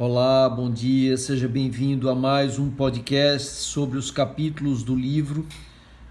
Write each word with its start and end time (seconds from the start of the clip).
Olá, 0.00 0.48
bom 0.48 0.70
dia, 0.70 1.16
seja 1.16 1.48
bem-vindo 1.48 2.08
a 2.08 2.14
mais 2.14 2.56
um 2.56 2.70
podcast 2.70 3.48
sobre 3.48 3.98
os 3.98 4.12
capítulos 4.12 4.84
do 4.84 4.94
livro 4.94 5.44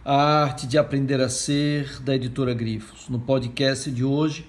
A 0.04 0.42
Arte 0.42 0.68
de 0.68 0.78
Aprender 0.78 1.22
a 1.22 1.30
Ser, 1.30 2.02
da 2.02 2.14
editora 2.14 2.54
Grifos. 2.54 3.08
No 3.08 3.18
podcast 3.18 3.90
de 3.90 4.04
hoje, 4.04 4.46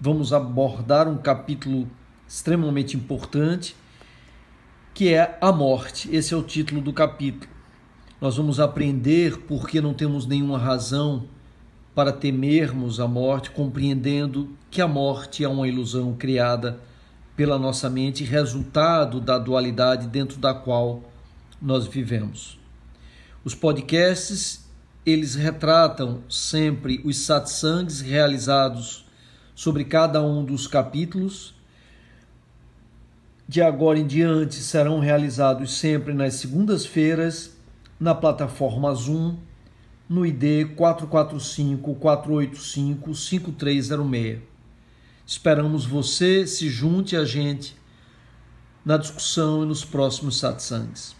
vamos 0.00 0.32
abordar 0.32 1.06
um 1.06 1.18
capítulo 1.18 1.86
extremamente 2.26 2.96
importante, 2.96 3.76
que 4.94 5.12
é 5.12 5.36
a 5.38 5.52
morte. 5.52 6.08
Esse 6.10 6.32
é 6.32 6.36
o 6.38 6.42
título 6.42 6.80
do 6.80 6.94
capítulo. 6.94 7.52
Nós 8.18 8.38
vamos 8.38 8.58
aprender 8.58 9.36
por 9.40 9.68
que 9.68 9.82
não 9.82 9.92
temos 9.92 10.24
nenhuma 10.24 10.56
razão 10.56 11.26
para 11.94 12.10
temermos 12.10 13.00
a 13.00 13.06
morte, 13.06 13.50
compreendendo 13.50 14.48
que 14.70 14.80
a 14.80 14.88
morte 14.88 15.44
é 15.44 15.48
uma 15.48 15.68
ilusão 15.68 16.14
criada 16.14 16.87
pela 17.38 17.56
nossa 17.56 17.88
mente, 17.88 18.24
resultado 18.24 19.20
da 19.20 19.38
dualidade 19.38 20.08
dentro 20.08 20.40
da 20.40 20.52
qual 20.52 21.04
nós 21.62 21.86
vivemos. 21.86 22.58
Os 23.44 23.54
podcasts, 23.54 24.68
eles 25.06 25.36
retratam 25.36 26.20
sempre 26.28 27.00
os 27.04 27.16
satsangs 27.18 28.00
realizados 28.00 29.06
sobre 29.54 29.84
cada 29.84 30.20
um 30.20 30.44
dos 30.44 30.66
capítulos. 30.66 31.54
De 33.46 33.62
agora 33.62 34.00
em 34.00 34.06
diante 34.08 34.56
serão 34.56 34.98
realizados 34.98 35.78
sempre 35.78 36.12
nas 36.12 36.34
segundas-feiras 36.34 37.56
na 38.00 38.16
plataforma 38.16 38.92
Zoom 38.92 39.36
no 40.08 40.26
ID 40.26 40.74
445 40.74 41.94
485 41.94 43.14
5306. 43.14 44.57
Esperamos 45.28 45.84
você 45.84 46.46
se 46.46 46.70
junte 46.70 47.14
a 47.14 47.22
gente 47.22 47.76
na 48.82 48.96
discussão 48.96 49.62
e 49.62 49.66
nos 49.66 49.84
próximos 49.84 50.40
satsangs. 50.40 51.14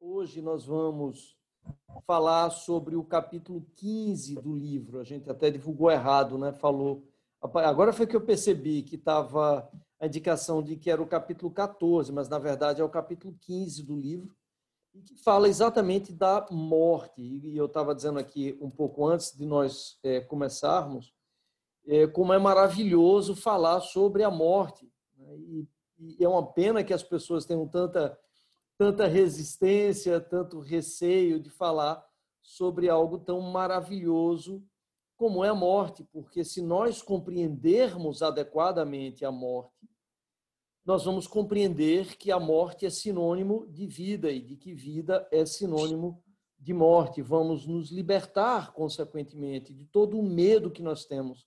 Hoje 0.00 0.40
nós 0.40 0.64
vamos 0.64 1.36
falar 2.06 2.50
sobre 2.50 2.94
o 2.94 3.02
capítulo 3.02 3.66
15 3.74 4.36
do 4.36 4.54
livro. 4.54 5.00
A 5.00 5.04
gente 5.04 5.28
até 5.28 5.50
divulgou 5.50 5.90
errado, 5.90 6.38
né? 6.38 6.52
Falou. 6.52 7.02
Agora 7.42 7.92
foi 7.92 8.06
que 8.06 8.14
eu 8.14 8.20
percebi 8.20 8.84
que 8.84 8.94
estava 8.94 9.68
a 9.98 10.06
indicação 10.06 10.62
de 10.62 10.76
que 10.76 10.88
era 10.88 11.02
o 11.02 11.06
capítulo 11.06 11.50
14, 11.50 12.12
mas 12.12 12.28
na 12.28 12.38
verdade 12.38 12.80
é 12.80 12.84
o 12.84 12.88
capítulo 12.88 13.36
15 13.40 13.82
do 13.82 13.96
livro 13.96 14.32
e 14.94 15.00
que 15.00 15.16
fala 15.16 15.48
exatamente 15.48 16.12
da 16.12 16.46
morte. 16.50 17.20
E 17.22 17.56
eu 17.56 17.66
estava 17.66 17.94
dizendo 17.94 18.18
aqui 18.18 18.58
um 18.60 18.70
pouco 18.70 19.06
antes 19.06 19.36
de 19.36 19.46
nós 19.46 19.98
é, 20.02 20.20
começarmos, 20.20 21.12
é, 21.86 22.06
como 22.06 22.32
é 22.32 22.38
maravilhoso 22.38 23.34
falar 23.34 23.80
sobre 23.80 24.22
a 24.22 24.30
morte. 24.30 24.90
Né? 25.16 25.36
E, 25.36 25.68
e, 25.98 26.24
é 26.24 26.28
uma 26.28 26.46
pena 26.52 26.84
que 26.84 26.92
as 26.92 27.02
pessoas 27.02 27.44
tenham 27.44 27.66
tanta, 27.66 28.18
tanta 28.76 29.06
resistência, 29.06 30.20
tanto 30.20 30.60
receio 30.60 31.40
de 31.40 31.50
falar 31.50 32.04
sobre 32.40 32.88
algo 32.88 33.18
tão 33.18 33.40
maravilhoso 33.40 34.62
como 35.16 35.44
é 35.44 35.50
a 35.50 35.54
morte, 35.54 36.02
porque 36.12 36.42
se 36.44 36.60
nós 36.60 37.00
compreendermos 37.00 38.22
adequadamente 38.22 39.24
a 39.24 39.30
morte, 39.30 39.88
nós 40.84 41.04
vamos 41.04 41.26
compreender 41.26 42.16
que 42.16 42.32
a 42.32 42.40
morte 42.40 42.84
é 42.84 42.90
sinônimo 42.90 43.66
de 43.68 43.86
vida 43.86 44.30
e 44.30 44.40
de 44.40 44.56
que 44.56 44.74
vida 44.74 45.26
é 45.30 45.46
sinônimo 45.46 46.20
de 46.58 46.74
morte. 46.74 47.22
Vamos 47.22 47.66
nos 47.66 47.90
libertar, 47.90 48.72
consequentemente, 48.72 49.72
de 49.72 49.84
todo 49.84 50.18
o 50.18 50.22
medo 50.22 50.70
que 50.70 50.82
nós 50.82 51.04
temos, 51.04 51.46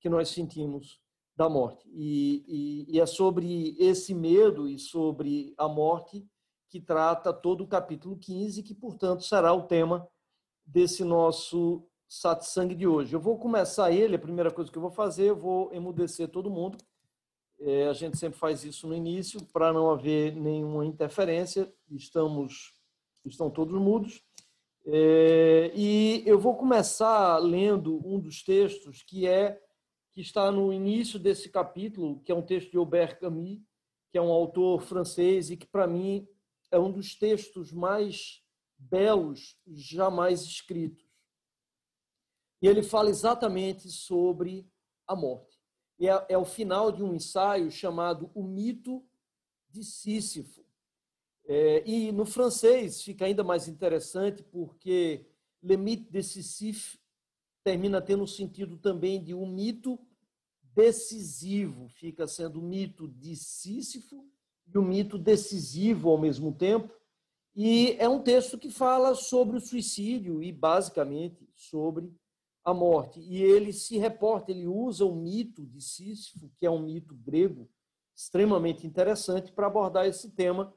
que 0.00 0.08
nós 0.08 0.28
sentimos 0.28 1.00
da 1.34 1.48
morte. 1.48 1.88
E, 1.92 2.44
e, 2.88 2.96
e 2.96 3.00
é 3.00 3.06
sobre 3.06 3.76
esse 3.78 4.14
medo 4.14 4.68
e 4.68 4.78
sobre 4.78 5.52
a 5.58 5.68
morte 5.68 6.24
que 6.68 6.80
trata 6.80 7.32
todo 7.32 7.64
o 7.64 7.68
capítulo 7.68 8.16
15, 8.16 8.62
que, 8.62 8.74
portanto, 8.74 9.24
será 9.24 9.52
o 9.52 9.62
tema 9.62 10.08
desse 10.64 11.02
nosso 11.02 11.84
satsang 12.08 12.72
de 12.72 12.86
hoje. 12.86 13.14
Eu 13.14 13.20
vou 13.20 13.36
começar 13.36 13.90
ele, 13.90 14.14
a 14.14 14.18
primeira 14.18 14.50
coisa 14.50 14.70
que 14.70 14.78
eu 14.78 14.82
vou 14.82 14.92
fazer, 14.92 15.30
eu 15.30 15.36
vou 15.36 15.72
emudecer 15.72 16.28
todo 16.28 16.50
mundo 16.50 16.78
é, 17.60 17.88
a 17.88 17.92
gente 17.92 18.18
sempre 18.18 18.38
faz 18.38 18.64
isso 18.64 18.86
no 18.86 18.94
início 18.94 19.42
para 19.46 19.72
não 19.72 19.90
haver 19.90 20.34
nenhuma 20.34 20.84
interferência. 20.84 21.72
Estamos, 21.90 22.74
estão 23.24 23.50
todos 23.50 23.80
mudos. 23.80 24.22
É, 24.84 25.72
e 25.74 26.22
eu 26.26 26.38
vou 26.38 26.56
começar 26.56 27.38
lendo 27.38 28.00
um 28.06 28.20
dos 28.20 28.42
textos 28.42 29.02
que 29.02 29.26
é 29.26 29.60
que 30.12 30.20
está 30.20 30.50
no 30.50 30.72
início 30.72 31.18
desse 31.18 31.50
capítulo, 31.50 32.20
que 32.20 32.32
é 32.32 32.34
um 32.34 32.42
texto 32.42 32.70
de 32.70 32.78
Aubert 32.78 33.18
Camus, 33.18 33.60
que 34.10 34.18
é 34.18 34.22
um 34.22 34.30
autor 34.30 34.80
francês 34.80 35.50
e 35.50 35.56
que 35.56 35.66
para 35.66 35.86
mim 35.86 36.26
é 36.70 36.78
um 36.78 36.90
dos 36.90 37.14
textos 37.14 37.72
mais 37.72 38.42
belos 38.78 39.58
jamais 39.68 40.42
escritos. 40.42 41.04
E 42.62 42.68
ele 42.68 42.82
fala 42.82 43.10
exatamente 43.10 43.90
sobre 43.90 44.66
a 45.06 45.14
morte 45.14 45.55
é, 46.00 46.26
é 46.28 46.38
o 46.38 46.44
final 46.44 46.92
de 46.92 47.02
um 47.02 47.14
ensaio 47.14 47.70
chamado 47.70 48.30
O 48.34 48.42
Mito 48.42 49.02
de 49.70 49.82
Sísifo. 49.84 50.64
É, 51.48 51.88
e 51.88 52.10
no 52.10 52.26
francês 52.26 53.02
fica 53.02 53.24
ainda 53.24 53.44
mais 53.44 53.68
interessante 53.68 54.42
porque 54.42 55.26
Le 55.62 55.76
Mythe 55.76 56.10
de 56.10 56.22
Sisyphe 56.22 56.98
termina 57.62 58.02
tendo 58.02 58.24
o 58.24 58.28
sentido 58.28 58.76
também 58.78 59.22
de 59.22 59.32
um 59.32 59.46
mito 59.46 59.98
decisivo, 60.74 61.88
fica 61.88 62.26
sendo 62.26 62.60
o 62.60 62.62
mito 62.62 63.08
de 63.08 63.34
Sísifo 63.36 64.24
e 64.66 64.76
o 64.76 64.82
mito 64.82 65.16
decisivo 65.16 66.10
ao 66.10 66.18
mesmo 66.18 66.52
tempo. 66.52 66.92
E 67.54 67.96
é 67.98 68.08
um 68.08 68.22
texto 68.22 68.58
que 68.58 68.70
fala 68.70 69.14
sobre 69.14 69.56
o 69.56 69.60
suicídio 69.60 70.42
e, 70.42 70.52
basicamente, 70.52 71.48
sobre 71.54 72.12
a 72.66 72.74
morte. 72.74 73.20
E 73.20 73.40
ele 73.40 73.72
se 73.72 73.96
reporta, 73.96 74.50
ele 74.50 74.66
usa 74.66 75.06
o 75.06 75.14
mito 75.14 75.64
de 75.64 75.80
Sísifo, 75.80 76.50
que 76.58 76.66
é 76.66 76.70
um 76.70 76.82
mito 76.82 77.14
grego 77.14 77.70
extremamente 78.12 78.84
interessante 78.84 79.52
para 79.52 79.68
abordar 79.68 80.04
esse 80.04 80.32
tema. 80.32 80.74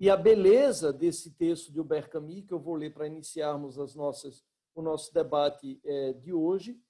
E 0.00 0.08
a 0.08 0.16
beleza 0.16 0.94
desse 0.94 1.32
texto 1.32 1.70
de 1.70 1.78
Hubert 1.78 2.08
Camus, 2.08 2.46
que 2.46 2.54
eu 2.54 2.58
vou 2.58 2.74
ler 2.74 2.94
para 2.94 3.06
iniciarmos 3.06 3.78
as 3.78 3.94
nossas, 3.94 4.42
o 4.74 4.80
nosso 4.80 5.12
debate 5.12 5.78
é, 5.84 6.14
de 6.14 6.32
hoje, 6.32 6.80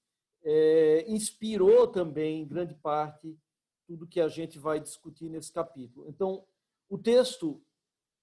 é, 0.45 1.05
inspirou 1.09 1.89
também, 1.89 2.43
em 2.43 2.47
grande 2.47 2.75
parte, 2.75 3.37
tudo 3.85 4.07
que 4.07 4.21
a 4.21 4.29
gente 4.29 4.61
vai 4.61 4.79
discutir 4.79 5.29
nesse 5.29 5.53
capítulo. 5.53 6.09
Então, 6.09 6.47
o 6.89 6.97
texto 6.97 7.61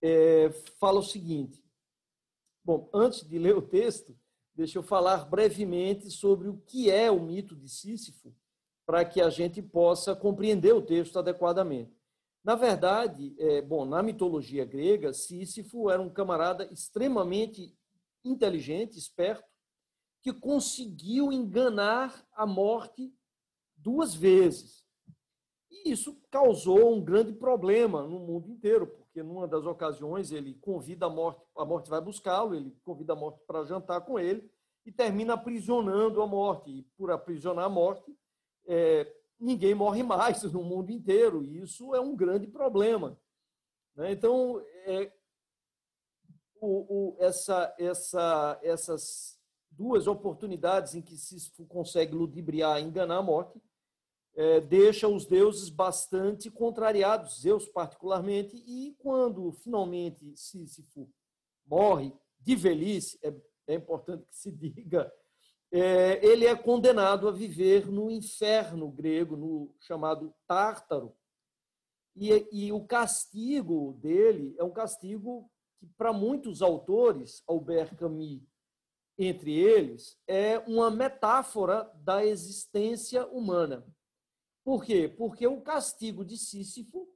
é, 0.01 0.49
fala 0.79 0.99
o 0.99 1.03
seguinte. 1.03 1.61
Bom, 2.63 2.89
antes 2.93 3.27
de 3.27 3.37
ler 3.37 3.57
o 3.57 3.61
texto, 3.61 4.17
deixa 4.55 4.77
eu 4.77 4.83
falar 4.83 5.25
brevemente 5.25 6.09
sobre 6.11 6.47
o 6.47 6.57
que 6.57 6.89
é 6.91 7.09
o 7.09 7.19
mito 7.19 7.55
de 7.55 7.67
Sísifo, 7.67 8.33
para 8.85 9.03
que 9.03 9.21
a 9.21 9.29
gente 9.29 9.61
possa 9.61 10.15
compreender 10.15 10.73
o 10.73 10.81
texto 10.81 11.17
adequadamente. 11.17 11.95
Na 12.43 12.55
verdade, 12.55 13.33
é, 13.39 13.61
bom, 13.61 13.85
na 13.85 14.03
mitologia 14.03 14.65
grega, 14.65 15.13
Sísifo 15.13 15.89
era 15.89 16.01
um 16.01 16.09
camarada 16.09 16.65
extremamente 16.71 17.73
inteligente, 18.23 18.97
esperto, 18.97 19.47
que 20.21 20.33
conseguiu 20.33 21.31
enganar 21.31 22.25
a 22.33 22.45
morte 22.45 23.13
duas 23.75 24.13
vezes. 24.13 24.83
E 25.71 25.89
isso 25.91 26.21
causou 26.29 26.93
um 26.93 27.03
grande 27.03 27.33
problema 27.33 28.03
no 28.03 28.19
mundo 28.19 28.49
inteiro, 28.49 29.02
porque 29.13 29.21
numa 29.21 29.47
das 29.47 29.63
ocasiões 29.63 30.31
ele 30.31 30.55
convida 30.55 31.05
a 31.05 31.09
morte, 31.09 31.39
a 31.55 31.63
morte 31.63 31.87
vai 31.87 32.01
buscá-lo, 32.01 32.55
ele 32.55 32.75
convida 32.83 33.13
a 33.13 33.15
morte 33.15 33.39
para 33.45 33.63
jantar 33.63 34.01
com 34.01 34.17
ele 34.17 34.51
e 34.83 34.91
termina 34.91 35.35
aprisionando 35.35 36.19
a 36.19 36.25
morte. 36.25 36.71
E 36.71 36.81
por 36.97 37.11
aprisionar 37.11 37.65
a 37.65 37.69
morte, 37.69 38.11
é, 38.65 39.07
ninguém 39.39 39.75
morre 39.75 40.01
mais 40.01 40.41
no 40.51 40.63
mundo 40.63 40.89
inteiro. 40.89 41.43
E 41.43 41.61
isso 41.61 41.93
é 41.93 42.01
um 42.01 42.15
grande 42.15 42.47
problema. 42.47 43.15
Né? 43.95 44.13
Então, 44.13 44.59
é, 44.87 45.13
o, 46.59 47.13
o, 47.13 47.17
essa, 47.19 47.71
essa, 47.77 48.59
essas 48.63 49.39
duas 49.69 50.07
oportunidades 50.07 50.95
em 50.95 51.03
que 51.03 51.15
Sísifo 51.17 51.67
consegue 51.67 52.15
ludibriar, 52.15 52.81
enganar 52.81 53.17
a 53.17 53.23
morte, 53.23 53.61
é, 54.35 54.59
deixa 54.59 55.07
os 55.07 55.25
deuses 55.25 55.69
bastante 55.69 56.49
contrariados, 56.49 57.41
Zeus 57.41 57.67
particularmente, 57.67 58.55
e 58.67 58.95
quando 58.99 59.51
finalmente 59.51 60.35
Sísifo 60.35 61.09
morre 61.65 62.11
de 62.39 62.55
velhice, 62.55 63.19
é, 63.23 63.33
é 63.67 63.75
importante 63.75 64.25
que 64.25 64.35
se 64.35 64.51
diga, 64.51 65.11
é, 65.71 66.23
ele 66.25 66.45
é 66.45 66.55
condenado 66.55 67.27
a 67.27 67.31
viver 67.31 67.89
no 67.89 68.09
inferno 68.09 68.91
grego, 68.91 69.35
no 69.35 69.75
chamado 69.79 70.33
Tártaro. 70.47 71.15
E, 72.15 72.47
e 72.51 72.71
o 72.71 72.85
castigo 72.85 73.93
dele 73.99 74.55
é 74.59 74.63
um 74.63 74.71
castigo 74.71 75.49
que, 75.79 75.87
para 75.97 76.13
muitos 76.13 76.61
autores, 76.61 77.41
Albert 77.47 77.95
Camus 77.95 78.41
entre 79.15 79.53
eles, 79.53 80.17
é 80.27 80.57
uma 80.59 80.89
metáfora 80.89 81.89
da 81.95 82.25
existência 82.25 83.27
humana 83.27 83.85
Por 84.63 84.83
quê? 84.83 85.09
Porque 85.09 85.45
o 85.45 85.61
castigo 85.61 86.23
de 86.23 86.37
Sísifo 86.37 87.07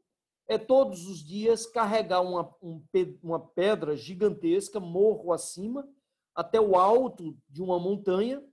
é 0.48 0.58
todos 0.58 1.08
os 1.08 1.20
dias 1.20 1.66
carregar 1.66 2.22
uma, 2.22 2.54
um, 2.62 2.84
uma 3.22 3.40
pedra 3.40 3.96
gigantesca, 3.96 4.80
morro 4.80 5.34
acima, 5.34 5.88
até 6.36 6.60
o 6.60 6.76
alto 6.76 7.38
de 7.50 7.62
uma 7.62 7.80
montanha. 7.80 8.44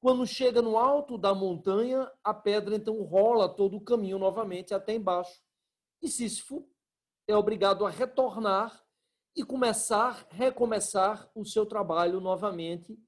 Quando 0.00 0.26
chega 0.26 0.62
no 0.62 0.78
alto 0.78 1.18
da 1.18 1.34
montanha, 1.34 2.10
a 2.22 2.32
pedra 2.32 2.76
então 2.76 3.02
rola 3.02 3.48
todo 3.48 3.76
o 3.76 3.84
caminho 3.84 4.18
novamente 4.18 4.72
até 4.72 4.94
embaixo. 4.94 5.42
E 6.02 6.08
Sísifo 6.08 6.68
é 7.26 7.36
obrigado 7.36 7.84
a 7.84 7.90
retornar 7.90 8.84
e 9.34 9.42
começar, 9.42 10.26
recomeçar 10.30 11.30
o 11.34 11.44
seu 11.44 11.66
trabalho 11.66 12.20
novamente, 12.20 12.98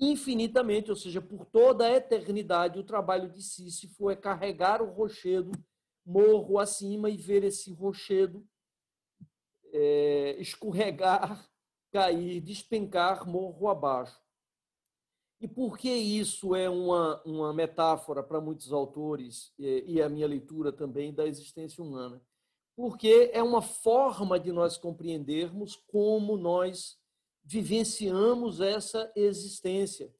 infinitamente, 0.00 0.90
ou 0.90 0.96
seja, 0.96 1.20
por 1.20 1.44
toda 1.46 1.86
a 1.86 1.94
eternidade, 1.94 2.78
o 2.78 2.84
trabalho 2.84 3.30
de 3.30 3.42
Sísifo 3.42 4.10
é 4.10 4.16
carregar 4.16 4.82
o 4.82 4.92
rochedo 4.92 5.52
morro 6.04 6.58
acima 6.58 7.10
e 7.10 7.16
ver 7.16 7.44
esse 7.44 7.72
rochedo 7.72 8.46
é, 9.72 10.36
escorregar, 10.40 11.48
cair, 11.92 12.40
despencar 12.40 13.28
morro 13.28 13.68
abaixo. 13.68 14.18
E 15.40 15.46
por 15.46 15.78
que 15.78 15.90
isso 15.90 16.54
é 16.54 16.68
uma, 16.68 17.22
uma 17.24 17.52
metáfora 17.52 18.22
para 18.22 18.40
muitos 18.40 18.72
autores, 18.72 19.52
e 19.58 20.02
a 20.02 20.08
minha 20.08 20.26
leitura 20.26 20.72
também, 20.72 21.14
da 21.14 21.26
existência 21.26 21.82
humana? 21.82 22.20
porque 22.78 23.28
é 23.32 23.42
uma 23.42 23.60
forma 23.60 24.38
de 24.38 24.52
nós 24.52 24.76
compreendermos 24.76 25.74
como 25.88 26.36
nós 26.36 26.96
vivenciamos 27.48 28.60
essa 28.60 29.10
existência, 29.16 30.14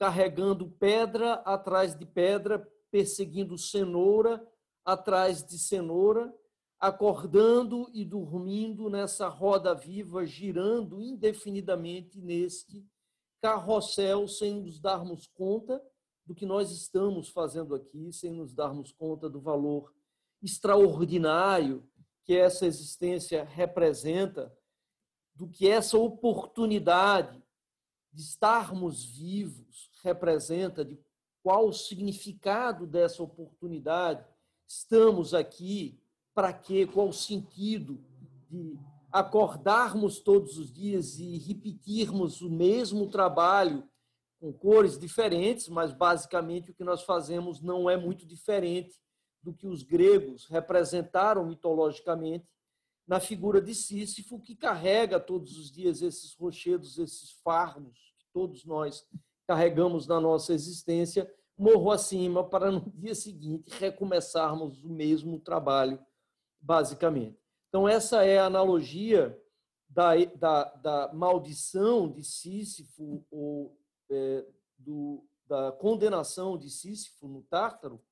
carregando 0.00 0.68
pedra 0.68 1.34
atrás 1.34 1.96
de 1.96 2.04
pedra, 2.04 2.68
perseguindo 2.90 3.56
cenoura 3.56 4.44
atrás 4.84 5.46
de 5.46 5.60
cenoura, 5.60 6.34
acordando 6.80 7.88
e 7.94 8.04
dormindo 8.04 8.90
nessa 8.90 9.28
roda 9.28 9.74
viva, 9.74 10.26
girando 10.26 11.00
indefinidamente 11.00 12.20
neste 12.20 12.84
carrossel, 13.40 14.26
sem 14.26 14.60
nos 14.60 14.80
darmos 14.80 15.28
conta 15.28 15.80
do 16.26 16.34
que 16.34 16.44
nós 16.44 16.72
estamos 16.72 17.28
fazendo 17.28 17.76
aqui, 17.76 18.12
sem 18.12 18.32
nos 18.32 18.52
darmos 18.52 18.90
conta 18.90 19.30
do 19.30 19.40
valor 19.40 19.94
extraordinário 20.42 21.88
que 22.24 22.34
essa 22.36 22.66
existência 22.66 23.44
representa, 23.44 24.52
do 25.36 25.46
que 25.46 25.68
essa 25.68 25.98
oportunidade 25.98 27.42
de 28.12 28.22
estarmos 28.22 29.04
vivos 29.04 29.90
representa, 30.02 30.84
de 30.84 30.98
qual 31.42 31.68
o 31.68 31.72
significado 31.72 32.86
dessa 32.86 33.22
oportunidade, 33.22 34.24
estamos 34.66 35.34
aqui, 35.34 36.00
para 36.34 36.52
quê, 36.52 36.86
qual 36.86 37.08
o 37.08 37.12
sentido 37.12 38.02
de 38.48 38.78
acordarmos 39.12 40.18
todos 40.18 40.58
os 40.58 40.72
dias 40.72 41.18
e 41.18 41.36
repetirmos 41.38 42.40
o 42.40 42.50
mesmo 42.50 43.08
trabalho 43.08 43.88
com 44.40 44.52
cores 44.52 44.98
diferentes, 44.98 45.68
mas 45.68 45.92
basicamente 45.92 46.70
o 46.70 46.74
que 46.74 46.84
nós 46.84 47.02
fazemos 47.02 47.60
não 47.60 47.88
é 47.88 47.96
muito 47.96 48.26
diferente 48.26 48.98
do 49.42 49.52
que 49.52 49.66
os 49.66 49.82
gregos 49.82 50.46
representaram 50.46 51.46
mitologicamente 51.46 52.46
na 53.06 53.20
figura 53.20 53.60
de 53.60 53.74
Sísifo, 53.74 54.40
que 54.40 54.56
carrega 54.56 55.20
todos 55.20 55.56
os 55.56 55.70
dias 55.70 56.02
esses 56.02 56.34
rochedos, 56.34 56.98
esses 56.98 57.30
farmos 57.42 57.96
que 58.18 58.26
todos 58.32 58.64
nós 58.64 59.06
carregamos 59.46 60.06
na 60.06 60.20
nossa 60.20 60.52
existência, 60.52 61.32
morro 61.56 61.90
acima, 61.90 62.42
para 62.42 62.70
no 62.70 62.90
dia 62.90 63.14
seguinte 63.14 63.70
recomeçarmos 63.78 64.82
o 64.82 64.88
mesmo 64.88 65.38
trabalho, 65.38 66.04
basicamente. 66.60 67.38
Então, 67.68 67.88
essa 67.88 68.24
é 68.24 68.38
a 68.38 68.46
analogia 68.46 69.40
da, 69.88 70.16
da, 70.34 70.64
da 70.64 71.12
maldição 71.14 72.10
de 72.10 72.24
Sísifo, 72.24 73.24
ou 73.30 73.78
é, 74.10 74.44
do, 74.76 75.24
da 75.46 75.72
condenação 75.72 76.58
de 76.58 76.68
Sísifo 76.68 77.28
no 77.28 77.42
Tártaro, 77.42 78.02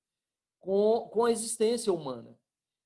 com, 0.60 1.08
com 1.12 1.24
a 1.24 1.32
existência 1.32 1.92
humana, 1.92 2.38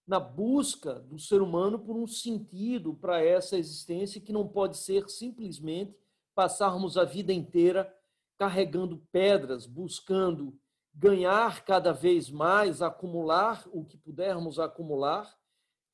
na 0.09 0.19
busca 0.19 0.95
do 1.01 1.19
ser 1.19 1.43
humano 1.43 1.79
por 1.79 1.95
um 1.95 2.07
sentido 2.07 2.95
para 2.95 3.23
essa 3.23 3.59
existência 3.59 4.23
que 4.23 4.33
não 4.33 4.49
pode 4.49 4.79
ser 4.79 5.07
simplesmente 5.11 5.95
passarmos 6.35 6.97
a 6.97 7.05
vida 7.05 7.31
inteira 7.31 7.95
carregando 8.39 9.03
pedras, 9.13 9.67
buscando 9.67 10.59
ganhar 10.95 11.63
cada 11.63 11.93
vez 11.93 12.31
mais, 12.31 12.81
acumular 12.81 13.69
o 13.71 13.85
que 13.85 13.99
pudermos 13.99 14.59
acumular, 14.59 15.37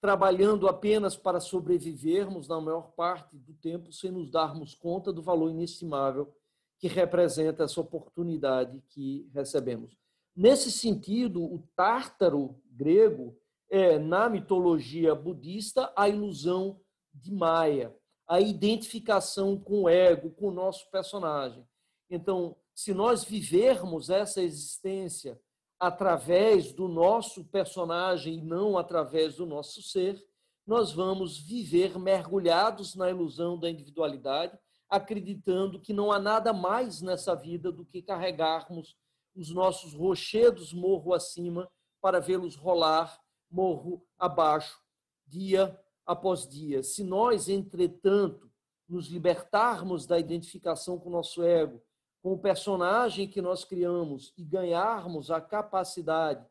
trabalhando 0.01 0.69
apenas 0.69 1.17
para 1.17 1.41
sobrevivermos 1.41 2.47
na 2.47 2.61
maior 2.61 2.93
parte 2.93 3.37
do 3.37 3.53
tempo 3.55 3.91
sem 3.91 4.13
nos 4.13 4.31
darmos 4.31 4.77
conta 4.77 5.13
do 5.13 5.23
valor 5.23 5.51
inestimável 5.51 6.33
que 6.79 6.87
representa 6.87 7.65
essa 7.65 7.81
oportunidade 7.81 8.81
que 8.91 9.29
recebemos. 9.35 9.97
Nesse 10.37 10.71
sentido, 10.71 11.43
o 11.43 11.67
tártaro 11.75 12.61
grego 12.71 13.37
é, 13.75 13.99
na 13.99 14.29
mitologia 14.29 15.17
budista, 15.17 15.93
a 15.97 16.09
ilusão 16.09 16.81
de 17.13 17.33
Maia, 17.33 17.93
a 18.25 18.41
identificação 18.41 19.59
com 19.59 19.83
o 19.83 19.89
ego, 19.89 20.31
com 20.31 20.47
o 20.47 20.55
nosso 20.55 20.89
personagem. 20.93 21.67
Então, 22.09 22.57
se 22.73 22.95
nós 22.95 23.25
vivermos 23.25 24.11
essa 24.11 24.41
existência 24.41 25.41
através 25.77 26.73
do 26.73 26.87
nosso 26.87 27.47
personagem 27.47 28.35
e 28.35 28.43
não 28.43 28.79
através 28.79 29.35
do 29.35 29.45
nosso 29.45 29.83
ser, 29.83 30.25
nós 30.65 30.93
vamos 30.93 31.37
viver 31.37 31.99
mergulhados 31.99 32.95
na 32.95 33.11
ilusão 33.11 33.59
da 33.59 33.69
individualidade, 33.69 34.57
acreditando 34.89 35.81
que 35.81 35.93
não 35.93 36.13
há 36.13 36.21
nada 36.21 36.53
mais 36.53 37.03
nessa 37.03 37.35
vida 37.35 37.73
do 37.73 37.85
que 37.85 38.01
carregarmos 38.01 38.97
os 39.35 39.51
nossos 39.51 39.95
rochedos 39.95 40.73
morro 40.73 41.13
acima 41.13 41.69
para 42.01 42.21
vê-los 42.21 42.55
rolar 42.55 43.24
morro 43.55 44.05
abaixo, 44.19 44.81
dia 45.25 45.81
após 46.05 46.47
dia. 46.49 46.83
Se 46.83 47.05
nós, 47.05 47.49
entretanto, 47.49 48.51
nos 48.89 49.07
libertarmos 49.07 50.07
da 50.07 50.19
identificação 50.19 50.99
com 50.99 51.09
o 51.09 51.13
nosso 51.13 51.43
ego, 51.43 51.81
com 52.21 52.33
o 52.33 52.39
personagem 52.39 53.29
que 53.29 53.41
nós 53.41 53.65
criamos 53.65 54.33
e 54.37 54.45
ganharmos 54.45 55.31
a 55.31 55.41
capacidade 55.41 56.45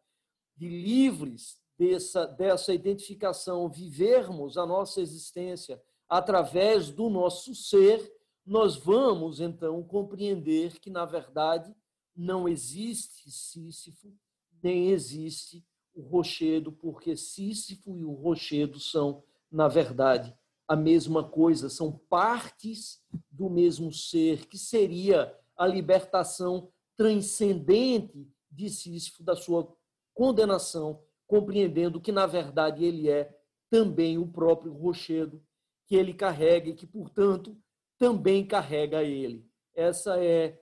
de 0.55 0.69
livres 0.69 1.59
dessa, 1.77 2.25
dessa 2.25 2.73
identificação, 2.73 3.67
vivermos 3.69 4.57
a 4.57 4.65
nossa 4.65 5.01
existência 5.01 5.81
através 6.07 6.89
do 6.89 7.09
nosso 7.09 7.53
ser, 7.53 8.11
nós 8.45 8.77
vamos 8.77 9.41
então 9.41 9.83
compreender 9.83 10.79
que, 10.79 10.89
na 10.89 11.05
verdade, 11.05 11.75
não 12.15 12.47
existe 12.47 13.29
Sísifo, 13.29 14.13
nem 14.61 14.89
existe 14.89 15.65
o 15.93 16.01
rochedo, 16.01 16.71
porque 16.71 17.15
Sísifo 17.15 17.97
e 17.97 18.03
o 18.03 18.11
rochedo 18.11 18.79
são, 18.79 19.23
na 19.51 19.67
verdade, 19.67 20.35
a 20.67 20.75
mesma 20.75 21.23
coisa, 21.23 21.69
são 21.69 21.91
partes 22.09 23.01
do 23.29 23.49
mesmo 23.49 23.91
ser, 23.91 24.47
que 24.47 24.57
seria 24.57 25.35
a 25.55 25.67
libertação 25.67 26.71
transcendente 26.95 28.27
de 28.49 28.69
Sísifo 28.69 29.23
da 29.23 29.35
sua 29.35 29.71
condenação, 30.13 31.01
compreendendo 31.27 32.01
que, 32.01 32.11
na 32.11 32.25
verdade, 32.25 32.83
ele 32.83 33.09
é 33.09 33.35
também 33.69 34.17
o 34.17 34.27
próprio 34.27 34.73
rochedo 34.73 35.43
que 35.87 35.95
ele 35.95 36.13
carrega 36.13 36.69
e 36.69 36.75
que, 36.75 36.87
portanto, 36.87 37.57
também 37.97 38.45
carrega 38.45 39.03
ele. 39.03 39.45
Essa 39.75 40.23
é 40.23 40.59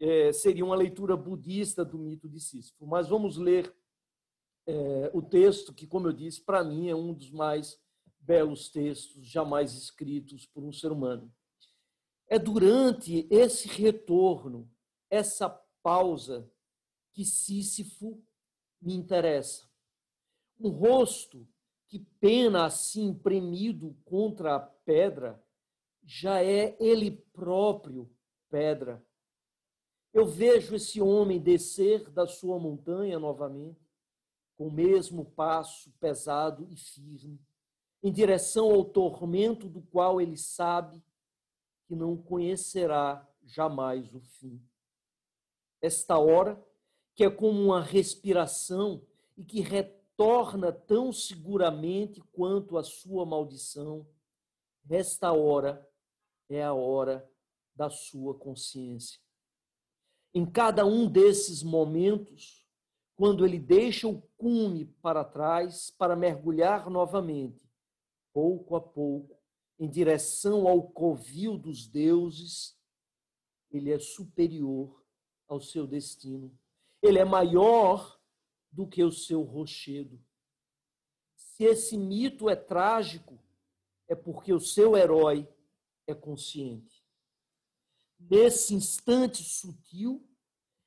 é, 0.00 0.32
seria 0.32 0.64
uma 0.64 0.76
leitura 0.76 1.16
budista 1.16 1.84
do 1.84 1.98
mito 1.98 2.28
de 2.28 2.40
Sísifo. 2.40 2.86
Mas 2.86 3.08
vamos 3.08 3.36
ler 3.36 3.74
é, 4.66 5.10
o 5.12 5.22
texto, 5.22 5.72
que, 5.72 5.86
como 5.86 6.08
eu 6.08 6.12
disse, 6.12 6.40
para 6.40 6.64
mim 6.64 6.88
é 6.88 6.94
um 6.94 7.12
dos 7.12 7.30
mais 7.30 7.80
belos 8.18 8.68
textos 8.68 9.26
jamais 9.26 9.74
escritos 9.74 10.46
por 10.46 10.64
um 10.64 10.72
ser 10.72 10.90
humano. 10.90 11.32
É 12.26 12.38
durante 12.38 13.26
esse 13.30 13.68
retorno, 13.68 14.70
essa 15.10 15.48
pausa, 15.82 16.50
que 17.12 17.24
Sísifo 17.24 18.22
me 18.80 18.94
interessa. 18.94 19.68
Um 20.58 20.70
rosto 20.70 21.46
que 21.88 22.00
pena 22.18 22.64
assim 22.64 23.14
premido 23.14 23.96
contra 24.04 24.56
a 24.56 24.60
pedra 24.60 25.42
já 26.02 26.42
é 26.42 26.76
ele 26.80 27.10
próprio 27.10 28.10
pedra 28.50 29.04
eu 30.14 30.24
vejo 30.24 30.76
esse 30.76 31.02
homem 31.02 31.40
descer 31.40 32.08
da 32.08 32.24
sua 32.24 32.56
montanha 32.56 33.18
novamente, 33.18 33.83
com 34.64 34.68
o 34.68 34.72
mesmo 34.72 35.26
passo 35.26 35.92
pesado 36.00 36.66
e 36.70 36.76
firme, 36.76 37.38
em 38.02 38.10
direção 38.10 38.72
ao 38.72 38.82
tormento 38.82 39.68
do 39.68 39.82
qual 39.82 40.22
ele 40.22 40.38
sabe 40.38 41.04
que 41.86 41.94
não 41.94 42.16
conhecerá 42.16 43.28
jamais 43.42 44.14
o 44.14 44.20
fim. 44.22 44.66
Esta 45.82 46.18
hora 46.18 46.58
que 47.14 47.24
é 47.24 47.30
como 47.30 47.60
uma 47.60 47.82
respiração 47.82 49.06
e 49.36 49.44
que 49.44 49.60
retorna 49.60 50.72
tão 50.72 51.12
seguramente 51.12 52.22
quanto 52.32 52.78
a 52.78 52.82
sua 52.82 53.26
maldição, 53.26 54.08
esta 54.88 55.30
hora 55.30 55.86
é 56.48 56.62
a 56.62 56.72
hora 56.72 57.30
da 57.76 57.90
sua 57.90 58.34
consciência. 58.34 59.20
Em 60.32 60.46
cada 60.46 60.86
um 60.86 61.06
desses 61.06 61.62
momentos, 61.62 62.63
quando 63.16 63.46
ele 63.46 63.58
deixa 63.58 64.08
o 64.08 64.20
cume 64.36 64.86
para 65.00 65.24
trás 65.24 65.90
para 65.90 66.16
mergulhar 66.16 66.90
novamente, 66.90 67.70
pouco 68.32 68.74
a 68.74 68.80
pouco, 68.80 69.38
em 69.78 69.88
direção 69.88 70.66
ao 70.66 70.82
covil 70.82 71.56
dos 71.56 71.86
deuses, 71.86 72.76
ele 73.70 73.92
é 73.92 73.98
superior 73.98 75.04
ao 75.48 75.60
seu 75.60 75.86
destino. 75.86 76.56
Ele 77.02 77.18
é 77.18 77.24
maior 77.24 78.18
do 78.70 78.86
que 78.86 79.02
o 79.04 79.12
seu 79.12 79.42
rochedo. 79.42 80.20
Se 81.34 81.64
esse 81.64 81.96
mito 81.96 82.48
é 82.48 82.56
trágico, 82.56 83.38
é 84.08 84.14
porque 84.14 84.52
o 84.52 84.60
seu 84.60 84.96
herói 84.96 85.48
é 86.06 86.14
consciente. 86.14 87.04
Nesse 88.18 88.74
instante 88.74 89.42
sutil 89.42 90.26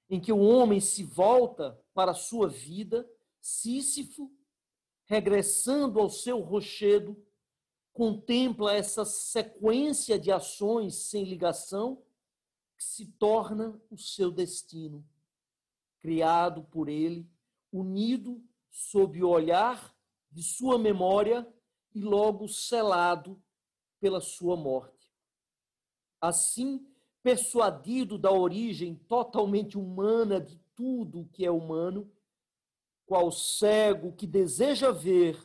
em 0.10 0.20
que 0.20 0.32
o 0.32 0.40
homem 0.40 0.80
se 0.80 1.04
volta 1.04 1.80
para 1.94 2.12
a 2.12 2.16
sua 2.16 2.48
vida, 2.48 3.10
Sísifo, 3.42 4.32
regressando 5.06 6.00
ao 6.00 6.10
seu 6.10 6.40
rochedo, 6.40 7.22
contempla 7.94 8.74
essa 8.74 9.06
sequência 9.06 10.20
de 10.20 10.32
ações 10.32 10.96
sem 10.96 11.24
ligação 11.24 12.04
que 12.76 12.84
se 12.84 13.08
torna 13.14 13.82
o 13.90 13.98
seu 13.98 14.32
destino, 14.32 15.04
criado 16.00 16.64
por 16.66 16.90
ele, 16.90 17.28
unido 17.72 18.44
sob 18.70 19.24
o 19.24 19.30
olhar 19.30 19.96
de 20.30 20.44
sua 20.44 20.78
memória 20.78 21.52
e 21.96 22.02
logo 22.02 22.48
selado 22.48 23.42
pela 24.00 24.22
sua 24.22 24.56
morte. 24.56 25.12
Assim, 26.22 26.88
persuadido 27.28 28.18
da 28.18 28.32
origem 28.32 28.96
totalmente 28.96 29.78
humana 29.78 30.40
de 30.40 30.58
tudo 30.74 31.20
o 31.20 31.28
que 31.28 31.46
é 31.46 31.52
humano, 31.52 32.10
qual 33.06 33.30
cego 33.34 34.14
que 34.14 34.26
deseja 34.26 34.92
ver, 34.92 35.38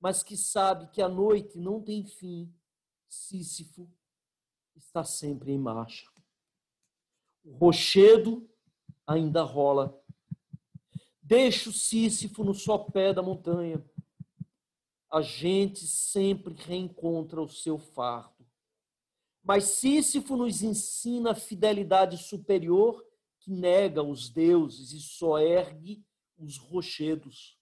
mas 0.00 0.22
que 0.22 0.38
sabe 0.38 0.88
que 0.88 1.02
a 1.02 1.08
noite 1.08 1.58
não 1.58 1.82
tem 1.82 2.02
fim, 2.02 2.50
Sísifo 3.06 3.86
está 4.74 5.04
sempre 5.04 5.52
em 5.52 5.58
marcha. 5.58 6.10
O 7.44 7.52
rochedo 7.56 8.48
ainda 9.06 9.42
rola. 9.42 10.02
Deixa 11.22 11.68
o 11.68 11.74
Sísifo 11.74 12.42
no 12.42 12.54
sopé 12.54 13.12
da 13.12 13.22
montanha 13.22 13.84
a 15.10 15.20
gente 15.20 15.86
sempre 15.86 16.54
reencontra 16.54 17.40
o 17.42 17.48
seu 17.48 17.78
fardo. 17.78 18.37
Mas 19.48 19.64
Sísifo 19.64 20.36
nos 20.36 20.60
ensina 20.60 21.30
a 21.30 21.34
fidelidade 21.34 22.18
superior 22.18 23.02
que 23.40 23.50
nega 23.50 24.02
os 24.02 24.28
deuses 24.28 24.92
e 24.92 25.00
só 25.00 25.38
ergue 25.38 26.04
os 26.36 26.58
rochedos. 26.58 27.58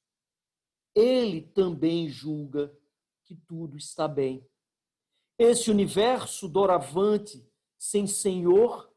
Ele 0.93 1.43
também 1.43 2.09
julga 2.09 2.76
que 3.23 3.37
tudo 3.37 3.76
está 3.76 4.09
bem. 4.09 4.45
Esse 5.38 5.71
universo 5.71 6.49
doravante, 6.49 7.49
sem 7.78 8.05
senhor, 8.05 8.93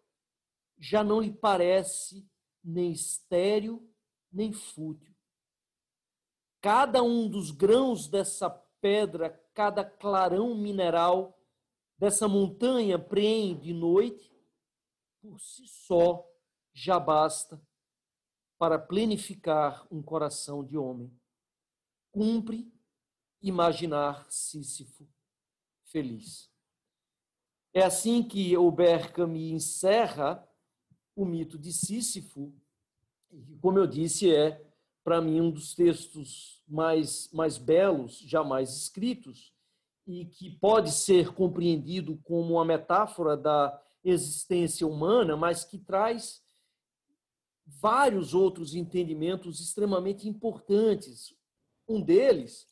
já 0.75 1.03
não 1.03 1.21
lhe 1.21 1.31
parece 1.31 2.27
nem 2.63 2.91
estéril, 2.91 3.87
nem 4.31 4.51
fútil. 4.51 5.13
Cada 6.59 7.03
um 7.03 7.29
dos 7.29 7.51
grãos 7.51 8.07
dessa 8.07 8.49
pedra, 8.81 9.29
cada 9.53 9.85
clarão 9.85 10.55
mineral 10.55 11.38
dessa 11.99 12.27
montanha 12.27 12.97
preende 12.97 13.63
de 13.63 13.73
noite, 13.73 14.33
por 15.21 15.39
si 15.39 15.67
só 15.67 16.25
já 16.73 16.97
basta 16.97 17.61
para 18.57 18.79
plenificar 18.79 19.85
um 19.91 20.01
coração 20.01 20.63
de 20.63 20.77
homem. 20.77 21.13
Cumpre 22.11 22.71
imaginar 23.41 24.25
Sísifo 24.31 25.07
feliz. 25.85 26.49
É 27.73 27.83
assim 27.83 28.23
que 28.23 28.55
Albert 28.55 29.11
Camus 29.11 29.51
encerra 29.51 30.47
o 31.15 31.25
mito 31.25 31.59
de 31.59 31.73
Sísifo, 31.73 32.53
e 33.29 33.57
como 33.57 33.77
eu 33.77 33.85
disse, 33.85 34.33
é 34.33 34.65
para 35.03 35.21
mim, 35.21 35.41
um 35.41 35.51
dos 35.51 35.73
textos 35.73 36.63
mais, 36.67 37.31
mais 37.31 37.57
belos 37.57 38.19
jamais 38.19 38.69
escritos 38.75 39.53
e 40.09 40.25
que 40.25 40.49
pode 40.49 40.91
ser 40.91 41.35
compreendido 41.35 42.17
como 42.23 42.55
uma 42.55 42.65
metáfora 42.65 43.37
da 43.37 43.79
existência 44.03 44.87
humana, 44.87 45.37
mas 45.37 45.63
que 45.63 45.77
traz 45.77 46.41
vários 47.63 48.33
outros 48.33 48.73
entendimentos 48.73 49.59
extremamente 49.59 50.27
importantes. 50.27 51.31
Um 51.87 52.01
deles, 52.01 52.65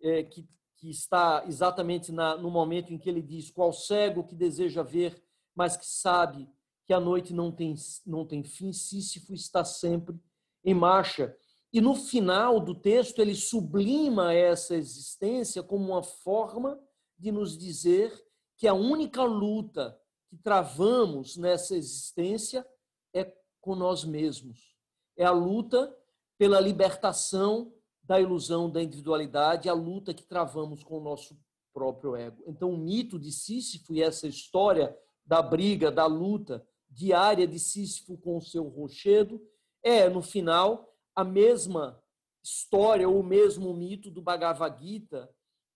é, 0.00 0.22
que, 0.22 0.48
que 0.78 0.88
está 0.88 1.44
exatamente 1.46 2.10
na, 2.10 2.38
no 2.38 2.50
momento 2.50 2.90
em 2.90 2.98
que 2.98 3.10
ele 3.10 3.20
diz: 3.20 3.50
Qual 3.50 3.70
cego 3.70 4.24
que 4.24 4.34
deseja 4.34 4.82
ver, 4.82 5.22
mas 5.54 5.76
que 5.76 5.84
sabe 5.84 6.48
que 6.86 6.94
a 6.94 7.00
noite 7.00 7.34
não 7.34 7.52
tem, 7.52 7.74
não 8.06 8.24
tem 8.24 8.42
fim, 8.42 8.72
Sísifo 8.72 9.34
está 9.34 9.62
sempre 9.62 10.18
em 10.64 10.72
marcha. 10.72 11.36
E 11.72 11.80
no 11.80 11.94
final 11.94 12.60
do 12.60 12.74
texto, 12.74 13.20
ele 13.20 13.34
sublima 13.34 14.32
essa 14.32 14.74
existência 14.74 15.62
como 15.62 15.92
uma 15.92 16.02
forma 16.02 16.80
de 17.18 17.30
nos 17.30 17.58
dizer 17.58 18.12
que 18.56 18.66
a 18.66 18.74
única 18.74 19.22
luta 19.22 20.00
que 20.28 20.36
travamos 20.36 21.36
nessa 21.36 21.76
existência 21.76 22.66
é 23.14 23.32
com 23.60 23.74
nós 23.74 24.04
mesmos. 24.04 24.76
É 25.16 25.24
a 25.24 25.30
luta 25.30 25.94
pela 26.38 26.60
libertação 26.60 27.72
da 28.02 28.20
ilusão 28.20 28.70
da 28.70 28.82
individualidade, 28.82 29.68
a 29.68 29.74
luta 29.74 30.14
que 30.14 30.22
travamos 30.22 30.82
com 30.82 30.98
o 30.98 31.02
nosso 31.02 31.38
próprio 31.74 32.16
ego. 32.16 32.42
Então, 32.46 32.70
o 32.70 32.78
mito 32.78 33.18
de 33.18 33.30
Sísifo 33.30 33.92
e 33.92 34.02
essa 34.02 34.26
história 34.26 34.96
da 35.26 35.42
briga, 35.42 35.90
da 35.90 36.06
luta 36.06 36.66
diária 36.88 37.46
de 37.46 37.58
Sísifo 37.58 38.16
com 38.16 38.38
o 38.38 38.42
seu 38.42 38.64
rochedo, 38.64 39.40
é, 39.82 40.08
no 40.08 40.22
final, 40.22 40.92
a 41.18 41.24
mesma 41.24 42.00
história 42.40 43.08
ou 43.08 43.18
o 43.18 43.24
mesmo 43.24 43.74
mito 43.74 44.08
do 44.08 44.22
Bhagavad 44.22 44.80
Gita, 44.80 45.28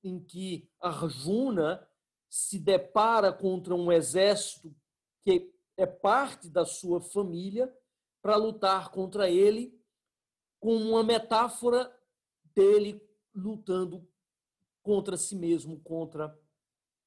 em 0.05 0.23
que 0.23 0.71
Arjuna 0.79 1.85
se 2.31 2.61
depara 2.61 3.33
contra 3.33 3.75
um 3.75 3.91
exército 3.91 4.73
que 5.25 5.53
é 5.77 5.85
parte 5.85 6.49
da 6.49 6.65
sua 6.65 7.01
família 7.01 7.77
para 8.23 8.37
lutar 8.37 8.93
contra 8.93 9.29
ele, 9.29 9.77
com 10.61 10.77
uma 10.77 11.03
metáfora 11.03 11.93
dele 12.55 13.03
lutando 13.35 14.09
contra 14.81 15.17
si 15.17 15.35
mesmo, 15.35 15.81
contra 15.81 16.39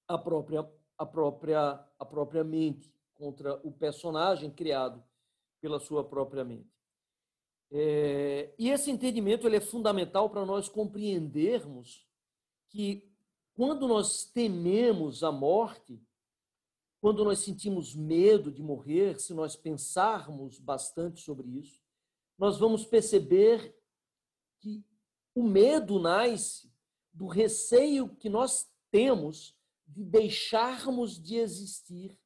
a 0.10 0.18
própria 0.18 0.70
a 0.98 1.06
própria 1.06 1.88
a 1.98 2.06
própria 2.06 2.44
mente, 2.44 2.94
contra 3.14 3.56
o 3.66 3.72
personagem 3.72 4.52
criado 4.52 5.02
pela 5.62 5.80
sua 5.80 6.04
própria 6.04 6.44
mente. 6.44 6.75
É, 7.78 8.54
e 8.58 8.70
esse 8.70 8.90
entendimento 8.90 9.46
ele 9.46 9.58
é 9.58 9.62
fundamental 9.62 10.30
para 10.30 10.46
nós 10.46 10.70
compreendermos 10.70 12.08
que 12.70 13.06
quando 13.54 13.86
nós 13.86 14.24
tememos 14.24 15.26
a 15.26 15.32
morte, 15.32 16.02
quando 17.02 17.26
nós 17.26 17.40
sentimos 17.40 17.94
medo 17.94 18.50
de 18.50 18.64
morrer, 18.64 19.20
se 19.20 19.34
nós 19.34 19.58
pensarmos 19.58 20.58
bastante 20.58 21.20
sobre 21.20 21.50
isso, 21.50 21.82
nós 22.38 22.58
vamos 22.58 22.86
perceber 22.86 23.78
que 24.62 24.82
o 25.36 25.44
medo 25.44 26.00
nasce 26.00 26.72
do 27.12 27.28
receio 27.28 28.08
que 28.08 28.30
nós 28.30 28.72
temos 28.90 29.54
de 29.86 30.02
deixarmos 30.06 31.22
de 31.22 31.36
existir, 31.36 32.18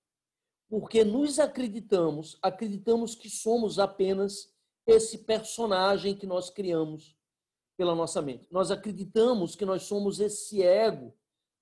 porque 0.69 1.03
nos 1.03 1.39
acreditamos, 1.39 2.37
acreditamos 2.39 3.15
que 3.15 3.31
somos 3.31 3.79
apenas 3.79 4.53
esse 4.89 5.19
personagem 5.19 6.15
que 6.15 6.25
nós 6.25 6.49
criamos 6.49 7.15
pela 7.77 7.95
nossa 7.95 8.21
mente. 8.21 8.47
Nós 8.51 8.71
acreditamos 8.71 9.55
que 9.55 9.65
nós 9.65 9.83
somos 9.83 10.19
esse 10.19 10.61
ego 10.61 11.13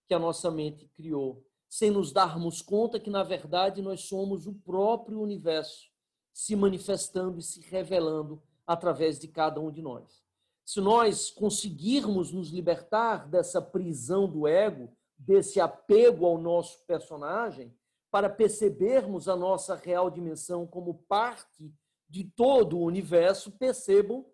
que 0.08 0.14
a 0.14 0.20
nossa 0.20 0.50
mente 0.50 0.88
criou, 0.96 1.46
sem 1.70 1.92
nos 1.92 2.12
darmos 2.12 2.62
conta 2.62 3.00
que, 3.00 3.10
na 3.10 3.24
verdade, 3.24 3.82
nós 3.82 4.02
somos 4.02 4.48
o 4.48 4.54
próprio 4.54 5.20
universo 5.20 5.92
se 6.34 6.56
manifestando 6.56 7.40
e 7.40 7.44
se 7.44 7.62
revelando 7.62 8.42
através 8.66 9.20
de 9.20 9.28
cada 9.28 9.60
um 9.60 9.72
de 9.72 9.82
nós. 9.82 10.24
Se 10.66 10.80
nós 10.80 11.30
conseguirmos 11.30 12.32
nos 12.32 12.50
libertar 12.50 13.28
dessa 13.28 13.62
prisão 13.62 14.30
do 14.30 14.48
ego, 14.48 14.92
desse 15.18 15.60
apego 15.60 16.26
ao 16.26 16.38
nosso 16.38 16.84
personagem, 16.86 17.76
para 18.10 18.30
percebermos 18.30 19.28
a 19.28 19.36
nossa 19.36 19.76
real 19.76 20.10
dimensão 20.10 20.66
como 20.66 20.94
parte 20.94 21.74
de 22.10 22.24
todo 22.24 22.78
o 22.78 22.84
universo 22.84 23.52
percebam 23.52 24.26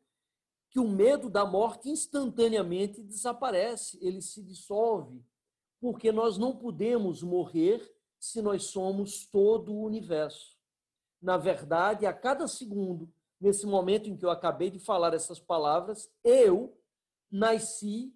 que 0.70 0.80
o 0.80 0.88
medo 0.88 1.30
da 1.30 1.46
morte 1.46 1.89
instantaneamente 1.89 3.03
desaparece, 3.03 3.98
ele 4.01 4.22
se 4.22 4.42
dissolve, 4.42 5.24
porque 5.80 6.12
nós 6.12 6.38
não 6.38 6.56
podemos 6.56 7.22
morrer 7.22 7.94
se 8.20 8.42
nós 8.42 8.65
somos 8.65 9.27
todo 9.27 9.74
o 9.74 9.84
universo. 9.84 10.58
Na 11.22 11.38
verdade, 11.38 12.06
a 12.06 12.13
cada 12.13 12.48
segundo, 12.48 13.13
nesse 13.39 13.65
momento 13.65 14.10
em 14.10 14.18
que 14.18 14.25
eu 14.25 14.30
acabei 14.30 14.72
de 14.72 14.80
falar 14.80 15.13
essas 15.13 15.39
palavras, 15.39 16.10
eu 16.24 16.75
nasci 17.30 18.13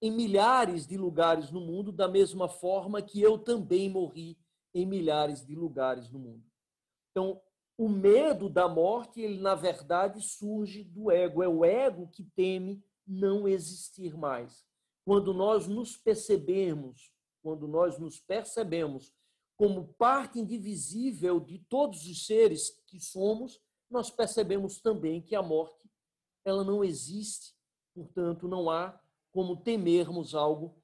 em 0.00 0.10
milhares 0.10 0.86
de 0.86 0.96
lugares 0.96 1.50
no 1.50 1.60
mundo, 1.60 1.90
da 1.90 2.06
mesma 2.06 2.48
forma 2.48 3.02
que 3.02 3.20
eu 3.20 3.38
também 3.38 3.88
morri 3.88 4.38
em 4.74 4.84
milhares 4.84 5.44
de 5.44 5.54
lugares 5.54 6.10
no 6.10 6.18
mundo. 6.18 6.44
Então, 7.10 7.40
o 7.78 7.88
medo 7.88 8.48
da 8.48 8.68
morte, 8.68 9.20
ele 9.20 9.38
na 9.38 9.54
verdade 9.54 10.20
surge 10.22 10.82
do 10.82 11.10
ego, 11.10 11.42
é 11.42 11.48
o 11.48 11.64
ego 11.64 12.08
que 12.08 12.24
teme 12.24 12.82
não 13.06 13.46
existir 13.46 14.16
mais. 14.16 14.64
Quando 15.04 15.34
nós 15.34 15.66
nos 15.66 15.96
percebemos, 15.96 17.12
quando 17.42 17.68
nós 17.68 17.98
nos 17.98 18.18
percebemos 18.18 19.14
como 19.56 19.88
parte 19.94 20.38
indivisível 20.38 21.38
de 21.38 21.58
todos 21.58 22.06
os 22.06 22.26
seres 22.26 22.70
que 22.86 22.98
somos, 22.98 23.60
nós 23.90 24.10
percebemos 24.10 24.80
também 24.80 25.22
que 25.22 25.34
a 25.34 25.42
morte 25.42 25.88
ela 26.44 26.64
não 26.64 26.82
existe, 26.82 27.54
portanto 27.94 28.48
não 28.48 28.70
há 28.70 28.98
como 29.32 29.56
temermos 29.56 30.34
algo 30.34 30.76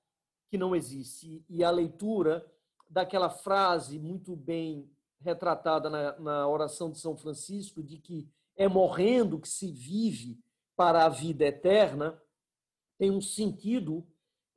que 0.51 0.59
não 0.59 0.77
existe. 0.77 1.45
E 1.49 1.65
a 1.65 1.71
leitura 1.71 2.47
daquela 2.89 3.31
frase 3.31 3.99
muito 3.99 4.37
bem 4.37 4.91
retratada 5.23 5.89
na, 5.89 6.19
na 6.19 6.49
oração 6.49 6.91
de 6.91 6.99
São 6.99 7.17
Francisco, 7.17 7.83
de 7.83 7.99
que 7.99 8.29
é 8.57 8.69
morrendo 8.69 9.39
que 9.39 9.49
se 9.49 9.71
vive 9.73 10.39
para 10.77 11.05
a 11.05 11.09
vida 11.09 11.45
eterna, 11.45 12.21
tem 12.99 13.11
um 13.11 13.21
sentido 13.21 14.07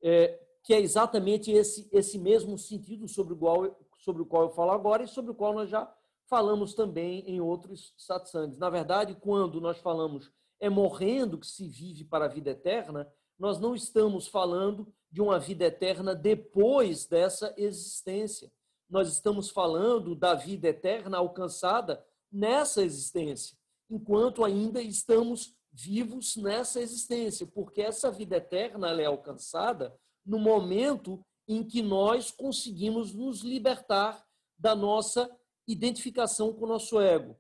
é, 0.02 0.40
que 0.64 0.74
é 0.74 0.80
exatamente 0.80 1.52
esse, 1.52 1.90
esse 1.92 2.18
mesmo 2.18 2.58
sentido 2.58 3.08
sobre 3.08 3.34
o, 3.34 3.38
qual, 3.38 3.80
sobre 3.98 4.22
o 4.22 4.26
qual 4.26 4.44
eu 4.44 4.50
falo 4.50 4.72
agora 4.72 5.04
e 5.04 5.08
sobre 5.08 5.32
o 5.32 5.36
qual 5.36 5.54
nós 5.54 5.70
já 5.70 5.92
falamos 6.28 6.74
também 6.74 7.20
em 7.28 7.40
outros 7.40 7.94
satsangs. 7.98 8.58
Na 8.58 8.70
verdade, 8.70 9.16
quando 9.16 9.62
nós 9.62 9.78
falamos 9.78 10.32
é 10.60 10.70
morrendo 10.70 11.38
que 11.38 11.48
se 11.48 11.68
vive 11.68 12.04
para 12.04 12.26
a 12.26 12.30
vida 12.30 12.52
eterna, 12.52 13.12
nós 13.38 13.60
não 13.60 13.76
estamos 13.76 14.28
falando 14.28 14.92
de 15.12 15.22
uma 15.22 15.38
vida 15.38 15.66
eterna 15.66 16.16
depois 16.16 17.06
dessa 17.06 17.54
existência 17.58 18.52
nós 18.90 19.12
estamos 19.12 19.50
falando 19.50 20.16
da 20.16 20.34
vida 20.34 20.68
eterna 20.68 21.18
alcançada 21.18 22.06
nessa 22.32 22.84
existência, 22.84 23.58
enquanto 23.90 24.44
ainda 24.44 24.82
estamos 24.82 25.56
vivos 25.72 26.36
nessa 26.38 26.80
existência, 26.80 27.46
porque 27.46 27.82
essa 27.82 28.12
vida 28.12 28.38
eterna 28.38 28.90
é 29.02 29.06
alcançada 29.06 29.94
no 30.26 30.40
momento 30.40 31.24
em 31.48 31.64
que 31.64 31.82
nós 31.82 32.32
conseguimos 32.32 33.14
nos 33.14 33.42
libertar 33.42 34.26
da 34.58 34.74
nossa 34.74 35.30
identificação 35.68 36.54
com 36.54 36.66
o 36.66 36.68
nosso 36.68 37.00
ego. 37.00 37.38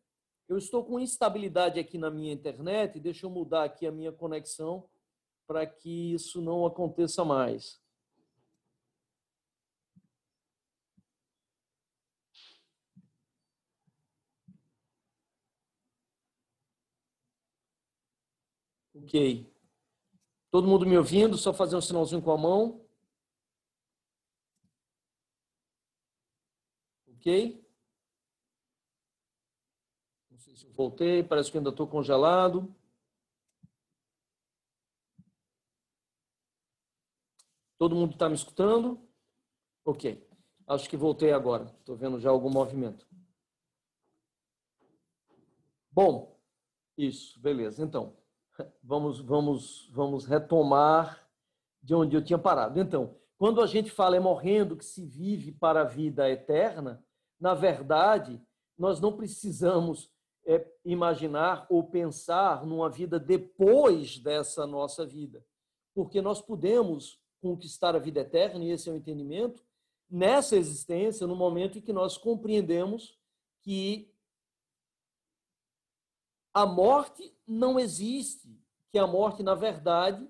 Eu 0.47 0.57
estou 0.57 0.83
com 0.83 0.99
instabilidade 0.99 1.79
aqui 1.79 1.97
na 1.97 2.11
minha 2.11 2.33
internet, 2.33 2.99
deixa 2.99 3.25
eu 3.25 3.29
mudar 3.29 3.63
aqui 3.63 3.87
a 3.87 3.91
minha 3.91 4.11
conexão 4.11 4.87
para 5.47 5.65
que 5.65 6.13
isso 6.13 6.41
não 6.41 6.65
aconteça 6.65 7.23
mais. 7.23 7.79
Ok. 18.95 19.53
Todo 20.49 20.67
mundo 20.67 20.85
me 20.85 20.97
ouvindo? 20.97 21.37
Só 21.37 21.53
fazer 21.53 21.75
um 21.75 21.81
sinalzinho 21.81 22.21
com 22.21 22.31
a 22.31 22.37
mão. 22.37 22.81
Ok? 27.07 27.61
Não 30.31 30.37
sei 30.37 30.55
se 30.55 30.65
eu 30.65 30.71
voltei, 30.71 31.23
parece 31.23 31.51
que 31.51 31.57
ainda 31.57 31.71
estou 31.71 31.87
congelado. 31.87 32.73
Todo 37.77 37.95
mundo 37.95 38.13
está 38.13 38.29
me 38.29 38.35
escutando? 38.35 39.05
Ok. 39.83 40.25
Acho 40.65 40.89
que 40.89 40.95
voltei 40.95 41.33
agora. 41.33 41.65
Estou 41.79 41.97
vendo 41.97 42.19
já 42.19 42.29
algum 42.29 42.49
movimento. 42.49 43.05
Bom, 45.91 46.39
isso, 46.97 47.37
beleza. 47.39 47.83
Então, 47.83 48.15
vamos, 48.83 49.19
vamos, 49.19 49.89
vamos 49.91 50.25
retomar 50.25 51.27
de 51.81 51.93
onde 51.93 52.15
eu 52.15 52.23
tinha 52.23 52.39
parado. 52.39 52.79
Então, 52.79 53.15
quando 53.37 53.61
a 53.61 53.67
gente 53.67 53.91
fala 53.91 54.15
é 54.15 54.19
morrendo 54.19 54.77
que 54.77 54.85
se 54.85 55.05
vive 55.05 55.51
para 55.51 55.81
a 55.81 55.85
vida 55.85 56.29
eterna, 56.29 57.03
na 57.39 57.53
verdade, 57.53 58.41
nós 58.77 58.99
não 58.99 59.15
precisamos 59.15 60.09
é, 60.45 60.65
imaginar 60.83 61.65
ou 61.69 61.83
pensar 61.83 62.65
numa 62.65 62.89
vida 62.89 63.19
depois 63.19 64.19
dessa 64.19 64.65
nossa 64.65 65.05
vida, 65.05 65.45
porque 65.93 66.21
nós 66.21 66.41
podemos 66.41 67.19
conquistar 67.41 67.95
a 67.95 67.99
vida 67.99 68.21
eterna, 68.21 68.63
e 68.63 68.71
esse 68.71 68.89
é 68.89 68.91
o 68.91 68.95
entendimento, 68.95 69.63
nessa 70.09 70.55
existência, 70.55 71.27
no 71.27 71.35
momento 71.35 71.77
em 71.77 71.81
que 71.81 71.93
nós 71.93 72.17
compreendemos 72.17 73.17
que 73.61 74.11
a 76.55 76.65
morte 76.65 77.35
não 77.45 77.77
existe, 77.77 78.47
que 78.89 78.97
a 78.97 79.05
morte, 79.05 79.43
na 79.43 79.53
verdade, 79.53 80.25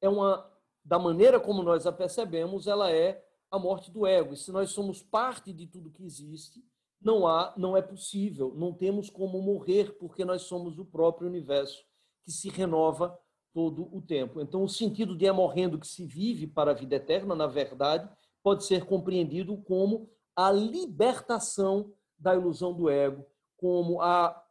é 0.00 0.08
uma 0.08 0.50
da 0.84 0.98
maneira 0.98 1.38
como 1.38 1.62
nós 1.62 1.86
a 1.86 1.92
percebemos, 1.92 2.66
ela 2.66 2.90
é 2.90 3.24
a 3.48 3.60
morte 3.60 3.88
do 3.88 4.04
ego. 4.04 4.34
E 4.34 4.36
se 4.36 4.50
nós 4.50 4.72
somos 4.72 5.00
parte 5.00 5.52
de 5.52 5.68
tudo 5.68 5.92
que 5.92 6.02
existe, 6.04 6.60
não 7.00 7.28
há, 7.28 7.54
não 7.56 7.76
é 7.76 7.80
possível, 7.80 8.52
não 8.56 8.72
temos 8.72 9.08
como 9.08 9.40
morrer, 9.40 9.92
porque 9.98 10.24
nós 10.24 10.42
somos 10.42 10.80
o 10.80 10.84
próprio 10.84 11.28
universo 11.28 11.84
que 12.24 12.32
se 12.32 12.48
renova 12.48 13.16
todo 13.54 13.88
o 13.96 14.02
tempo. 14.02 14.40
Então, 14.40 14.64
o 14.64 14.68
sentido 14.68 15.16
de 15.16 15.26
é 15.26 15.30
morrendo 15.30 15.78
que 15.78 15.86
se 15.86 16.04
vive 16.04 16.48
para 16.48 16.72
a 16.72 16.74
vida 16.74 16.96
eterna, 16.96 17.36
na 17.36 17.46
verdade, 17.46 18.10
pode 18.42 18.64
ser 18.64 18.84
compreendido 18.84 19.56
como 19.58 20.10
a 20.34 20.50
libertação 20.50 21.92
da 22.18 22.34
ilusão 22.34 22.74
do 22.74 22.90
ego, 22.90 23.24
como 23.56 24.02
a 24.02 24.41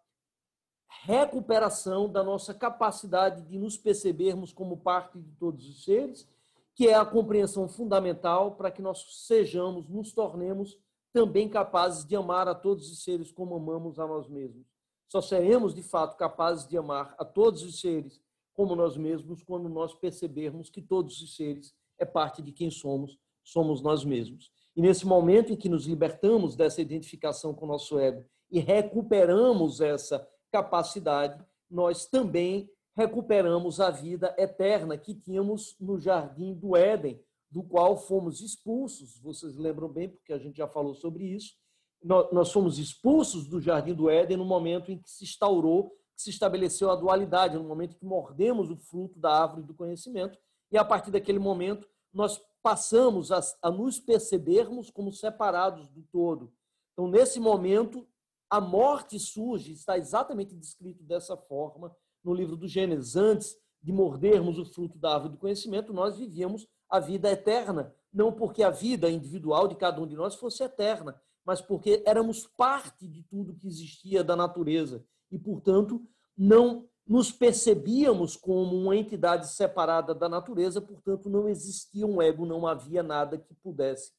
recuperação 1.04 2.12
da 2.12 2.24
nossa 2.24 2.54
capacidade 2.54 3.42
de 3.44 3.58
nos 3.58 3.78
percebermos 3.78 4.52
como 4.52 4.78
parte 4.78 5.20
de 5.20 5.32
todos 5.34 5.68
os 5.68 5.84
seres, 5.84 6.28
que 6.76 6.88
é 6.88 6.94
a 6.94 7.06
compreensão 7.06 7.68
fundamental 7.68 8.56
para 8.56 8.70
que 8.70 8.82
nós 8.82 9.26
sejamos, 9.26 9.88
nos 9.88 10.12
tornemos 10.12 10.78
também 11.14 11.50
capazes 11.50 12.06
de 12.06 12.16
amar 12.16 12.48
a 12.48 12.56
todos 12.56 12.92
os 12.92 13.04
seres 13.04 13.32
como 13.32 13.56
amamos 13.56 14.00
a 14.00 14.08
nós 14.08 14.28
mesmos. 14.28 14.66
Só 15.08 15.22
seremos, 15.22 15.74
de 15.74 15.84
fato, 15.84 16.16
capazes 16.16 16.68
de 16.68 16.78
amar 16.78 17.16
a 17.18 17.26
todos 17.26 17.64
os 17.64 17.80
seres 17.82 18.22
como 18.54 18.76
nós 18.76 18.96
mesmos 18.98 19.42
quando 19.44 19.68
nós 19.68 19.94
percebermos 19.94 20.70
que 20.70 20.82
todos 20.82 21.22
os 21.22 21.36
seres 21.36 21.74
é 21.98 22.06
parte 22.06 22.42
de 22.42 22.52
quem 22.52 22.70
somos, 22.70 23.18
somos 23.44 23.82
nós 23.82 24.06
mesmos. 24.06 24.52
E 24.76 24.82
nesse 24.82 25.06
momento 25.06 25.52
em 25.52 25.56
que 25.56 25.68
nos 25.70 25.86
libertamos 25.86 26.56
dessa 26.56 26.82
identificação 26.82 27.54
com 27.54 27.66
o 27.66 27.68
nosso 27.68 28.00
ego 28.00 28.24
e 28.50 28.60
recuperamos 28.60 29.82
essa 29.82 30.26
capacidade, 30.52 31.44
nós 31.70 32.06
também 32.06 32.70
recuperamos 32.96 33.80
a 33.80 33.90
vida 33.90 34.36
eterna 34.38 34.98
que 34.98 35.16
tínhamos 35.16 35.76
no 35.80 35.98
jardim 35.98 36.54
do 36.54 36.76
Éden, 36.76 37.20
do 37.50 37.64
qual 37.64 37.98
fomos 37.98 38.42
expulsos. 38.42 39.18
Vocês 39.20 39.56
lembram 39.56 39.88
bem, 39.88 40.10
porque 40.10 40.34
a 40.34 40.38
gente 40.38 40.58
já 40.58 40.68
falou 40.68 40.94
sobre 40.94 41.24
isso. 41.24 41.56
Nós 42.04 42.52
fomos 42.52 42.80
expulsos 42.80 43.48
do 43.48 43.62
jardim 43.62 43.94
do 43.94 44.10
Éden 44.10 44.38
no 44.38 44.46
momento 44.46 44.92
em 44.92 44.98
que 44.98 45.10
se 45.10 45.24
instaurou, 45.24 45.92
que 46.16 46.24
se 46.24 46.30
estabeleceu 46.30 46.90
a 46.90 46.96
dualidade, 46.96 47.58
no 47.58 47.64
momento 47.64 47.96
que 47.96 48.06
mordemos 48.06 48.70
o 48.70 48.76
fruto 48.76 49.20
da 49.20 49.44
árvore 49.44 49.64
do 49.64 49.74
conhecimento, 49.74 50.38
e 50.72 50.78
a 50.78 50.86
partir 50.86 51.12
daquele 51.12 51.40
momento 51.40 51.88
nós 52.14 52.42
passamos 52.62 53.32
a, 53.32 53.40
a 53.62 53.72
nos 53.72 54.00
percebermos 54.00 54.90
como 54.90 55.12
separados 55.12 55.90
do 55.90 56.02
todo. 56.12 56.52
Então, 56.94 57.08
nesse 57.08 57.40
momento, 57.40 58.08
a 58.52 58.60
morte 58.60 59.18
surge, 59.18 59.72
está 59.72 59.98
exatamente 59.98 60.54
descrito 60.54 61.02
dessa 61.04 61.38
forma 61.38 61.96
no 62.22 62.34
livro 62.34 62.58
do 62.58 62.68
Gênesis. 62.68 63.16
Antes 63.16 63.56
de 63.82 63.94
mordermos 63.94 64.60
o 64.60 64.66
fruto 64.66 65.00
da 65.00 65.14
árvore 65.14 65.32
do 65.32 65.40
conhecimento, 65.40 65.94
nós 65.94 66.18
vivíamos 66.18 66.68
a 66.90 67.00
vida 67.00 67.32
eterna. 67.32 67.96
Não 68.14 68.30
porque 68.34 68.62
a 68.62 68.70
vida 68.70 69.10
individual 69.10 69.70
de 69.70 69.76
cada 69.76 70.02
um 70.02 70.06
de 70.06 70.18
nós 70.18 70.36
fosse 70.36 70.62
eterna, 70.62 71.20
mas 71.46 71.62
porque 71.62 72.04
éramos 72.06 72.46
parte 72.46 73.08
de 73.08 73.24
tudo 73.24 73.56
que 73.56 73.70
existia 73.70 74.22
da 74.22 74.36
natureza. 74.36 75.02
E, 75.32 75.40
portanto, 75.40 76.06
não 76.38 76.90
nos 77.08 77.32
percebíamos 77.32 78.36
como 78.36 78.76
uma 78.76 78.98
entidade 78.98 79.48
separada 79.48 80.14
da 80.14 80.28
natureza, 80.28 80.82
portanto, 80.82 81.30
não 81.30 81.48
existia 81.48 82.06
um 82.06 82.22
ego, 82.22 82.46
não 82.46 82.68
havia 82.68 83.02
nada 83.02 83.38
que 83.38 83.54
pudesse 83.56 84.12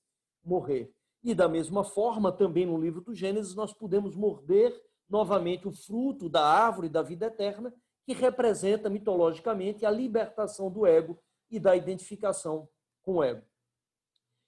morrer. 0.43 0.91
E 1.23 1.35
da 1.35 1.49
mesma 1.49 1.85
forma, 1.85 2.33
também 2.33 2.67
no 2.67 2.81
livro 2.81 3.01
do 3.01 3.15
Gênesis, 3.15 3.55
nós 3.55 3.73
podemos 3.73 4.17
morder 4.17 4.75
novamente 5.09 5.69
o 5.69 5.73
fruto 5.73 6.29
da 6.29 6.45
árvore 6.45 6.89
da 6.89 7.03
vida 7.03 7.27
eterna, 7.27 7.73
que 8.05 8.13
representa 8.13 8.91
mitologicamente 8.91 9.87
a 9.87 9.91
libertação 9.91 10.71
do 10.71 10.85
ego 10.85 11.19
e 11.51 11.61
da 11.61 11.77
identificação 11.77 12.69
com 13.03 13.17
o 13.17 13.23
ego. 13.23 13.45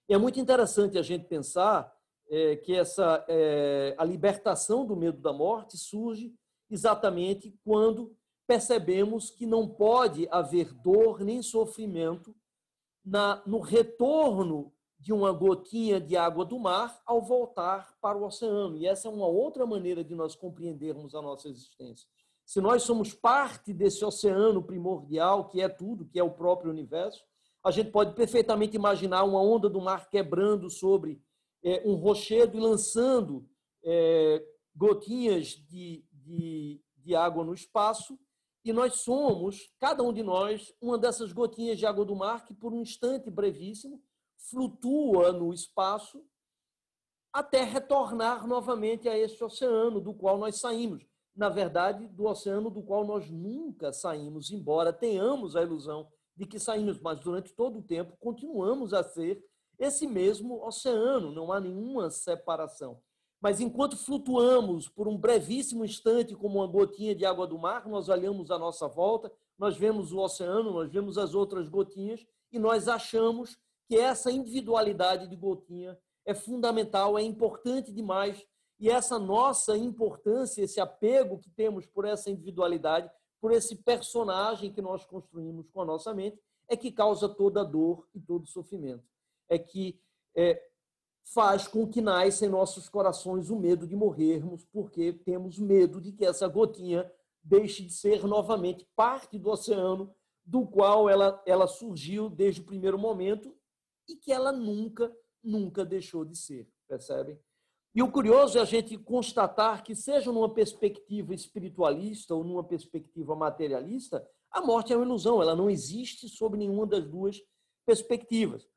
E 0.09 0.13
é 0.13 0.17
muito 0.17 0.39
interessante 0.39 0.97
a 0.97 1.01
gente 1.01 1.25
pensar 1.25 1.93
é, 2.29 2.55
que 2.57 2.75
essa 2.75 3.23
é, 3.27 3.95
a 3.97 4.03
libertação 4.03 4.85
do 4.85 4.95
medo 4.95 5.21
da 5.21 5.31
morte 5.31 5.77
surge 5.77 6.33
exatamente 6.69 7.55
quando 7.63 8.15
percebemos 8.47 9.29
que 9.29 9.45
não 9.45 9.67
pode 9.67 10.27
haver 10.29 10.73
dor 10.73 11.21
nem 11.21 11.41
sofrimento 11.41 12.35
na, 13.03 13.41
no 13.45 13.59
retorno 13.59 14.73
de 14.99 15.13
uma 15.13 15.31
gotinha 15.31 15.99
de 15.99 16.15
água 16.15 16.45
do 16.45 16.57
mar 16.57 17.01
ao 17.05 17.21
voltar 17.21 17.95
para 18.01 18.17
o 18.17 18.25
oceano. 18.25 18.77
E 18.77 18.87
essa 18.87 19.07
é 19.07 19.11
uma 19.11 19.27
outra 19.27 19.65
maneira 19.65 20.03
de 20.03 20.15
nós 20.15 20.35
compreendermos 20.35 21.13
a 21.13 21.21
nossa 21.21 21.49
existência. 21.49 22.07
Se 22.45 22.61
nós 22.61 22.83
somos 22.83 23.13
parte 23.13 23.73
desse 23.73 24.05
oceano 24.05 24.63
primordial, 24.63 25.49
que 25.49 25.61
é 25.61 25.67
tudo, 25.67 26.05
que 26.05 26.19
é 26.19 26.23
o 26.23 26.31
próprio 26.31 26.71
universo, 26.71 27.23
a 27.63 27.71
gente 27.71 27.89
pode 27.89 28.13
perfeitamente 28.13 28.75
imaginar 28.75 29.23
uma 29.23 29.41
onda 29.41 29.67
do 29.67 29.81
mar 29.81 30.07
quebrando 30.09 30.69
sobre 30.69 31.19
é, 31.63 31.81
um 31.83 31.95
rochedo 31.95 32.55
e 32.55 32.59
lançando 32.59 33.49
é, 33.83 34.45
gotinhas 34.75 35.47
de, 35.67 36.05
de, 36.11 36.79
de 36.97 37.15
água 37.15 37.43
no 37.43 37.55
espaço, 37.55 38.19
e 38.63 38.73
nós 38.73 39.01
somos, 39.01 39.71
cada 39.79 40.01
um 40.03 40.11
de 40.11 40.23
nós, 40.23 40.73
uma 40.81 40.97
dessas 40.97 41.31
gotinhas 41.31 41.77
de 41.77 41.85
água 41.85 42.03
do 42.03 42.15
mar 42.15 42.45
que, 42.45 42.53
por 42.53 42.73
um 42.73 42.81
instante 42.81 43.29
brevíssimo, 43.29 44.01
flutua 44.49 45.31
no 45.31 45.53
espaço 45.53 46.23
até 47.33 47.63
retornar 47.63 48.47
novamente 48.47 49.09
a 49.09 49.17
este 49.17 49.43
oceano 49.43 49.99
do 49.99 50.13
qual 50.13 50.37
nós 50.37 50.59
saímos. 50.59 51.05
Na 51.35 51.49
verdade, 51.49 52.07
do 52.07 52.25
oceano 52.25 52.69
do 52.69 52.81
qual 52.81 53.05
nós 53.05 53.29
nunca 53.29 53.91
saímos, 53.91 54.51
embora 54.51 54.93
tenhamos 54.93 55.55
a 55.55 55.61
ilusão 55.61 56.07
de 56.35 56.45
que 56.45 56.57
saímos, 56.57 56.97
mas 56.99 57.19
durante 57.19 57.53
todo 57.53 57.79
o 57.79 57.83
tempo 57.83 58.15
continuamos 58.19 58.93
a 58.93 59.03
ser 59.03 59.43
esse 59.77 60.07
mesmo 60.07 60.65
oceano, 60.65 61.31
não 61.31 61.51
há 61.51 61.59
nenhuma 61.59 62.09
separação. 62.09 63.01
Mas 63.41 63.59
enquanto 63.59 63.97
flutuamos 63.97 64.87
por 64.87 65.07
um 65.07 65.17
brevíssimo 65.17 65.83
instante 65.83 66.33
como 66.35 66.59
uma 66.59 66.67
gotinha 66.67 67.13
de 67.13 67.25
água 67.25 67.45
do 67.45 67.59
mar, 67.59 67.85
nós 67.87 68.07
olhamos 68.07 68.49
à 68.49 68.57
nossa 68.57 68.87
volta, 68.87 69.29
nós 69.57 69.77
vemos 69.77 70.13
o 70.13 70.19
oceano, 70.19 70.71
nós 70.71 70.89
vemos 70.89 71.17
as 71.17 71.33
outras 71.33 71.67
gotinhas 71.67 72.25
e 72.51 72.57
nós 72.57 72.87
achamos 72.87 73.57
que 73.87 73.97
essa 73.97 74.31
individualidade 74.31 75.27
de 75.27 75.35
gotinha 75.35 75.97
é 76.25 76.33
fundamental, 76.33 77.17
é 77.17 77.21
importante 77.21 77.91
demais 77.91 78.45
e 78.79 78.89
essa 78.89 79.17
nossa 79.17 79.77
importância, 79.77 80.61
esse 80.61 80.79
apego 80.79 81.39
que 81.39 81.49
temos 81.49 81.85
por 81.85 82.05
essa 82.05 82.29
individualidade, 82.29 83.09
por 83.39 83.51
esse 83.51 83.75
personagem 83.75 84.73
que 84.73 84.81
nós 84.81 85.05
construímos 85.05 85.69
com 85.69 85.81
a 85.81 85.85
nossa 85.85 86.13
mente, 86.13 86.39
é 86.67 86.75
que 86.75 86.91
causa 86.91 87.29
toda 87.29 87.61
a 87.61 87.63
dor 87.63 88.07
e 88.13 88.19
todo 88.19 88.43
o 88.43 88.47
sofrimento. 88.47 89.03
É 89.47 89.57
que 89.57 89.99
é, 90.35 90.61
faz 91.33 91.67
com 91.67 91.87
que 91.87 92.01
nasça 92.01 92.45
em 92.45 92.49
nossos 92.49 92.89
corações 92.89 93.49
o 93.49 93.55
medo 93.55 93.87
de 93.87 93.95
morrermos, 93.95 94.65
porque 94.65 95.13
temos 95.13 95.57
medo 95.57 96.01
de 96.01 96.11
que 96.11 96.25
essa 96.25 96.47
gotinha 96.47 97.09
deixe 97.43 97.83
de 97.83 97.93
ser 97.93 98.25
novamente 98.25 98.87
parte 98.95 99.37
do 99.37 99.49
oceano 99.49 100.13
do 100.43 100.65
qual 100.65 101.09
ela, 101.09 101.41
ela 101.45 101.67
surgiu 101.67 102.29
desde 102.29 102.61
o 102.61 102.65
primeiro 102.65 102.97
momento 102.97 103.55
e 104.07 104.15
que 104.15 104.31
ela 104.31 104.51
nunca, 104.51 105.11
nunca 105.43 105.85
deixou 105.85 106.25
de 106.25 106.37
ser, 106.37 106.67
percebem? 106.87 107.39
E 107.93 108.03
o 108.03 108.11
curioso 108.11 108.57
é 108.57 108.61
a 108.61 108.65
gente 108.65 108.97
constatar 108.97 109.81
que, 109.81 109.95
seja 109.95 110.31
numa 110.31 110.53
perspectiva 110.53 111.33
espiritualista 111.33 112.35
ou 112.35 112.43
numa 112.43 112.63
perspectiva 112.63 113.35
materialista, 113.35 114.27
a 114.51 114.61
morte 114.61 114.91
é 114.91 114.97
uma 114.97 115.05
ilusão, 115.05 115.41
ela 115.41 115.55
não 115.55 115.69
existe 115.69 116.27
sob 116.27 116.57
nenhuma 116.57 116.85
das 116.85 117.05
duas 117.05 117.41
perspectivas. 117.85 118.67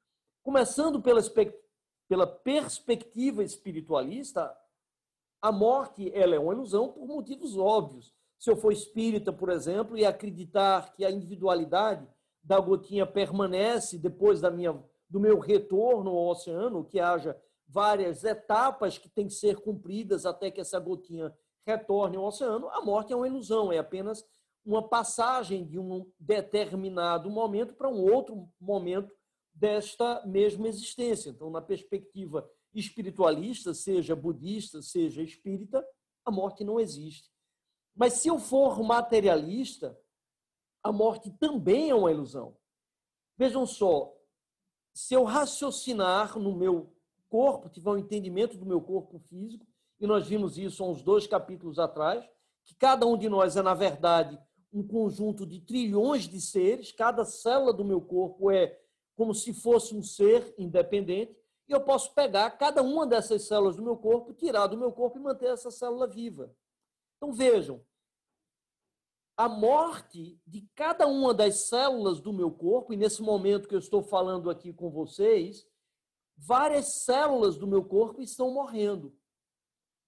Começando 0.42 1.02
pela, 1.02 1.20
pela 2.08 2.26
perspectiva 2.26 3.42
espiritualista, 3.42 4.56
a 5.42 5.50
morte 5.50 6.10
ela 6.14 6.34
é 6.34 6.38
uma 6.38 6.52
ilusão 6.52 6.92
por 6.92 7.06
motivos 7.06 7.56
óbvios. 7.56 8.12
Se 8.38 8.50
eu 8.50 8.56
for 8.56 8.72
espírita, 8.72 9.32
por 9.32 9.50
exemplo, 9.50 9.96
e 9.96 10.04
acreditar 10.04 10.94
que 10.94 11.04
a 11.04 11.10
individualidade 11.10 12.06
da 12.42 12.60
gotinha 12.60 13.04
permanece 13.04 13.98
depois 13.98 14.40
da 14.40 14.50
minha, 14.50 14.80
do 15.09 15.18
meu 15.18 15.38
retorno 15.38 16.11
ao 16.11 16.29
oceano, 16.29 16.85
que 16.85 17.01
haja 17.01 17.40
várias 17.66 18.25
etapas 18.25 18.99
que 18.99 19.09
têm 19.09 19.27
que 19.27 19.35
ser 19.35 19.61
cumpridas 19.61 20.25
até 20.25 20.51
que 20.51 20.61
essa 20.61 20.79
gotinha 20.79 21.37
retorne 21.66 22.16
ao 22.16 22.25
oceano, 22.25 22.68
a 22.71 22.81
morte 22.81 23.12
é 23.12 23.16
uma 23.16 23.27
ilusão, 23.27 23.71
é 23.71 23.79
apenas 23.79 24.25
uma 24.64 24.87
passagem 24.87 25.66
de 25.66 25.79
um 25.79 26.11
determinado 26.18 27.31
momento 27.31 27.75
para 27.75 27.88
um 27.88 28.03
outro 28.11 28.49
momento 28.61 29.14
desta 29.53 30.25
mesma 30.27 30.68
existência. 30.68 31.31
Então, 31.31 31.51
na 31.51 31.61
perspectiva 31.61 32.49
espiritualista, 32.75 33.75
seja 33.75 34.14
budista, 34.14 34.83
seja 34.83 35.23
espírita, 35.23 35.85
a 36.25 36.31
morte 36.31 36.64
não 36.64 36.79
existe. 36.79 37.31
Mas 37.94 38.14
se 38.14 38.29
eu 38.29 38.38
for 38.38 38.83
materialista, 38.83 39.99
a 40.83 40.92
morte 40.92 41.31
também 41.38 41.90
é 41.90 41.94
uma 41.94 42.12
ilusão. 42.12 42.57
Vejam 43.37 43.66
só, 43.66 44.14
se 44.92 45.14
eu 45.14 45.24
raciocinar 45.24 46.38
no 46.38 46.55
meu 46.55 46.92
corpo, 47.29 47.68
tiver 47.68 47.90
um 47.90 47.98
entendimento 47.98 48.57
do 48.57 48.66
meu 48.66 48.81
corpo 48.81 49.18
físico, 49.18 49.66
e 50.01 50.07
nós 50.07 50.27
vimos 50.27 50.57
isso 50.59 50.83
há 50.83 50.87
uns 50.88 51.03
dois 51.03 51.27
capítulos 51.27 51.79
atrás, 51.79 52.24
que 52.64 52.74
cada 52.74 53.07
um 53.07 53.16
de 53.16 53.29
nós 53.29 53.57
é, 53.57 53.62
na 53.62 53.74
verdade, 53.74 54.38
um 54.72 54.87
conjunto 54.87 55.46
de 55.46 55.61
trilhões 55.61 56.29
de 56.29 56.40
seres, 56.40 56.92
cada 56.92 57.24
célula 57.24 57.72
do 57.72 57.85
meu 57.85 58.01
corpo 58.01 58.51
é 58.51 58.79
como 59.16 59.35
se 59.35 59.53
fosse 59.53 59.94
um 59.94 60.03
ser 60.03 60.55
independente, 60.59 61.37
e 61.68 61.72
eu 61.72 61.81
posso 61.81 62.14
pegar 62.14 62.51
cada 62.53 62.83
uma 62.83 63.07
dessas 63.07 63.42
células 63.42 63.77
do 63.77 63.83
meu 63.83 63.96
corpo, 63.96 64.33
tirar 64.33 64.66
do 64.68 64.77
meu 64.77 64.92
corpo 64.92 65.18
e 65.18 65.20
manter 65.22 65.51
essa 65.51 65.70
célula 65.70 66.07
viva. 66.07 66.55
Então 67.16 67.33
vejam, 67.33 67.83
a 69.38 69.48
morte 69.48 70.37
de 70.44 70.68
cada 70.74 71.07
uma 71.07 71.33
das 71.33 71.68
células 71.68 72.20
do 72.20 72.33
meu 72.33 72.51
corpo, 72.51 72.92
e 72.92 72.96
nesse 72.96 73.22
momento 73.22 73.68
que 73.68 73.74
eu 73.74 73.79
estou 73.79 74.03
falando 74.03 74.51
aqui 74.51 74.72
com 74.72 74.90
vocês, 74.90 75.64
várias 76.37 77.05
células 77.05 77.57
do 77.57 77.64
meu 77.64 77.85
corpo 77.85 78.20
estão 78.20 78.53
morrendo. 78.53 79.14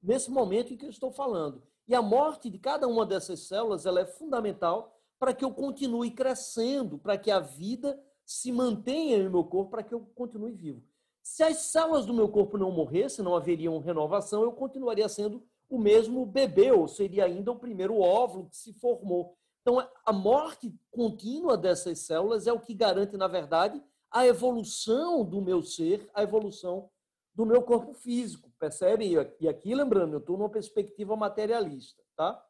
Nesse 0.02 0.32
momento 0.32 0.74
em 0.74 0.76
que 0.76 0.84
eu 0.84 0.90
estou 0.90 1.12
falando. 1.12 1.62
E 1.86 1.94
a 1.94 2.02
morte 2.02 2.50
de 2.50 2.58
cada 2.58 2.88
uma 2.88 3.06
dessas 3.06 3.46
células 3.46 3.86
ela 3.86 4.00
é 4.00 4.04
fundamental 4.04 5.00
para 5.16 5.32
que 5.32 5.44
eu 5.44 5.54
continue 5.54 6.10
crescendo, 6.10 6.98
para 6.98 7.16
que 7.16 7.30
a 7.30 7.38
vida 7.38 8.02
se 8.26 8.50
mantenha 8.50 9.22
no 9.22 9.30
meu 9.30 9.44
corpo 9.44 9.70
para 9.70 9.84
que 9.84 9.94
eu 9.94 10.00
continue 10.12 10.52
vivo. 10.52 10.82
Se 11.22 11.44
as 11.44 11.58
células 11.58 12.04
do 12.04 12.12
meu 12.12 12.28
corpo 12.28 12.58
não 12.58 12.72
morressem, 12.72 13.24
não 13.24 13.36
haveria 13.36 13.70
renovação, 13.80 14.42
eu 14.42 14.50
continuaria 14.50 15.08
sendo 15.08 15.40
o 15.70 15.78
mesmo 15.78 16.26
bebê, 16.26 16.72
ou 16.72 16.88
seria 16.88 17.24
ainda 17.24 17.52
o 17.52 17.58
primeiro 17.58 17.98
óvulo 18.00 18.50
que 18.50 18.56
se 18.56 18.74
formou. 18.74 19.36
Então, 19.62 19.86
a 20.04 20.12
morte 20.12 20.74
contínua 20.90 21.56
dessas 21.56 22.00
células 22.00 22.46
é 22.46 22.52
o 22.52 22.60
que 22.60 22.74
garante, 22.74 23.16
na 23.16 23.28
verdade, 23.28 23.80
a 24.10 24.26
evolução 24.26 25.24
do 25.24 25.40
meu 25.40 25.62
ser, 25.62 26.10
a 26.12 26.22
evolução 26.22 26.90
do 27.32 27.46
meu 27.46 27.62
corpo 27.62 27.94
físico, 27.94 28.50
percebe? 28.58 29.16
E 29.38 29.48
aqui, 29.48 29.74
lembrando, 29.74 30.14
eu 30.14 30.18
estou 30.18 30.36
numa 30.36 30.50
perspectiva 30.50 31.14
materialista, 31.14 32.02
tá? 32.16 32.44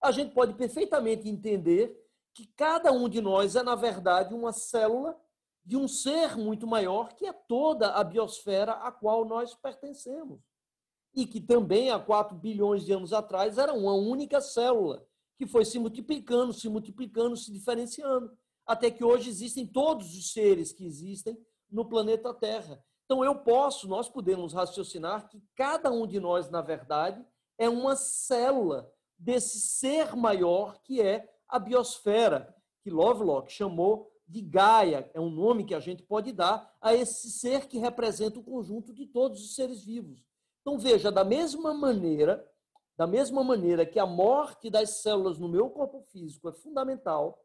A 0.00 0.12
gente 0.12 0.32
pode 0.32 0.54
perfeitamente 0.54 1.28
entender 1.28 2.00
que 2.32 2.46
cada 2.54 2.92
um 2.92 3.08
de 3.08 3.20
nós 3.20 3.56
é, 3.56 3.62
na 3.62 3.74
verdade, 3.74 4.34
uma 4.34 4.52
célula 4.52 5.18
de 5.64 5.76
um 5.76 5.88
ser 5.88 6.36
muito 6.36 6.66
maior, 6.66 7.14
que 7.14 7.26
é 7.26 7.32
toda 7.32 7.92
a 7.92 8.04
biosfera 8.04 8.72
a 8.72 8.92
qual 8.92 9.24
nós 9.24 9.54
pertencemos. 9.54 10.40
E 11.14 11.26
que 11.26 11.40
também, 11.40 11.90
há 11.90 11.98
4 11.98 12.36
bilhões 12.36 12.84
de 12.84 12.92
anos 12.92 13.12
atrás, 13.12 13.58
era 13.58 13.72
uma 13.72 13.94
única 13.94 14.40
célula, 14.40 15.06
que 15.38 15.46
foi 15.46 15.64
se 15.64 15.78
multiplicando, 15.78 16.52
se 16.52 16.68
multiplicando, 16.68 17.36
se 17.36 17.52
diferenciando, 17.52 18.36
até 18.66 18.90
que 18.90 19.04
hoje 19.04 19.30
existem 19.30 19.66
todos 19.66 20.16
os 20.16 20.32
seres 20.32 20.72
que 20.72 20.84
existem 20.84 21.38
no 21.70 21.84
planeta 21.84 22.32
Terra. 22.34 22.82
Então, 23.04 23.24
eu 23.24 23.34
posso, 23.34 23.86
nós 23.86 24.08
podemos 24.08 24.52
raciocinar 24.52 25.28
que 25.28 25.42
cada 25.54 25.90
um 25.90 26.06
de 26.06 26.18
nós, 26.18 26.50
na 26.50 26.62
verdade, 26.62 27.24
é 27.58 27.68
uma 27.68 27.94
célula 27.94 28.90
desse 29.18 29.60
ser 29.60 30.16
maior 30.16 30.80
que 30.82 31.00
é 31.00 31.28
a 31.48 31.58
biosfera, 31.58 32.54
que 32.82 32.90
Lovelock 32.90 33.52
chamou 33.52 34.10
de 34.26 34.40
Gaia, 34.40 35.10
é 35.12 35.20
um 35.20 35.30
nome 35.30 35.64
que 35.64 35.74
a 35.74 35.80
gente 35.80 36.02
pode 36.02 36.32
dar 36.32 36.74
a 36.80 36.94
esse 36.94 37.30
ser 37.30 37.66
que 37.66 37.78
representa 37.78 38.38
o 38.38 38.42
conjunto 38.42 38.92
de 38.92 39.06
todos 39.06 39.42
os 39.42 39.54
seres 39.54 39.84
vivos. 39.84 40.24
Então 40.64 40.78
veja, 40.78 41.12
da 41.12 41.22
mesma 41.22 41.74
maneira, 41.74 42.42
da 42.96 43.06
mesma 43.06 43.44
maneira 43.44 43.84
que 43.84 43.98
a 43.98 44.06
morte 44.06 44.70
das 44.70 45.02
células 45.02 45.38
no 45.38 45.46
meu 45.46 45.68
corpo 45.68 46.00
físico 46.10 46.48
é 46.48 46.52
fundamental 46.54 47.38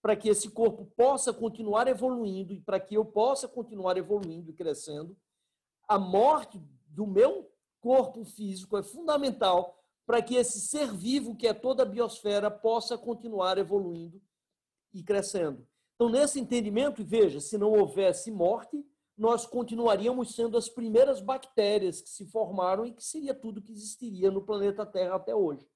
para 0.00 0.14
que 0.14 0.28
esse 0.28 0.48
corpo 0.50 0.86
possa 0.96 1.32
continuar 1.32 1.88
evoluindo 1.88 2.52
e 2.52 2.60
para 2.60 2.78
que 2.78 2.94
eu 2.94 3.04
possa 3.04 3.48
continuar 3.48 3.96
evoluindo 3.96 4.50
e 4.50 4.54
crescendo, 4.54 5.16
a 5.88 5.98
morte 5.98 6.62
do 6.86 7.08
meu 7.08 7.50
corpo 7.80 8.24
físico 8.24 8.78
é 8.78 8.84
fundamental 8.84 9.76
para 10.06 10.22
que 10.22 10.36
esse 10.36 10.60
ser 10.60 10.92
vivo, 10.92 11.36
que 11.36 11.48
é 11.48 11.52
toda 11.52 11.82
a 11.82 11.86
biosfera, 11.86 12.52
possa 12.52 12.96
continuar 12.96 13.58
evoluindo 13.58 14.22
e 14.94 15.02
crescendo. 15.02 15.66
Então, 15.96 16.08
nesse 16.08 16.38
entendimento, 16.38 17.04
veja, 17.04 17.40
se 17.40 17.58
não 17.58 17.72
houvesse 17.72 18.30
morte, 18.30 18.84
nós 19.20 19.44
continuaríamos 19.44 20.34
sendo 20.34 20.56
as 20.56 20.70
primeiras 20.70 21.20
bactérias 21.20 22.00
que 22.00 22.08
se 22.08 22.24
formaram 22.24 22.86
e 22.86 22.92
que 22.92 23.04
seria 23.04 23.34
tudo 23.34 23.60
que 23.60 23.70
existiria 23.70 24.30
no 24.30 24.40
planeta 24.40 24.86
Terra 24.86 25.16
até 25.16 25.34
hoje. 25.34 25.68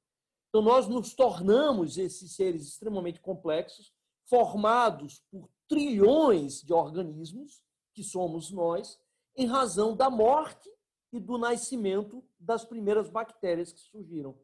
Então, 0.49 0.63
nós 0.63 0.89
nos 0.89 1.13
tornamos 1.13 1.99
esses 1.99 2.35
seres 2.35 2.67
extremamente 2.67 3.21
complexos, 3.21 3.93
formados 4.31 5.23
por 5.31 5.51
trilhões 5.69 6.63
de 6.63 6.73
organismos, 6.73 7.63
que 7.93 8.03
somos 8.03 8.51
nós, 8.51 8.99
em 9.37 9.45
razão 9.45 9.95
da 9.95 10.09
morte 10.09 10.71
e 11.13 11.21
do 11.21 11.37
nascimento 11.37 12.25
das 12.41 12.65
primeiras 12.65 13.11
bactérias 13.11 13.75
que 13.75 13.81
surgiram. 13.81 14.39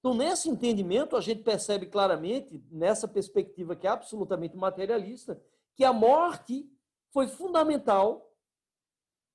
Então, 0.00 0.12
nesse 0.12 0.48
entendimento, 0.48 1.14
a 1.14 1.20
gente 1.20 1.44
percebe 1.44 1.86
claramente, 1.86 2.60
nessa 2.68 3.06
perspectiva 3.06 3.76
que 3.76 3.86
é 3.86 3.90
absolutamente 3.90 4.56
materialista, 4.56 5.40
que 5.76 5.84
a 5.84 5.92
morte 5.92 6.68
foi 7.12 7.28
fundamental 7.28 8.26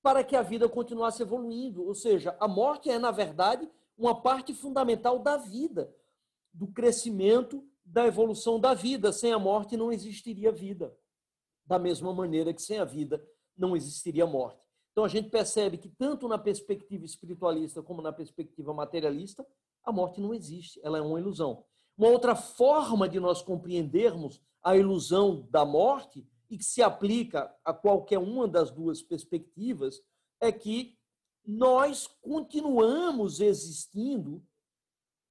para 0.05 0.23
que 0.23 0.35
a 0.35 0.43
vida 0.43 0.69
continuasse 0.69 1.23
evoluindo. 1.23 1.83
Ou 1.83 1.95
seja, 1.95 2.37
a 2.39 2.47
morte 2.47 2.91
é, 2.91 2.99
na 2.99 3.09
verdade, 3.09 3.67
uma 3.97 4.21
parte 4.21 4.53
fundamental 4.53 5.17
da 5.17 5.35
vida, 5.35 5.91
do 6.53 6.67
crescimento, 6.67 7.67
da 7.83 8.05
evolução 8.05 8.59
da 8.59 8.75
vida. 8.75 9.11
Sem 9.11 9.33
a 9.33 9.39
morte 9.39 9.75
não 9.75 9.91
existiria 9.91 10.51
vida. 10.51 10.95
Da 11.65 11.79
mesma 11.79 12.13
maneira 12.13 12.53
que 12.53 12.61
sem 12.61 12.77
a 12.77 12.85
vida 12.85 13.19
não 13.57 13.75
existiria 13.75 14.27
morte. 14.27 14.61
Então 14.91 15.03
a 15.03 15.07
gente 15.07 15.31
percebe 15.31 15.79
que 15.79 15.89
tanto 15.89 16.27
na 16.27 16.37
perspectiva 16.37 17.03
espiritualista 17.03 17.81
como 17.81 17.99
na 17.99 18.13
perspectiva 18.13 18.75
materialista, 18.75 19.43
a 19.83 19.91
morte 19.91 20.21
não 20.21 20.35
existe, 20.35 20.79
ela 20.83 20.99
é 20.99 21.01
uma 21.01 21.19
ilusão. 21.19 21.65
Uma 21.97 22.09
outra 22.09 22.35
forma 22.35 23.09
de 23.09 23.19
nós 23.19 23.41
compreendermos 23.41 24.39
a 24.61 24.77
ilusão 24.77 25.47
da 25.49 25.65
morte 25.65 26.23
e 26.49 26.57
que 26.57 26.63
se 26.63 26.81
aplica 26.81 27.53
a 27.63 27.73
qualquer 27.73 28.19
uma 28.19 28.47
das 28.47 28.71
duas 28.71 29.01
perspectivas, 29.01 30.01
é 30.39 30.51
que 30.51 30.97
nós 31.45 32.07
continuamos 32.21 33.39
existindo 33.39 34.43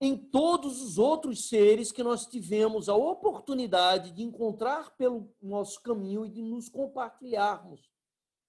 em 0.01 0.17
todos 0.17 0.83
os 0.83 0.99
outros 0.99 1.49
seres 1.49 1.91
que 1.91 2.03
nós 2.03 2.27
tivemos 2.27 2.89
a 2.89 2.95
oportunidade 2.95 4.13
de 4.13 4.23
encontrar 4.23 4.97
pelo 4.97 5.33
nosso 5.41 5.81
caminho 5.83 6.27
e 6.27 6.31
de 6.31 6.43
nos 6.43 6.69
compartilharmos. 6.69 7.91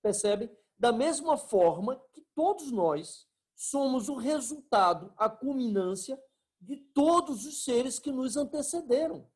Percebe? 0.02 0.52
Da 0.78 0.92
mesma 0.92 1.38
forma 1.38 2.02
que 2.12 2.22
todos 2.36 2.72
nós 2.72 3.28
somos 3.56 4.10
o 4.10 4.16
resultado, 4.16 5.14
a 5.18 5.30
culminância 5.30 6.22
de 6.60 6.78
todos 6.78 7.46
os 7.46 7.64
seres 7.64 8.00
que 8.00 8.12
nos 8.12 8.36
antecederam. 8.36 9.28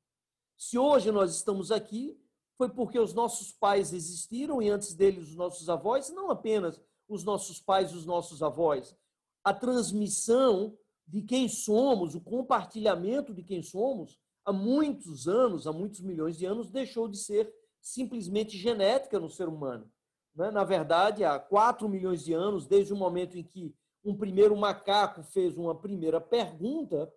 Se 0.57 0.77
hoje 0.77 1.11
nós 1.11 1.33
estamos 1.33 1.71
aqui, 1.71 2.19
foi 2.59 2.67
porque 2.67 2.99
os 2.99 3.13
nossos 3.13 3.53
pais 3.53 3.93
existiram 3.93 4.61
e 4.61 4.69
antes 4.69 4.93
deles 4.93 5.29
os 5.29 5.35
nossos 5.37 5.69
avós, 5.69 6.09
não 6.09 6.29
apenas 6.29 6.81
os 7.07 7.23
nossos 7.23 7.61
pais 7.61 7.91
e 7.91 7.95
os 7.95 8.05
nossos 8.05 8.43
avós. 8.43 8.93
A 9.41 9.53
transmissão 9.53 10.77
de 11.07 11.21
quem 11.21 11.47
somos, 11.47 12.15
o 12.15 12.21
compartilhamento 12.21 13.33
de 13.33 13.43
quem 13.43 13.63
somos, 13.63 14.19
há 14.43 14.51
muitos 14.51 15.25
anos, 15.25 15.67
há 15.67 15.71
muitos 15.71 16.01
milhões 16.01 16.37
de 16.37 16.45
anos, 16.45 16.69
deixou 16.69 17.07
de 17.07 17.17
ser 17.17 17.49
simplesmente 17.79 18.57
genética 18.57 19.17
no 19.21 19.29
ser 19.29 19.47
humano. 19.47 19.89
Né? 20.35 20.51
Na 20.51 20.65
verdade, 20.65 21.23
há 21.23 21.39
4 21.39 21.87
milhões 21.87 22.25
de 22.25 22.33
anos, 22.33 22.67
desde 22.67 22.91
o 22.91 22.97
momento 22.97 23.37
em 23.37 23.43
que 23.43 23.73
um 24.03 24.17
primeiro 24.17 24.57
macaco 24.57 25.23
fez 25.23 25.57
uma 25.57 25.79
primeira 25.79 26.19
pergunta, 26.19 27.09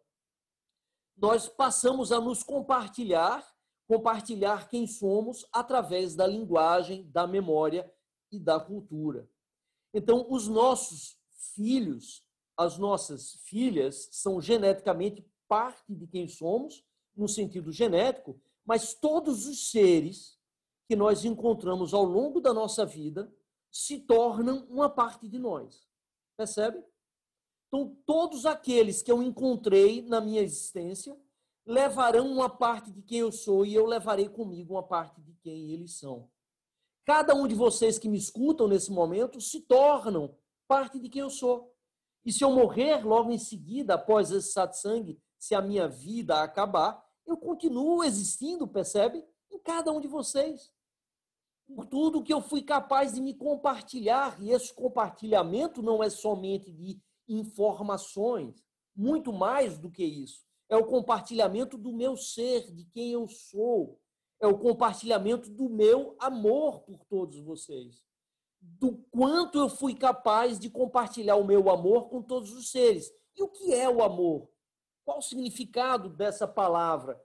nós 1.17 1.49
passamos 1.49 2.13
a 2.13 2.21
nos 2.21 2.45
compartilhar 2.45 3.45
compartilhar 3.87 4.69
quem 4.69 4.87
somos 4.87 5.47
através 5.53 6.15
da 6.15 6.27
linguagem, 6.27 7.09
da 7.11 7.27
memória 7.27 7.93
e 8.31 8.39
da 8.39 8.59
cultura. 8.59 9.29
Então, 9.93 10.27
os 10.31 10.49
nossos 10.49 11.19
filhos, 11.55 12.23
as 12.57 12.79
nossas 12.79 13.35
filhas, 13.45 14.09
são 14.13 14.41
geneticamente 14.41 15.27
parte 15.47 15.95
de 15.95 16.07
quem 16.07 16.27
somos, 16.29 16.85
no 17.15 17.29
sentido 17.29 17.71
genético, 17.71 18.41
mas 18.65 18.95
todos 18.95 19.47
os 19.47 19.71
seres 19.71 20.39
que 20.89 20.97
nós 20.97 21.25
encontramos 21.25 21.93
ao 21.93 22.05
longo 22.05 22.41
da 22.41 22.55
nossa 22.55 22.87
vida 22.87 23.33
se 23.71 23.99
tornam 23.99 24.67
uma 24.71 24.89
parte 24.89 25.29
de 25.29 25.39
nós. 25.39 25.87
Percebe? 26.37 26.83
Então, 27.69 27.97
todos 28.07 28.45
aqueles 28.47 29.03
que 29.03 29.11
eu 29.11 29.23
encontrei 29.23 30.03
na 30.03 30.21
minha 30.21 30.43
existência 30.43 31.19
levarão 31.65 32.27
uma 32.31 32.49
parte 32.49 32.91
de 32.91 33.03
quem 33.03 33.19
eu 33.19 33.31
sou 33.31 33.65
e 33.65 33.75
eu 33.75 33.87
levarei 33.87 34.29
comigo 34.29 34.75
uma 34.75 34.83
parte 34.83 35.21
de 35.21 35.33
quem 35.35 35.71
eles 35.73 35.99
são. 35.99 36.29
Cada 37.05 37.35
um 37.35 37.47
de 37.47 37.55
vocês 37.55 37.99
que 37.99 38.09
me 38.09 38.19
escutam 38.19 38.69
nesse 38.69 38.91
momento 38.91 39.41
se 39.41 39.61
tornam 39.61 40.37
parte 40.67 40.99
de 40.99 41.09
quem 41.09 41.23
eu 41.23 41.31
sou. 41.31 41.73
E 42.25 42.33
se 42.33 42.45
eu 42.45 42.51
morrer 42.51 43.05
logo 43.05 43.33
em 43.33 43.39
seguida, 43.39 43.95
após 43.95 44.31
esse 44.31 44.53
satsang, 44.53 45.21
se 45.39 45.55
a 45.55 45.61
minha 45.61 45.89
vida 45.89 46.41
acabar, 46.43 47.05
eu 47.27 47.37
continuo 47.37 48.05
existindo, 48.05 48.67
percebe? 48.67 49.25
Em 49.51 49.59
cada 49.59 49.93
um 49.93 50.01
de 50.01 50.07
vocês. 50.07 50.73
Por 51.67 51.87
tudo 51.87 52.23
que 52.23 52.33
eu 52.33 52.41
fui 52.41 52.63
capaz 52.63 53.15
de 53.15 53.21
me 53.21 53.35
compartilhar, 53.35 54.41
e 54.41 54.51
esse 54.51 54.73
compartilhamento 54.73 55.83
não 55.83 56.03
é 56.03 56.11
somente 56.11 56.71
de 56.71 57.01
informações, 57.29 58.65
muito 58.95 59.33
mais 59.33 59.79
do 59.79 59.91
que 59.91 60.05
isso 60.05 60.45
é 60.73 60.77
o 60.77 60.87
compartilhamento 60.87 61.77
do 61.77 61.93
meu 61.93 62.17
ser, 62.17 62.73
de 62.73 62.87
quem 62.87 63.13
eu 63.13 63.29
sou, 63.29 64.01
é 64.41 64.47
o 64.47 64.57
compartilhamento 64.57 65.51
do 65.51 65.69
meu 65.69 66.17
amor 66.19 66.81
por 66.81 67.05
todos 67.05 67.39
vocês, 67.41 68.03
do 68.59 68.97
quanto 69.11 69.59
eu 69.59 69.69
fui 69.69 69.95
capaz 69.95 70.59
de 70.59 70.71
compartilhar 70.71 71.37
o 71.37 71.45
meu 71.45 71.69
amor 71.69 72.09
com 72.09 72.23
todos 72.23 72.55
os 72.55 72.71
seres. 72.71 73.13
E 73.37 73.43
o 73.43 73.49
que 73.49 73.75
é 73.75 73.87
o 73.87 74.03
amor? 74.03 74.49
Qual 75.05 75.19
o 75.19 75.23
significado 75.23 76.09
dessa 76.09 76.49
palavra? 76.49 77.23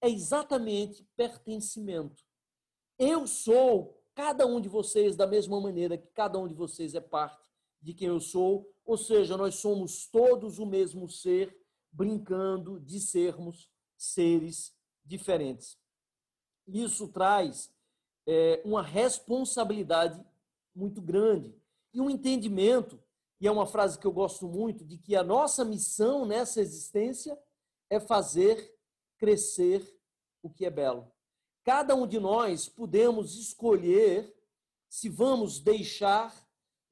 É 0.00 0.08
exatamente 0.08 1.06
pertencimento. 1.14 2.24
Eu 2.98 3.26
sou 3.26 4.02
cada 4.14 4.46
um 4.46 4.58
de 4.58 4.70
vocês 4.70 5.16
da 5.16 5.26
mesma 5.26 5.60
maneira 5.60 5.98
que 5.98 6.08
cada 6.14 6.38
um 6.38 6.48
de 6.48 6.54
vocês 6.54 6.94
é 6.94 7.00
parte 7.00 7.46
de 7.78 7.92
quem 7.92 8.08
eu 8.08 8.20
sou, 8.20 8.72
ou 8.86 8.96
seja, 8.96 9.36
nós 9.36 9.56
somos 9.56 10.06
todos 10.06 10.58
o 10.58 10.64
mesmo 10.64 11.10
ser 11.10 11.65
brincando 11.96 12.78
de 12.78 13.00
sermos 13.00 13.70
seres 13.96 14.76
diferentes. 15.02 15.78
Isso 16.68 17.08
traz 17.08 17.72
é, 18.26 18.60
uma 18.64 18.82
responsabilidade 18.82 20.22
muito 20.74 21.00
grande 21.00 21.54
e 21.94 22.00
um 22.00 22.10
entendimento, 22.10 23.02
e 23.40 23.46
é 23.46 23.50
uma 23.50 23.66
frase 23.66 23.98
que 23.98 24.06
eu 24.06 24.12
gosto 24.12 24.46
muito, 24.46 24.84
de 24.84 24.98
que 24.98 25.16
a 25.16 25.22
nossa 25.22 25.64
missão 25.64 26.26
nessa 26.26 26.60
existência 26.60 27.38
é 27.88 27.98
fazer 27.98 28.76
crescer 29.16 29.98
o 30.42 30.50
que 30.50 30.66
é 30.66 30.70
belo. 30.70 31.10
Cada 31.64 31.94
um 31.94 32.06
de 32.06 32.20
nós 32.20 32.68
podemos 32.68 33.36
escolher 33.36 34.36
se 34.88 35.08
vamos 35.08 35.58
deixar 35.58 36.34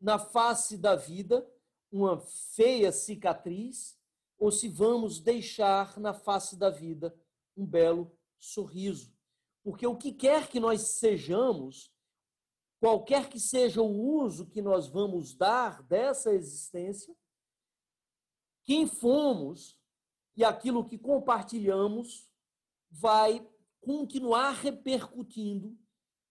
na 0.01 0.19
face 0.19 0.79
da 0.79 0.97
vida 0.97 1.47
uma 1.93 2.19
feia 2.19 2.91
cicatriz 2.91 3.99
ou 4.39 4.51
se 4.51 4.69
vamos 4.69 5.21
deixar 5.21 5.99
na 5.99 6.13
face 6.13 6.57
da 6.57 6.71
vida 6.71 7.15
um 7.57 7.67
belo 7.67 8.11
sorriso. 8.39 9.15
Porque 9.63 9.87
o 9.87 9.97
que 9.97 10.13
quer 10.13 10.49
que 10.49 10.61
nós 10.61 10.83
sejamos, 10.83 11.93
qualquer 12.81 13.29
que 13.29 13.41
seja 13.41 13.81
o 13.81 14.19
uso 14.21 14.47
que 14.47 14.61
nós 14.61 14.87
vamos 14.89 15.35
dar 15.35 15.83
dessa 15.83 16.33
existência, 16.35 17.15
quem 18.65 18.87
fomos 18.87 19.79
e 20.37 20.45
aquilo 20.45 20.85
que 20.85 20.99
compartilhamos 20.99 22.29
vai 22.91 23.47
continuar 23.81 24.53
repercutindo 24.53 25.79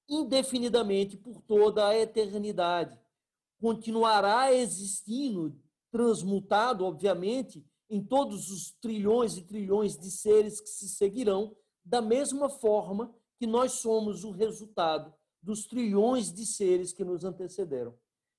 indefinidamente 0.08 1.16
por 1.18 1.42
toda 1.42 1.88
a 1.88 1.98
eternidade. 1.98 3.00
Continuará 3.60 4.54
existindo, 4.54 5.58
transmutado, 5.90 6.86
obviamente, 6.86 7.66
em 7.94 8.04
todos 8.04 8.50
os 8.50 8.72
trilhões 8.82 9.38
e 9.38 9.44
trilhões 9.44 9.96
de 9.96 10.10
seres 10.10 10.60
que 10.60 10.68
se 10.68 10.90
seguirão, 10.90 11.56
da 11.86 12.02
mesma 12.02 12.50
forma 12.50 13.14
que 13.38 13.46
nós 13.46 13.74
somos 13.74 14.24
o 14.24 14.32
resultado 14.32 15.14
dos 15.40 15.68
trilhões 15.68 16.34
de 16.34 16.44
seres 16.44 16.92
que 16.92 17.04
nos 17.04 17.24
antecederam. 17.24 17.94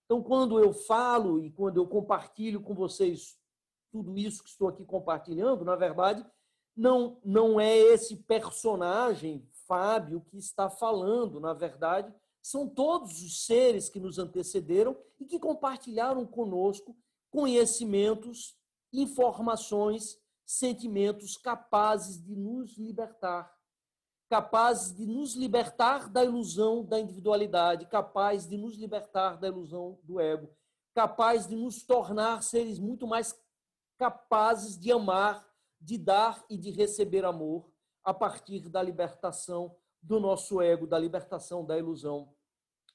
Então, 0.06 0.20
quando 0.20 0.58
eu 0.58 0.72
falo 0.72 1.40
e 1.40 1.52
quando 1.52 1.76
eu 1.76 1.86
compartilho 1.86 2.60
com 2.60 2.74
vocês 2.74 3.38
tudo 3.92 4.18
isso 4.18 4.42
que 4.42 4.48
estou 4.48 4.66
aqui 4.66 4.84
compartilhando, 4.84 5.64
na 5.64 5.76
verdade, 5.76 6.26
não, 6.76 7.20
não 7.24 7.60
é 7.60 7.78
esse 7.78 8.16
personagem, 8.16 9.48
Fábio, 9.68 10.20
que 10.22 10.36
está 10.36 10.68
falando, 10.68 11.38
na 11.38 11.52
verdade, 11.52 12.12
são 12.42 12.68
todos 12.68 13.22
os 13.22 13.46
seres 13.46 13.88
que 13.88 14.00
nos 14.00 14.18
antecederam 14.18 14.96
e 15.20 15.24
que 15.24 15.38
compartilharam 15.38 16.26
conosco 16.26 16.96
conhecimentos 17.30 18.56
informações 19.00 20.18
sentimentos 20.44 21.37
capazes 21.37 22.22
de 22.22 22.37
nos 22.37 22.76
libertar, 22.76 23.52
capazes 24.28 24.94
de 24.94 25.07
nos 25.07 25.35
libertar 25.35 26.09
da 26.09 26.24
ilusão 26.24 26.85
da 26.85 26.98
individualidade, 26.98 27.87
capazes 27.87 28.48
de 28.48 28.57
nos 28.57 28.76
libertar 28.76 29.38
da 29.38 29.48
ilusão 29.48 29.98
do 30.02 30.20
ego, 30.20 30.50
capazes 30.94 31.46
de 31.46 31.57
nos 31.57 31.83
tornar 31.83 32.42
seres 32.42 32.78
muito 32.78 33.07
mais 33.07 33.38
capazes 33.98 34.78
de 34.78 34.92
amar, 34.92 35.46
de 35.80 35.98
dar 35.98 36.44
e 36.48 36.57
de 36.57 36.70
receber 36.70 37.24
amor 37.24 37.70
a 38.02 38.12
partir 38.12 38.68
da 38.68 38.83
libertação 38.83 39.76
do 40.02 40.20
nosso 40.20 40.61
ego, 40.61 40.87
da 40.87 40.98
libertação 40.98 41.64
da 41.64 41.78
ilusão 41.78 42.35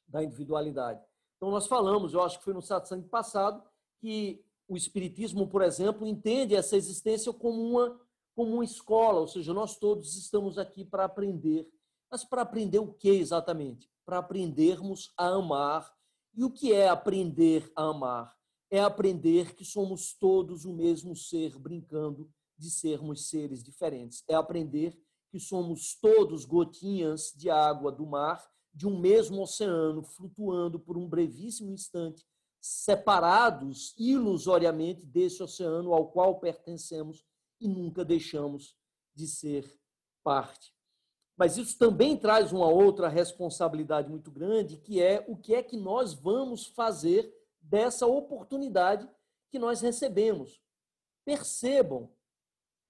da 0.08 0.24
individualidade. 0.24 1.04
Então, 1.38 1.52
nós 1.52 1.68
falamos, 1.68 2.14
eu 2.14 2.22
acho 2.22 2.38
que 2.38 2.44
foi 2.44 2.54
no 2.54 2.62
satsang 2.62 3.08
passado, 3.08 3.64
que 4.00 4.44
o 4.70 4.78
Espiritismo, 4.78 5.48
por 5.48 5.64
exemplo, 5.64 6.06
entende 6.06 6.56
essa 6.56 6.78
existência 6.78 7.34
como 7.34 7.60
uma, 7.60 8.00
como 8.36 8.54
uma 8.54 8.64
escola, 8.64 9.20
ou 9.20 9.28
seja, 9.28 9.52
nós 9.52 9.76
todos 9.78 10.16
estamos 10.16 10.60
aqui 10.60 10.86
para 10.86 11.06
aprender. 11.06 11.68
Mas 12.10 12.24
para 12.24 12.44
aprender 12.44 12.78
o 12.78 12.94
que 12.94 13.10
exatamente? 13.10 13.90
Para 14.06 14.20
aprendermos 14.20 15.12
a 15.18 15.28
amar. 15.30 15.92
E 16.36 16.44
o 16.44 16.52
que 16.52 16.72
é 16.72 16.88
aprender 16.88 17.72
a 17.76 17.90
amar? 17.90 18.38
É 18.70 18.80
aprender 18.80 19.56
que 19.56 19.66
somos 19.66 20.14
todos 20.14 20.64
o 20.66 20.74
mesmo 20.74 21.16
ser, 21.16 21.58
brincando 21.58 22.32
de 22.56 22.70
sermos 22.70 23.28
seres 23.28 23.64
diferentes. 23.64 24.24
É 24.28 24.36
aprender 24.36 24.96
que 25.32 25.40
somos 25.40 25.96
todos 26.00 26.46
gotinhas 26.46 27.34
de 27.36 27.50
água 27.50 27.92
do 27.92 28.06
mar 28.06 28.48
de 28.72 28.88
um 28.88 29.00
mesmo 29.00 29.42
oceano, 29.42 30.04
flutuando 30.04 30.80
por 30.80 30.96
um 30.96 31.08
brevíssimo 31.08 31.72
instante, 31.72 32.24
separados 32.62 33.93
ilusoriamente 33.98 35.06
desse 35.06 35.41
oceano 35.41 35.93
ao 35.93 36.12
qual 36.12 36.39
pertencemos 36.39 37.26
e 37.60 37.67
nunca 37.67 38.04
deixamos 38.04 38.76
de 39.13 39.28
ser 39.28 39.80
parte. 40.24 40.74
Mas 41.38 41.58
isso 41.58 41.78
também 41.78 42.17
traz 42.17 42.52
uma 42.52 42.67
outra 42.67 43.08
responsabilidade 43.08 44.10
muito 44.10 44.30
grande, 44.30 44.78
que 44.78 45.02
é 45.02 45.24
o 45.28 45.38
que 45.38 45.56
é 45.56 45.63
que 45.63 45.78
nós 45.78 46.13
vamos 46.13 46.65
fazer 46.65 47.34
dessa 47.62 48.06
oportunidade 48.06 49.10
que 49.50 49.58
nós 49.58 49.80
recebemos. 49.80 50.62
Percebam, 51.24 52.12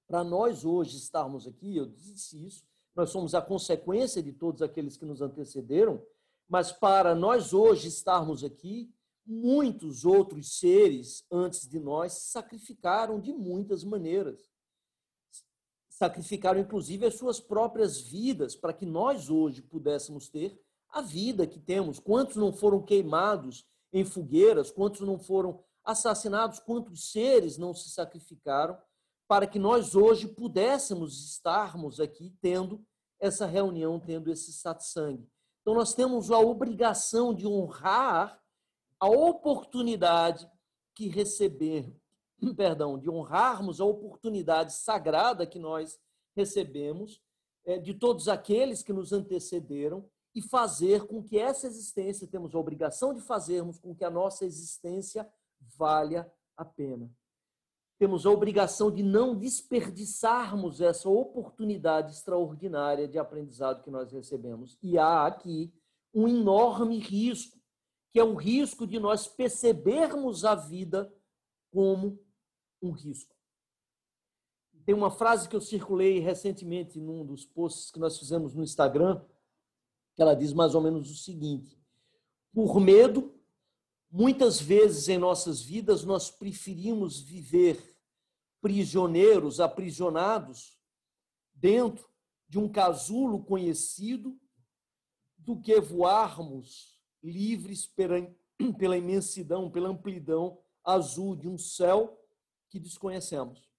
para 0.07 0.23
nós 0.23 0.65
hoje 0.65 0.97
estarmos 0.97 1.45
aqui, 1.47 1.77
eu 1.77 1.85
disse 1.85 2.43
isso, 2.43 2.65
nós 2.95 3.11
somos 3.11 3.35
a 3.35 3.41
consequência 3.41 4.21
de 4.21 4.33
todos 4.33 4.63
aqueles 4.63 4.97
que 4.97 5.05
nos 5.05 5.21
antecederam, 5.21 6.03
mas 6.47 6.71
para 6.71 7.13
nós 7.13 7.53
hoje 7.53 7.87
estarmos 7.87 8.43
aqui, 8.43 8.91
muitos 9.29 10.05
outros 10.05 10.57
seres 10.57 11.23
antes 11.31 11.67
de 11.67 11.79
nós 11.79 12.13
sacrificaram 12.13 13.19
de 13.19 13.31
muitas 13.31 13.83
maneiras. 13.83 14.49
Sacrificaram, 15.87 16.59
inclusive, 16.59 17.05
as 17.05 17.15
suas 17.15 17.39
próprias 17.39 17.99
vidas 17.99 18.55
para 18.55 18.73
que 18.73 18.85
nós 18.85 19.29
hoje 19.29 19.61
pudéssemos 19.61 20.29
ter 20.29 20.59
a 20.89 21.01
vida 21.01 21.45
que 21.45 21.59
temos. 21.59 21.99
Quantos 21.99 22.37
não 22.37 22.51
foram 22.51 22.81
queimados 22.81 23.65
em 23.93 24.03
fogueiras? 24.03 24.71
Quantos 24.71 25.01
não 25.01 25.19
foram 25.19 25.63
assassinados? 25.83 26.59
Quantos 26.59 27.11
seres 27.11 27.57
não 27.57 27.73
se 27.73 27.89
sacrificaram 27.89 28.77
para 29.27 29.45
que 29.45 29.59
nós 29.59 29.93
hoje 29.93 30.27
pudéssemos 30.27 31.23
estarmos 31.23 31.99
aqui 31.99 32.35
tendo 32.41 32.83
essa 33.19 33.45
reunião, 33.45 33.99
tendo 33.99 34.31
esse 34.31 34.51
satsang. 34.51 35.23
Então, 35.61 35.75
nós 35.75 35.93
temos 35.93 36.31
a 36.31 36.39
obrigação 36.39 37.31
de 37.31 37.45
honrar 37.45 38.41
a 38.99 39.07
oportunidade 39.07 40.49
que 40.95 41.07
receber, 41.07 41.93
perdão, 42.55 42.97
de 42.97 43.09
honrarmos 43.09 43.79
a 43.79 43.85
oportunidade 43.85 44.73
sagrada 44.73 45.47
que 45.47 45.59
nós 45.59 45.99
recebemos 46.35 47.21
é, 47.65 47.77
de 47.77 47.93
todos 47.93 48.27
aqueles 48.27 48.83
que 48.83 48.93
nos 48.93 49.13
antecederam 49.13 50.09
e 50.35 50.41
fazer 50.41 51.05
com 51.07 51.23
que 51.23 51.37
essa 51.37 51.67
existência, 51.67 52.27
temos 52.27 52.53
a 52.53 52.59
obrigação 52.59 53.13
de 53.13 53.21
fazermos 53.21 53.79
com 53.79 53.95
que 53.95 54.05
a 54.05 54.09
nossa 54.09 54.45
existência 54.45 55.27
valha 55.59 56.31
a 56.55 56.63
pena 56.63 57.09
temos 57.99 58.25
a 58.25 58.31
obrigação 58.31 58.89
de 58.89 59.03
não 59.03 59.35
desperdiçarmos 59.35 60.79
essa 60.79 61.09
oportunidade 61.09 62.13
extraordinária 62.13 63.05
de 63.05 63.19
aprendizado 63.19 63.83
que 63.83 63.91
nós 63.91 64.09
recebemos. 64.09 64.77
E 64.81 64.97
há 64.97 65.25
aqui 65.25 65.69
um 66.13 66.25
enorme 66.25 66.97
risco, 66.97 67.58
que 68.11 68.19
é 68.19 68.23
o 68.23 68.35
risco 68.35 68.87
de 68.87 68.99
nós 68.99 69.27
percebermos 69.27 70.43
a 70.43 70.55
vida 70.55 71.13
como 71.71 72.19
um 72.81 72.91
risco. 72.91 73.35
Tem 74.85 74.95
uma 74.95 75.11
frase 75.11 75.47
que 75.47 75.55
eu 75.55 75.61
circulei 75.61 76.19
recentemente 76.19 76.99
num 76.99 77.23
dos 77.23 77.45
posts 77.45 77.91
que 77.91 77.99
nós 77.99 78.17
fizemos 78.17 78.55
no 78.55 78.63
Instagram, 78.63 79.23
que 80.15 80.21
ela 80.21 80.33
diz 80.33 80.51
mais 80.51 80.73
ou 80.73 80.81
menos 80.81 81.11
o 81.11 81.15
seguinte: 81.15 81.79
por 82.51 82.79
medo, 82.79 83.33
muitas 84.09 84.59
vezes 84.59 85.07
em 85.07 85.17
nossas 85.17 85.61
vidas 85.61 86.03
nós 86.03 86.31
preferimos 86.31 87.19
viver 87.19 87.95
prisioneiros, 88.61 89.59
aprisionados 89.59 90.77
dentro 91.53 92.09
de 92.47 92.57
um 92.57 92.67
casulo 92.67 93.43
conhecido, 93.43 94.39
do 95.37 95.61
que 95.61 95.79
voarmos 95.79 96.98
livres 97.23 97.85
pela, 97.87 98.15
pela 98.77 98.97
imensidão, 98.97 99.69
pela 99.69 99.89
amplidão 99.89 100.59
azul 100.83 101.35
de 101.35 101.47
um 101.47 101.57
céu 101.57 102.19
que 102.69 102.79
desconhecemos. 102.79 103.69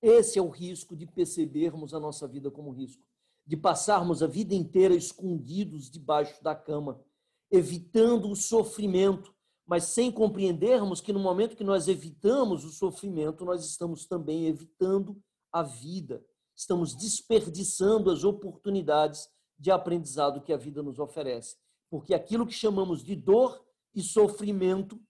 Esse 0.00 0.38
é 0.38 0.42
o 0.42 0.48
risco 0.48 0.94
de 0.94 1.06
percebermos 1.06 1.94
a 1.94 2.00
nossa 2.00 2.28
vida 2.28 2.50
como 2.50 2.70
risco, 2.70 3.02
de 3.46 3.56
passarmos 3.56 4.22
a 4.22 4.26
vida 4.26 4.54
inteira 4.54 4.94
escondidos 4.94 5.90
debaixo 5.90 6.42
da 6.42 6.54
cama, 6.54 7.02
evitando 7.50 8.30
o 8.30 8.36
sofrimento, 8.36 9.34
mas 9.66 9.84
sem 9.84 10.12
compreendermos 10.12 11.00
que 11.00 11.12
no 11.12 11.18
momento 11.18 11.56
que 11.56 11.64
nós 11.64 11.88
evitamos 11.88 12.64
o 12.64 12.70
sofrimento, 12.70 13.44
nós 13.44 13.64
estamos 13.64 14.06
também 14.06 14.46
evitando 14.46 15.20
a 15.50 15.62
vida, 15.62 16.24
estamos 16.54 16.94
desperdiçando 16.94 18.10
as 18.10 18.22
oportunidades 18.22 19.28
de 19.58 19.70
aprendizado 19.70 20.42
que 20.42 20.52
a 20.52 20.56
vida 20.56 20.82
nos 20.82 20.98
oferece. 20.98 21.56
Porque 21.90 22.14
aquilo 22.14 22.46
que 22.46 22.52
chamamos 22.52 23.02
de 23.02 23.14
dor 23.14 23.64
e 23.94 24.02
sofrimento 24.02 25.00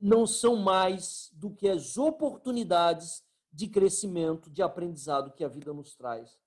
não 0.00 0.26
são 0.26 0.56
mais 0.56 1.30
do 1.32 1.50
que 1.50 1.68
as 1.68 1.96
oportunidades 1.96 3.22
de 3.52 3.68
crescimento, 3.68 4.50
de 4.50 4.62
aprendizado 4.62 5.32
que 5.32 5.44
a 5.44 5.48
vida 5.48 5.72
nos 5.72 5.94
traz. 5.94 6.38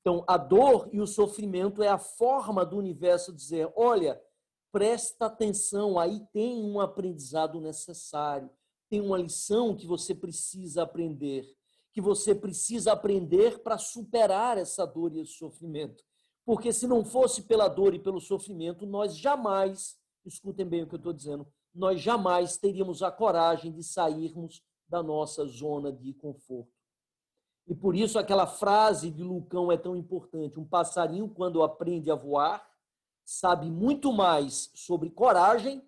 Então, 0.00 0.24
a 0.26 0.36
dor 0.36 0.88
e 0.92 1.00
o 1.00 1.06
sofrimento 1.06 1.82
é 1.82 1.88
a 1.88 1.98
forma 1.98 2.64
do 2.64 2.76
universo 2.76 3.32
dizer: 3.32 3.70
olha, 3.74 4.20
presta 4.70 5.26
atenção, 5.26 5.98
aí 5.98 6.20
tem 6.32 6.62
um 6.62 6.80
aprendizado 6.80 7.60
necessário, 7.60 8.50
tem 8.88 9.00
uma 9.00 9.18
lição 9.18 9.74
que 9.74 9.86
você 9.86 10.14
precisa 10.14 10.82
aprender, 10.82 11.46
que 11.92 12.00
você 12.00 12.34
precisa 12.34 12.92
aprender 12.92 13.62
para 13.62 13.78
superar 13.78 14.58
essa 14.58 14.86
dor 14.86 15.14
e 15.14 15.20
esse 15.20 15.32
sofrimento. 15.32 16.04
Porque 16.44 16.72
se 16.72 16.86
não 16.86 17.04
fosse 17.04 17.42
pela 17.42 17.68
dor 17.68 17.94
e 17.94 17.98
pelo 17.98 18.20
sofrimento, 18.20 18.86
nós 18.86 19.16
jamais, 19.16 19.96
escutem 20.24 20.66
bem 20.66 20.82
o 20.82 20.86
que 20.86 20.94
eu 20.94 20.98
estou 20.98 21.12
dizendo, 21.12 21.46
nós 21.74 22.00
jamais 22.00 22.56
teríamos 22.56 23.02
a 23.02 23.10
coragem 23.10 23.72
de 23.72 23.82
sairmos 23.82 24.62
da 24.88 25.02
nossa 25.02 25.46
zona 25.46 25.92
de 25.92 26.12
conforto. 26.14 26.72
E 27.66 27.74
por 27.74 27.96
isso 27.96 28.18
aquela 28.18 28.46
frase 28.46 29.10
de 29.10 29.22
Lucão 29.22 29.72
é 29.72 29.76
tão 29.76 29.96
importante. 29.96 30.60
Um 30.60 30.66
passarinho, 30.66 31.28
quando 31.28 31.62
aprende 31.62 32.10
a 32.10 32.14
voar, 32.14 32.64
sabe 33.24 33.70
muito 33.70 34.12
mais 34.12 34.70
sobre 34.74 35.10
coragem 35.10 35.82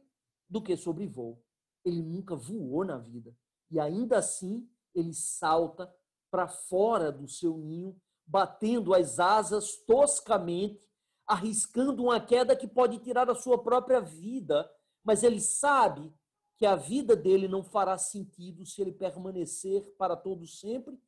do 0.49 0.62
que 0.62 0.77
sobre 0.77 1.07
voo. 1.07 1.42
Ele 1.85 2.03
nunca 2.03 2.35
voou 2.35 2.85
na 2.85 2.97
vida. 2.97 3.37
E 3.70 3.78
ainda 3.78 4.18
assim, 4.18 4.66
ele 4.95 5.12
salta 5.12 5.93
para 6.30 6.49
fora 6.49 7.12
do 7.12 7.28
seu 7.28 7.57
ninho, 7.59 8.01
batendo 8.27 8.93
as 8.95 9.18
asas 9.18 9.77
toscamente, 9.87 10.81
arriscando 11.27 12.03
uma 12.03 12.20
queda 12.20 12.57
que 12.57 12.66
pode 12.66 12.99
tirar 12.99 13.31
a 13.31 13.35
sua 13.35 13.62
própria 13.62 14.01
vida, 14.01 14.68
mas 15.05 15.22
ele 15.22 15.41
sabe 15.41 16.12
que 16.57 16.66
a 16.66 16.74
vida 16.74 17.14
dele 17.14 17.47
não 17.47 17.62
fará 17.62 17.99
sentido 17.99 18.64
se 18.64 18.81
ele 18.81 18.93
permanecer 18.93 19.83
para 19.99 20.16
todo 20.16 20.47
sempre 20.47 20.99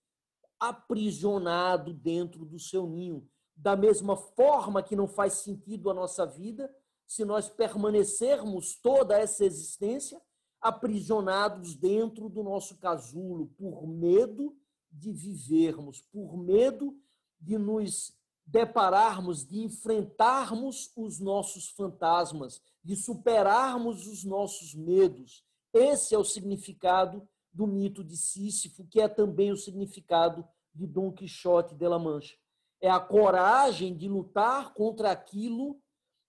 aprisionado 0.61 1.93
dentro 1.93 2.45
do 2.45 2.59
seu 2.59 2.87
ninho. 2.87 3.29
Da 3.57 3.77
mesma 3.77 4.17
forma 4.17 4.83
que 4.83 4.97
não 4.97 5.09
faz 5.09 5.35
sentido 5.35 5.91
a 5.91 5.95
nossa 5.95 6.27
vida 6.27 6.73
se 7.07 7.25
nós 7.25 7.49
permanecermos 7.49 8.79
toda 8.81 9.19
essa 9.19 9.45
existência 9.45 10.21
aprisionados 10.61 11.75
dentro 11.75 12.29
do 12.29 12.43
nosso 12.43 12.77
casulo, 12.79 13.47
por 13.57 13.87
medo 13.87 14.57
de 14.91 15.13
vivermos, 15.13 16.03
por 16.03 16.37
medo 16.37 16.95
de 17.41 17.59
nos 17.59 18.13
depararmos, 18.47 19.47
de 19.47 19.63
enfrentarmos 19.63 20.91
os 20.97 21.21
nossos 21.21 21.69
fantasmas, 21.69 22.63
de 22.83 22.97
superarmos 22.97 24.07
os 24.07 24.25
nossos 24.25 24.75
medos. 24.75 25.45
Esse 25.73 26.15
é 26.15 26.19
o 26.19 26.25
significado 26.25 27.29
do 27.53 27.67
mito 27.67 28.03
de 28.03 28.17
Sísifo, 28.17 28.87
que 28.87 29.01
é 29.01 29.09
também 29.09 29.53
o 29.53 29.57
significado 29.57 30.47
de 30.75 30.87
Dom 30.87 31.13
Quixote 31.13 31.75
de 31.75 31.87
la 31.87 31.99
Mancha. 31.99 32.37
É 32.81 32.89
a 32.89 33.01
coragem 33.01 33.97
de 33.97 34.09
lutar 34.09 34.73
contra 34.73 35.11
aquilo 35.11 35.79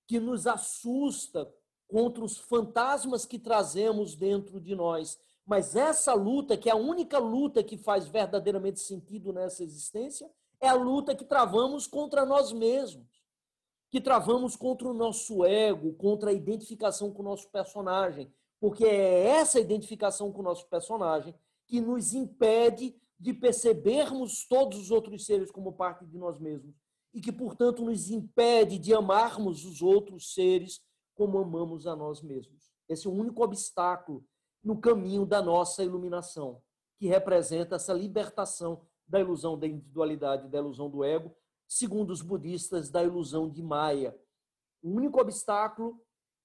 que 0.08 0.20
nos 0.20 0.48
assusta, 0.48 1.50
contra 1.88 2.24
os 2.24 2.38
fantasmas 2.38 3.26
que 3.26 3.40
trazemos 3.40 4.16
dentro 4.16 4.60
de 4.60 4.76
nós. 4.76 5.20
Mas 5.46 5.76
essa 5.76 6.14
luta, 6.14 6.58
que 6.58 6.70
é 6.70 6.72
a 6.72 6.76
única 6.76 7.18
luta 7.18 7.64
que 7.64 7.78
faz 7.78 8.08
verdadeiramente 8.08 8.80
sentido 8.80 9.32
nessa 9.32 9.64
existência, 9.64 10.30
é 10.62 10.68
a 10.68 10.74
luta 10.74 11.16
que 11.16 11.26
travamos 11.26 11.88
contra 11.88 12.26
nós 12.26 12.52
mesmos, 12.52 13.08
que 13.90 14.00
travamos 14.00 14.56
contra 14.56 14.88
o 14.88 14.94
nosso 14.94 15.44
ego, 15.46 15.94
contra 15.94 16.30
a 16.30 16.34
identificação 16.34 17.12
com 17.12 17.22
o 17.22 17.26
nosso 17.26 17.50
personagem, 17.50 18.32
porque 18.60 18.86
é 18.86 19.28
essa 19.28 19.60
identificação 19.60 20.32
com 20.32 20.42
o 20.42 20.44
nosso 20.44 20.68
personagem 20.68 21.34
que 21.66 21.80
nos 21.80 22.14
impede 22.14 22.96
de 23.20 23.34
percebermos 23.34 24.48
todos 24.48 24.80
os 24.80 24.92
outros 24.92 25.26
seres 25.26 25.52
como 25.52 25.74
parte 25.74 26.06
de 26.06 26.18
nós 26.18 26.40
mesmos 26.40 26.76
e 27.14 27.22
que, 27.22 27.32
portanto, 27.32 27.84
nos 27.84 28.10
impede 28.10 28.78
de 28.78 28.94
amarmos 28.94 29.66
os 29.66 29.82
outros 29.82 30.34
seres 30.34 30.82
como 31.16 31.38
amamos 31.38 31.88
a 31.88 31.96
nós 31.96 32.22
mesmos. 32.22 32.72
Esse 32.88 33.08
é 33.08 33.10
o 33.10 33.14
único 33.14 33.44
obstáculo 33.44 34.24
no 34.64 34.80
caminho 34.80 35.26
da 35.26 35.42
nossa 35.42 35.84
iluminação, 35.84 36.62
que 36.98 37.08
representa 37.08 37.76
essa 37.76 37.94
libertação 37.94 38.82
da 39.10 39.20
ilusão 39.20 39.58
da 39.58 39.68
individualidade, 39.68 40.48
da 40.48 40.60
ilusão 40.60 40.90
do 40.90 41.04
ego, 41.04 41.36
segundo 41.68 42.12
os 42.12 42.22
budistas, 42.22 42.90
da 42.90 43.04
ilusão 43.04 43.50
de 43.50 43.64
Maya. 43.64 44.16
O 44.82 44.92
único 44.92 45.20
obstáculo 45.20 46.00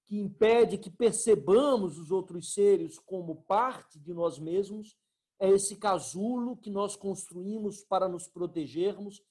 que 0.05 0.19
impede 0.19 0.77
que 0.77 0.89
percebamos 0.89 1.97
os 1.97 2.11
outros 2.11 2.53
seres 2.53 2.99
como 2.99 3.43
parte 3.43 3.99
de 3.99 4.13
nós 4.13 4.39
mesmos 4.39 4.97
é 5.39 5.49
esse 5.49 5.75
casulo 5.75 6.57
que 6.57 6.69
nós 6.69 6.95
construímos 6.95 7.83
para 7.83 8.07
nos 8.07 8.27
protegermos, 8.27 9.21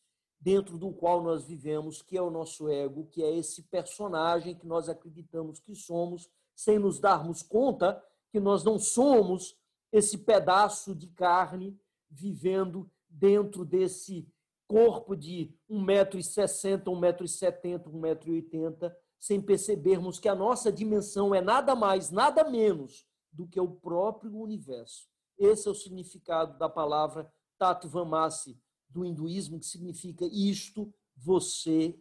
dentro 0.41 0.77
do 0.77 0.93
qual 0.93 1.23
nós 1.23 1.47
vivemos, 1.47 2.03
que 2.03 2.19
é 2.19 2.23
o 2.23 2.31
nosso 2.31 2.69
ego, 2.69 3.07
que 3.07 3.23
é 3.23 3.35
esse 3.35 3.63
personagem 3.63 4.55
que 4.55 4.67
nós 4.67 4.91
acreditamos 4.91 5.59
que 5.59 5.75
somos, 5.75 6.29
sem 6.55 6.79
nos 6.79 7.01
darmos 7.01 7.43
conta 7.43 8.03
que 8.31 8.39
nós 8.39 8.63
não 8.63 8.79
somos 8.79 9.57
esse 9.91 10.19
pedaço 10.19 10.95
de 10.95 11.09
carne 11.09 11.81
vivendo 12.11 12.91
dentro 13.15 13.65
desse 13.65 14.27
corpo 14.67 15.15
de 15.15 15.55
1,60m, 15.71 16.83
1,70m, 16.85 17.85
1,80m, 17.85 18.93
sem 19.19 19.41
percebermos 19.41 20.19
que 20.19 20.29
a 20.29 20.35
nossa 20.35 20.73
dimensão 20.73 21.35
é 21.35 21.41
nada 21.41 21.75
mais, 21.75 22.11
nada 22.11 22.45
menos 22.45 23.07
do 23.33 23.47
que 23.47 23.61
o 23.61 23.69
próprio 23.69 24.37
universo. 24.37 25.09
Esse 25.39 25.69
é 25.69 25.71
o 25.71 25.75
significado 25.75 26.59
da 26.59 26.69
palavra 26.69 27.31
Tattvamasi 27.59 28.59
do 28.89 29.05
hinduísmo, 29.05 29.59
que 29.59 29.67
significa 29.67 30.25
isto 30.27 30.93
você 31.17 31.99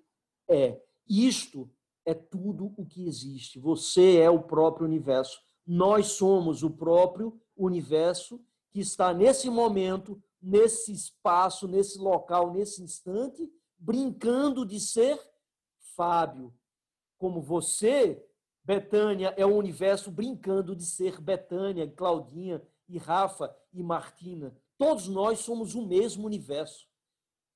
é. 0.50 0.82
Isto 1.08 1.70
é 2.06 2.14
tudo 2.14 2.74
o 2.78 2.86
que 2.86 3.08
existe. 3.08 3.60
Você 3.60 4.18
é 4.18 4.30
o 4.30 4.44
próprio 4.44 4.86
universo. 4.86 5.40
Nós 5.66 6.08
somos 6.08 6.64
o 6.64 6.70
próprio 6.70 7.40
universo 7.56 8.44
que 8.72 8.80
está 8.80 9.14
nesse 9.14 9.50
momento, 9.50 10.22
nesse 10.44 10.92
espaço, 10.92 11.68
nesse 11.68 11.98
local, 11.98 12.54
nesse 12.54 12.84
instante, 12.84 13.50
brincando 13.80 14.66
de 14.66 14.80
ser 14.80 15.20
Fábio. 15.96 16.54
Como 17.18 17.42
você, 17.42 18.24
Betânia, 18.64 19.34
é 19.38 19.46
o 19.46 19.56
universo 19.56 20.12
brincando 20.12 20.76
de 20.76 20.86
ser 20.86 21.22
Betânia, 21.22 21.90
Claudinha, 21.90 22.62
e 22.88 22.98
Rafa 22.98 23.56
e 23.74 23.82
Martina. 23.82 24.56
Todos 24.78 25.08
nós 25.08 25.40
somos 25.40 25.76
o 25.76 25.86
mesmo 25.86 26.26
universo, 26.26 26.88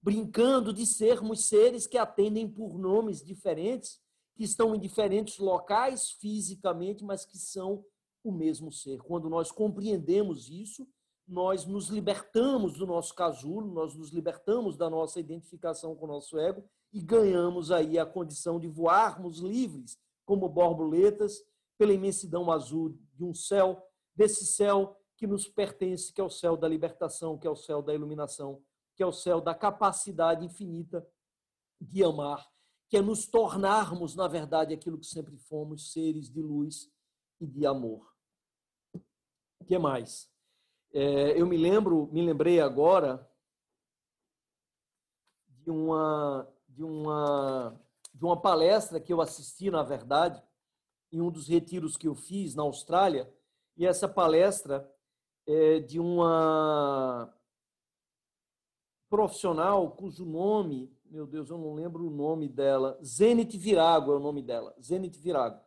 brincando 0.02 0.74
de 0.74 0.86
sermos 0.86 1.48
seres 1.48 1.86
que 1.86 1.98
atendem 1.98 2.50
por 2.50 2.78
nomes 2.78 3.24
diferentes, 3.24 4.00
que 4.36 4.44
estão 4.44 4.76
em 4.76 4.80
diferentes 4.80 5.38
locais 5.38 6.12
fisicamente, 6.12 7.04
mas 7.04 7.26
que 7.26 7.38
são 7.38 7.84
o 8.24 8.32
mesmo 8.32 8.72
ser. 8.72 9.00
Quando 9.00 9.30
nós 9.30 9.52
compreendemos 9.52 10.50
isso, 10.50 10.88
nós 11.28 11.66
nos 11.66 11.90
libertamos 11.90 12.78
do 12.78 12.88
nosso 12.88 13.14
casulo, 13.14 13.74
nós 13.74 13.94
nos 13.94 14.12
libertamos 14.12 14.78
da 14.78 14.90
nossa 14.90 15.20
identificação 15.20 15.94
com 15.96 16.06
o 16.06 16.08
nosso 16.08 16.40
ego 16.40 16.64
e 16.94 17.02
ganhamos 17.02 17.70
aí 17.70 18.00
a 18.00 18.06
condição 18.06 18.60
de 18.60 18.68
voarmos 18.68 19.40
livres 19.40 20.00
como 20.26 20.48
borboletas 20.48 21.44
pela 21.78 21.94
imensidão 21.94 22.50
azul 22.50 22.98
de 23.14 23.26
um 23.26 23.34
céu, 23.34 23.86
desse 24.16 24.46
céu 24.46 24.98
que 25.18 25.28
nos 25.28 25.48
pertence, 25.48 26.14
que 26.14 26.22
é 26.22 26.24
o 26.24 26.30
céu 26.30 26.56
da 26.56 26.68
libertação, 26.68 27.38
que 27.38 27.46
é 27.46 27.50
o 27.50 27.56
céu 27.56 27.82
da 27.82 27.94
iluminação, 27.94 28.64
que 28.96 29.04
é 29.04 29.06
o 29.06 29.12
céu 29.12 29.42
da 29.42 29.54
capacidade 29.54 30.46
infinita 30.46 31.06
de 31.80 32.04
amar, 32.04 32.50
que 32.90 32.98
é 32.98 33.02
nos 33.02 33.28
tornarmos, 33.28 34.16
na 34.16 34.28
verdade, 34.28 34.74
aquilo 34.74 34.98
que 34.98 35.06
sempre 35.06 35.38
fomos, 35.38 35.92
seres 35.92 36.30
de 36.30 36.42
luz 36.42 36.90
e 37.40 37.46
de 37.46 37.66
amor. 37.66 38.16
O 39.60 39.66
que 39.66 39.78
mais? 39.78 40.30
É, 40.94 41.40
eu 41.40 41.46
me 41.46 41.58
lembro, 41.58 42.10
me 42.12 42.22
lembrei 42.22 42.60
agora 42.60 43.30
de 45.48 45.70
uma 45.70 46.48
de 46.68 46.84
uma 46.84 47.80
de 48.14 48.26
uma 48.26 48.42
palestra 48.42 49.00
que 49.00 49.14
eu 49.14 49.22
assisti, 49.22 49.70
na 49.70 49.84
verdade, 49.84 50.42
em 51.12 51.22
um 51.22 51.30
dos 51.30 51.48
retiros 51.48 51.96
que 51.96 52.08
eu 52.08 52.16
fiz 52.16 52.56
na 52.56 52.64
Austrália, 52.64 53.32
e 53.76 53.86
essa 53.86 54.08
palestra 54.08 54.92
é, 55.46 55.80
de 55.80 56.00
uma 56.00 57.32
profissional 59.08 59.92
cujo 59.92 60.26
nome, 60.26 60.92
meu 61.06 61.28
Deus, 61.28 61.50
eu 61.50 61.58
não 61.58 61.74
lembro 61.76 62.08
o 62.08 62.10
nome 62.10 62.50
dela, 62.50 62.98
Zenit 63.04 63.56
Virago 63.58 64.12
é 64.12 64.16
o 64.16 64.20
nome 64.20 64.42
dela, 64.42 64.76
Zenit 64.82 65.18
Virago. 65.20 65.67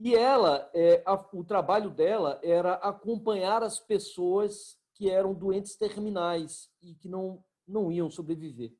E 0.00 0.14
ela, 0.14 0.70
é, 0.74 1.02
a, 1.04 1.14
o 1.34 1.44
trabalho 1.44 1.90
dela 1.90 2.40
era 2.42 2.72
acompanhar 2.74 3.62
as 3.62 3.78
pessoas 3.78 4.78
que 4.94 5.10
eram 5.10 5.34
doentes 5.34 5.76
terminais 5.76 6.70
e 6.82 6.94
que 6.94 7.06
não, 7.06 7.44
não 7.68 7.92
iam 7.92 8.10
sobreviver. 8.10 8.74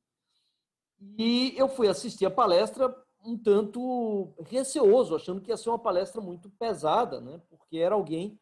E 1.18 1.55
eu 1.59 1.68
fui 1.68 1.89
assistir 1.89 2.25
a 2.25 2.31
palestra 2.31 2.95
um 3.23 3.37
tanto 3.37 4.33
receoso, 4.47 5.14
achando 5.14 5.43
que 5.43 5.51
ia 5.51 5.57
ser 5.59 5.68
uma 5.68 5.79
palestra 5.79 6.23
muito 6.23 6.49
pesada, 6.59 7.21
né? 7.21 7.39
porque 7.51 7.77
era 7.77 7.95
alguém 7.95 8.41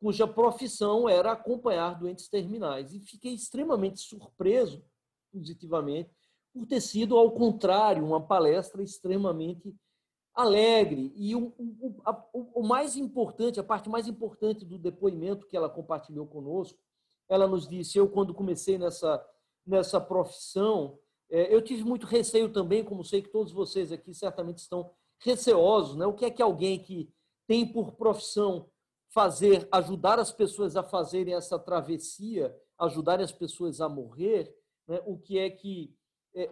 cuja 0.00 0.26
profissão 0.26 1.08
era 1.08 1.32
acompanhar 1.32 1.98
doentes 1.98 2.28
terminais. 2.28 2.92
E 2.92 3.00
fiquei 3.00 3.34
extremamente 3.34 4.00
surpreso, 4.00 4.84
positivamente, 5.32 6.10
por 6.52 6.66
ter 6.66 6.80
sido, 6.80 7.16
ao 7.16 7.30
contrário, 7.30 8.04
uma 8.04 8.20
palestra 8.20 8.82
extremamente 8.82 9.74
alegre. 10.36 11.12
E 11.16 11.34
o, 11.34 11.52
o, 11.58 12.00
a, 12.04 12.24
o, 12.32 12.62
mais 12.62 12.94
importante, 12.94 13.58
a 13.58 13.64
parte 13.64 13.88
mais 13.88 14.06
importante 14.06 14.64
do 14.66 14.78
depoimento 14.78 15.46
que 15.46 15.56
ela 15.56 15.70
compartilhou 15.70 16.26
conosco, 16.26 16.78
ela 17.28 17.48
nos 17.48 17.66
disse: 17.66 17.96
eu, 17.96 18.08
quando 18.08 18.34
comecei 18.34 18.76
nessa, 18.76 19.26
nessa 19.66 19.98
profissão, 19.98 20.98
é, 21.30 21.52
eu 21.52 21.62
tive 21.62 21.82
muito 21.82 22.06
receio 22.06 22.52
também, 22.52 22.84
como 22.84 23.02
sei 23.02 23.22
que 23.22 23.30
todos 23.30 23.50
vocês 23.50 23.90
aqui 23.90 24.12
certamente 24.12 24.58
estão 24.58 24.90
receosos. 25.18 25.96
Né? 25.96 26.06
O 26.06 26.12
que 26.12 26.26
é 26.26 26.30
que 26.30 26.42
alguém 26.42 26.78
que 26.78 27.10
tem 27.46 27.66
por 27.66 27.92
profissão 27.92 28.68
fazer, 29.08 29.66
ajudar 29.72 30.18
as 30.18 30.30
pessoas 30.30 30.76
a 30.76 30.82
fazerem 30.82 31.34
essa 31.34 31.58
travessia, 31.58 32.54
ajudar 32.78 33.20
as 33.20 33.32
pessoas 33.32 33.80
a 33.80 33.88
morrer, 33.88 34.54
né? 34.86 35.00
o 35.06 35.16
que 35.16 35.38
é 35.38 35.48
que, 35.48 35.96
é, 36.34 36.50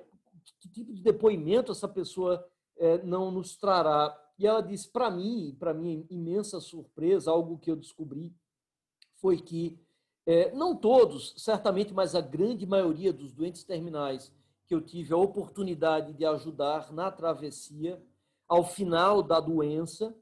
que 0.61 0.69
tipo 0.71 0.93
de 0.93 1.03
depoimento 1.03 1.73
essa 1.73 1.87
pessoa 1.87 2.49
é, 2.77 3.03
não 3.03 3.31
nos 3.31 3.57
trará. 3.57 4.19
E 4.39 4.47
ela 4.47 4.61
disse, 4.61 4.89
para 4.89 5.11
mim, 5.11 5.57
para 5.59 5.75
minha 5.75 6.05
imensa 6.11 6.61
surpresa, 6.61 7.31
algo 7.31 7.59
que 7.59 7.71
eu 7.71 7.77
descobri 7.77 8.35
foi 9.17 9.41
que 9.41 9.79
é, 10.27 10.53
não 10.53 10.75
todos, 10.75 11.35
certamente, 11.37 11.93
mas 11.93 12.15
a 12.15 12.21
grande 12.21 12.67
maioria 12.67 13.13
dos 13.13 13.33
doentes 13.33 13.63
terminais 13.63 14.33
que 14.67 14.75
eu 14.75 14.81
tive 14.81 15.13
a 15.13 15.19
oportunidade 15.19 16.15
de 16.15 16.25
ajudar 16.25 16.93
na 16.93 17.11
travessia, 17.11 18.03
ao 18.49 18.65
final 18.65 19.23
da 19.23 19.39
doença, 19.39 20.17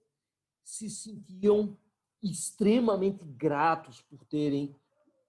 se 0.64 0.90
sentiam 0.90 1.76
extremamente 2.22 3.24
gratos 3.24 4.00
por 4.00 4.24
terem 4.24 4.74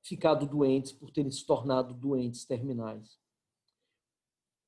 ficado 0.02 0.46
doentes, 0.46 0.92
por 0.92 1.12
terem 1.12 1.32
se 1.32 1.46
tornado 1.46 1.94
doentes 1.94 2.46
terminais. 2.46 3.20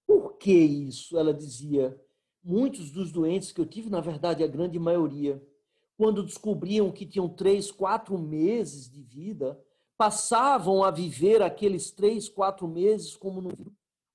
Por 0.07 0.37
que 0.37 0.53
isso? 0.53 1.17
Ela 1.17 1.33
dizia. 1.33 1.99
Muitos 2.47 2.91
dos 2.91 3.11
doentes 3.11 3.51
que 3.51 3.59
eu 3.59 3.65
tive, 3.65 3.89
na 3.89 3.99
verdade, 3.99 4.43
a 4.43 4.47
grande 4.47 4.77
maioria, 4.77 5.43
quando 5.97 6.21
descobriam 6.21 6.91
que 6.91 7.03
tinham 7.03 7.27
três, 7.27 7.71
quatro 7.71 8.19
meses 8.19 8.87
de 8.87 9.01
vida, 9.01 9.59
passavam 9.97 10.83
a 10.83 10.91
viver 10.91 11.41
aqueles 11.41 11.89
três, 11.89 12.29
quatro 12.29 12.67
meses 12.67 13.15
como 13.15 13.41
no, 13.41 13.51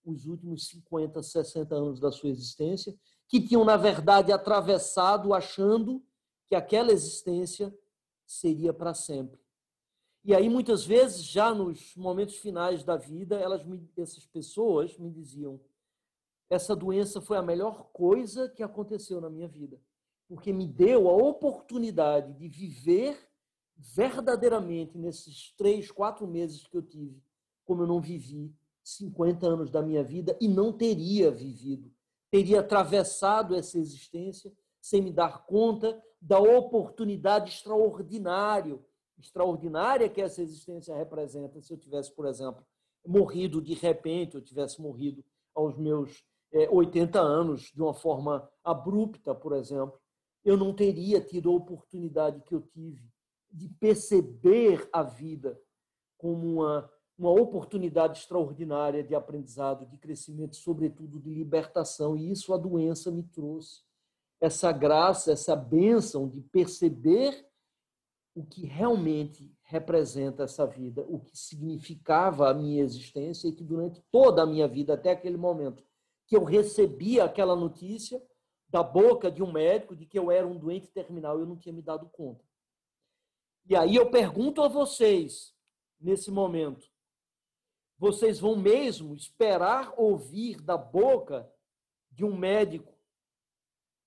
os 0.04 0.26
últimos 0.26 0.68
50, 0.68 1.20
60 1.20 1.74
anos 1.74 1.98
da 1.98 2.12
sua 2.12 2.30
existência, 2.30 2.96
que 3.26 3.40
tinham, 3.40 3.64
na 3.64 3.76
verdade, 3.76 4.30
atravessado 4.30 5.34
achando 5.34 6.00
que 6.48 6.54
aquela 6.54 6.92
existência 6.92 7.76
seria 8.24 8.72
para 8.72 8.94
sempre. 8.94 9.40
E 10.24 10.32
aí, 10.32 10.48
muitas 10.48 10.84
vezes, 10.84 11.24
já 11.24 11.52
nos 11.52 11.96
momentos 11.96 12.36
finais 12.36 12.84
da 12.84 12.96
vida, 12.96 13.34
elas 13.34 13.66
me, 13.66 13.90
essas 13.96 14.24
pessoas 14.24 14.96
me 14.98 15.10
diziam: 15.10 15.58
essa 16.50 16.74
doença 16.74 17.20
foi 17.20 17.36
a 17.36 17.42
melhor 17.42 17.90
coisa 17.92 18.48
que 18.48 18.62
aconteceu 18.62 19.20
na 19.20 19.30
minha 19.30 19.46
vida, 19.46 19.80
porque 20.28 20.52
me 20.52 20.66
deu 20.66 21.08
a 21.08 21.12
oportunidade 21.12 22.32
de 22.34 22.48
viver 22.48 23.16
verdadeiramente 23.76 24.98
nesses 24.98 25.52
três, 25.56 25.90
quatro 25.90 26.26
meses 26.26 26.66
que 26.66 26.76
eu 26.76 26.82
tive, 26.82 27.22
como 27.64 27.82
eu 27.82 27.86
não 27.86 28.00
vivi 28.00 28.52
50 28.82 29.46
anos 29.46 29.70
da 29.70 29.80
minha 29.80 30.02
vida 30.02 30.36
e 30.40 30.48
não 30.48 30.72
teria 30.72 31.30
vivido. 31.30 31.90
Teria 32.30 32.60
atravessado 32.60 33.54
essa 33.54 33.78
existência 33.78 34.52
sem 34.80 35.00
me 35.00 35.12
dar 35.12 35.46
conta 35.46 36.02
da 36.20 36.38
oportunidade 36.38 37.50
extraordinária, 37.50 38.78
extraordinária 39.18 40.08
que 40.08 40.20
essa 40.20 40.42
existência 40.42 40.96
representa. 40.96 41.60
Se 41.60 41.72
eu 41.72 41.78
tivesse, 41.78 42.12
por 42.12 42.26
exemplo, 42.26 42.64
morrido 43.06 43.62
de 43.62 43.74
repente, 43.74 44.34
eu 44.34 44.42
tivesse 44.42 44.80
morrido 44.80 45.24
aos 45.54 45.76
meus 45.76 46.24
80 46.70 47.20
anos 47.20 47.70
de 47.74 47.80
uma 47.80 47.94
forma 47.94 48.48
abrupta, 48.64 49.34
por 49.34 49.52
exemplo, 49.52 49.98
eu 50.44 50.56
não 50.56 50.74
teria 50.74 51.20
tido 51.20 51.50
a 51.50 51.54
oportunidade 51.54 52.42
que 52.42 52.54
eu 52.54 52.62
tive 52.62 53.08
de 53.52 53.68
perceber 53.68 54.88
a 54.92 55.02
vida 55.02 55.60
como 56.16 56.46
uma, 56.46 56.90
uma 57.18 57.30
oportunidade 57.30 58.18
extraordinária 58.18 59.02
de 59.02 59.14
aprendizado, 59.14 59.86
de 59.86 59.96
crescimento, 59.96 60.56
sobretudo 60.56 61.18
de 61.18 61.30
libertação. 61.30 62.16
E 62.16 62.30
isso 62.30 62.54
a 62.54 62.56
doença 62.56 63.10
me 63.10 63.22
trouxe. 63.22 63.82
Essa 64.40 64.72
graça, 64.72 65.32
essa 65.32 65.54
bênção 65.54 66.28
de 66.28 66.40
perceber 66.40 67.46
o 68.34 68.44
que 68.44 68.64
realmente 68.64 69.52
representa 69.62 70.44
essa 70.44 70.66
vida, 70.66 71.04
o 71.08 71.18
que 71.20 71.36
significava 71.36 72.48
a 72.48 72.54
minha 72.54 72.82
existência 72.82 73.48
e 73.48 73.52
que 73.52 73.64
durante 73.64 74.00
toda 74.10 74.42
a 74.42 74.46
minha 74.46 74.66
vida, 74.66 74.94
até 74.94 75.10
aquele 75.10 75.36
momento 75.36 75.84
que 76.30 76.36
eu 76.36 76.44
recebi 76.44 77.20
aquela 77.20 77.56
notícia 77.56 78.22
da 78.68 78.84
boca 78.84 79.32
de 79.32 79.42
um 79.42 79.50
médico 79.50 79.96
de 79.96 80.06
que 80.06 80.16
eu 80.16 80.30
era 80.30 80.46
um 80.46 80.56
doente 80.56 80.86
terminal, 80.86 81.40
eu 81.40 81.44
não 81.44 81.56
tinha 81.56 81.72
me 81.72 81.82
dado 81.82 82.08
conta. 82.08 82.44
E 83.66 83.74
aí 83.74 83.96
eu 83.96 84.12
pergunto 84.12 84.62
a 84.62 84.68
vocês, 84.68 85.52
nesse 85.98 86.30
momento, 86.30 86.88
vocês 87.98 88.38
vão 88.38 88.54
mesmo 88.54 89.12
esperar 89.16 89.92
ouvir 89.96 90.60
da 90.62 90.78
boca 90.78 91.52
de 92.12 92.24
um 92.24 92.36
médico 92.36 92.96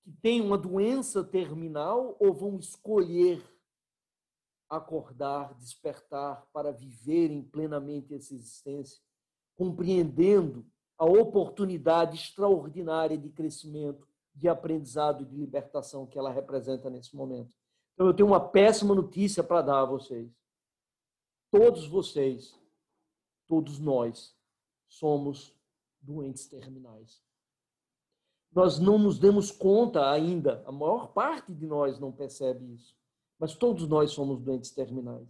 que 0.02 0.10
tem 0.10 0.40
uma 0.40 0.56
doença 0.56 1.22
terminal 1.22 2.16
ou 2.18 2.32
vão 2.32 2.58
escolher 2.58 3.44
acordar, 4.66 5.52
despertar 5.56 6.46
para 6.54 6.72
viverem 6.72 7.42
plenamente 7.42 8.14
essa 8.14 8.34
existência, 8.34 8.98
compreendendo 9.54 10.66
a 10.98 11.04
oportunidade 11.04 12.16
extraordinária 12.16 13.18
de 13.18 13.28
crescimento, 13.28 14.06
de 14.34 14.48
aprendizado 14.48 15.22
e 15.22 15.26
de 15.26 15.36
libertação 15.36 16.06
que 16.06 16.18
ela 16.18 16.30
representa 16.30 16.90
nesse 16.90 17.14
momento. 17.14 17.52
Então, 17.94 18.06
eu 18.06 18.14
tenho 18.14 18.28
uma 18.28 18.40
péssima 18.40 18.94
notícia 18.94 19.42
para 19.42 19.62
dar 19.62 19.80
a 19.80 19.84
vocês. 19.84 20.30
Todos 21.50 21.86
vocês, 21.86 22.58
todos 23.46 23.78
nós, 23.78 24.34
somos 24.88 25.54
doentes 26.00 26.46
terminais. 26.46 27.22
Nós 28.52 28.78
não 28.78 28.98
nos 28.98 29.18
demos 29.18 29.50
conta 29.50 30.10
ainda, 30.10 30.62
a 30.66 30.72
maior 30.72 31.08
parte 31.08 31.52
de 31.52 31.66
nós 31.66 31.98
não 31.98 32.12
percebe 32.12 32.72
isso, 32.72 32.96
mas 33.38 33.54
todos 33.54 33.88
nós 33.88 34.12
somos 34.12 34.40
doentes 34.40 34.70
terminais. 34.70 35.28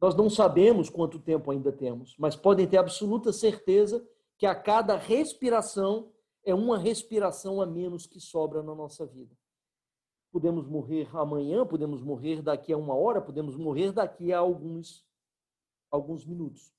Nós 0.00 0.14
não 0.14 0.28
sabemos 0.28 0.90
quanto 0.90 1.20
tempo 1.20 1.50
ainda 1.50 1.72
temos, 1.72 2.16
mas 2.18 2.34
podem 2.34 2.66
ter 2.66 2.78
absoluta 2.78 3.32
certeza 3.32 4.06
que 4.38 4.46
a 4.46 4.54
cada 4.54 4.96
respiração 4.96 6.12
é 6.44 6.54
uma 6.54 6.78
respiração 6.78 7.60
a 7.60 7.66
menos 7.66 8.06
que 8.06 8.20
sobra 8.20 8.62
na 8.62 8.74
nossa 8.74 9.06
vida 9.06 9.36
podemos 10.36 10.66
morrer 10.68 11.08
amanhã, 11.16 11.66
podemos 11.66 12.02
morrer 12.02 12.42
daqui 12.42 12.70
a 12.70 12.76
uma 12.76 12.94
hora, 12.94 13.22
podemos 13.22 13.56
morrer 13.56 13.90
daqui 13.90 14.34
a 14.34 14.38
alguns, 14.38 15.02
alguns 15.90 16.26
minutos. 16.26 16.74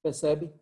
Percebe? 0.00 0.54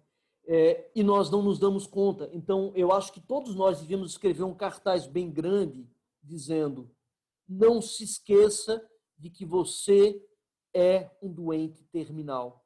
É, 0.47 0.91
e 0.95 1.03
nós 1.03 1.31
não 1.31 1.43
nos 1.43 1.59
damos 1.59 1.87
conta. 1.87 2.31
Então, 2.33 2.73
eu 2.75 2.91
acho 2.91 3.13
que 3.13 3.21
todos 3.21 3.55
nós 3.55 3.79
devíamos 3.79 4.13
escrever 4.13 4.43
um 4.43 4.55
cartaz 4.55 5.07
bem 5.07 5.31
grande 5.31 5.87
dizendo: 6.23 6.91
não 7.47 7.83
se 7.83 8.05
esqueça 8.05 8.83
de 9.19 9.29
que 9.29 9.45
você 9.45 10.19
é 10.75 11.11
um 11.21 11.31
doente 11.31 11.85
terminal. 11.93 12.65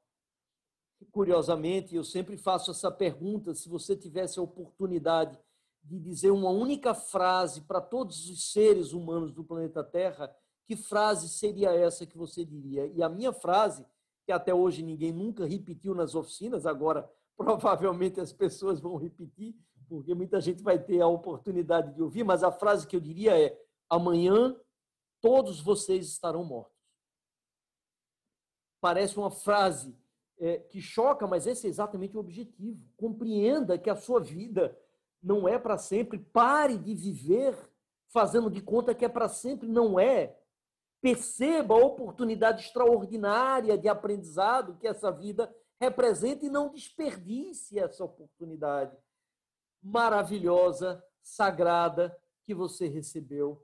Curiosamente, 1.10 1.94
eu 1.94 2.04
sempre 2.04 2.36
faço 2.36 2.70
essa 2.70 2.90
pergunta: 2.90 3.54
se 3.54 3.68
você 3.68 3.96
tivesse 3.96 4.38
a 4.38 4.42
oportunidade 4.42 5.38
de 5.82 5.98
dizer 5.98 6.30
uma 6.30 6.50
única 6.50 6.94
frase 6.94 7.60
para 7.62 7.80
todos 7.80 8.28
os 8.30 8.52
seres 8.52 8.92
humanos 8.92 9.32
do 9.32 9.44
planeta 9.44 9.84
Terra, 9.84 10.34
que 10.66 10.76
frase 10.76 11.28
seria 11.28 11.74
essa 11.74 12.06
que 12.06 12.16
você 12.16 12.44
diria? 12.44 12.86
E 12.86 13.02
a 13.02 13.08
minha 13.08 13.32
frase, 13.32 13.84
que 14.24 14.32
até 14.32 14.54
hoje 14.54 14.82
ninguém 14.82 15.12
nunca 15.12 15.44
repetiu 15.44 15.94
nas 15.94 16.14
oficinas, 16.14 16.64
agora 16.64 17.10
provavelmente 17.36 18.20
as 18.20 18.32
pessoas 18.32 18.80
vão 18.80 18.96
repetir, 18.96 19.54
porque 19.88 20.14
muita 20.14 20.40
gente 20.40 20.62
vai 20.62 20.78
ter 20.78 21.00
a 21.00 21.06
oportunidade 21.06 21.94
de 21.94 22.02
ouvir, 22.02 22.24
mas 22.24 22.42
a 22.42 22.50
frase 22.50 22.86
que 22.86 22.96
eu 22.96 23.00
diria 23.00 23.38
é: 23.38 23.58
amanhã 23.88 24.56
todos 25.20 25.60
vocês 25.60 26.06
estarão 26.06 26.44
mortos. 26.44 26.74
Parece 28.80 29.18
uma 29.18 29.30
frase 29.30 29.94
é, 30.38 30.58
que 30.58 30.80
choca, 30.80 31.26
mas 31.26 31.46
esse 31.46 31.66
é 31.66 31.70
exatamente 31.70 32.16
o 32.16 32.20
objetivo. 32.20 32.80
Compreenda 32.96 33.78
que 33.78 33.90
a 33.90 33.96
sua 33.96 34.20
vida 34.20 34.76
não 35.22 35.48
é 35.48 35.58
para 35.58 35.78
sempre. 35.78 36.18
Pare 36.18 36.76
de 36.76 36.94
viver 36.94 37.56
fazendo 38.08 38.50
de 38.50 38.60
conta 38.60 38.94
que 38.94 39.04
é 39.04 39.08
para 39.08 39.28
sempre. 39.28 39.68
Não 39.68 39.98
é. 39.98 40.36
Perceba 41.00 41.74
a 41.74 41.84
oportunidade 41.84 42.62
extraordinária 42.62 43.76
de 43.76 43.88
aprendizado 43.88 44.76
que 44.78 44.86
essa 44.86 45.10
vida 45.10 45.54
representa 45.80 46.46
e 46.46 46.50
não 46.50 46.70
desperdice 46.70 47.78
essa 47.78 48.04
oportunidade 48.04 48.96
maravilhosa, 49.82 51.04
sagrada 51.22 52.16
que 52.44 52.54
você 52.54 52.88
recebeu 52.88 53.63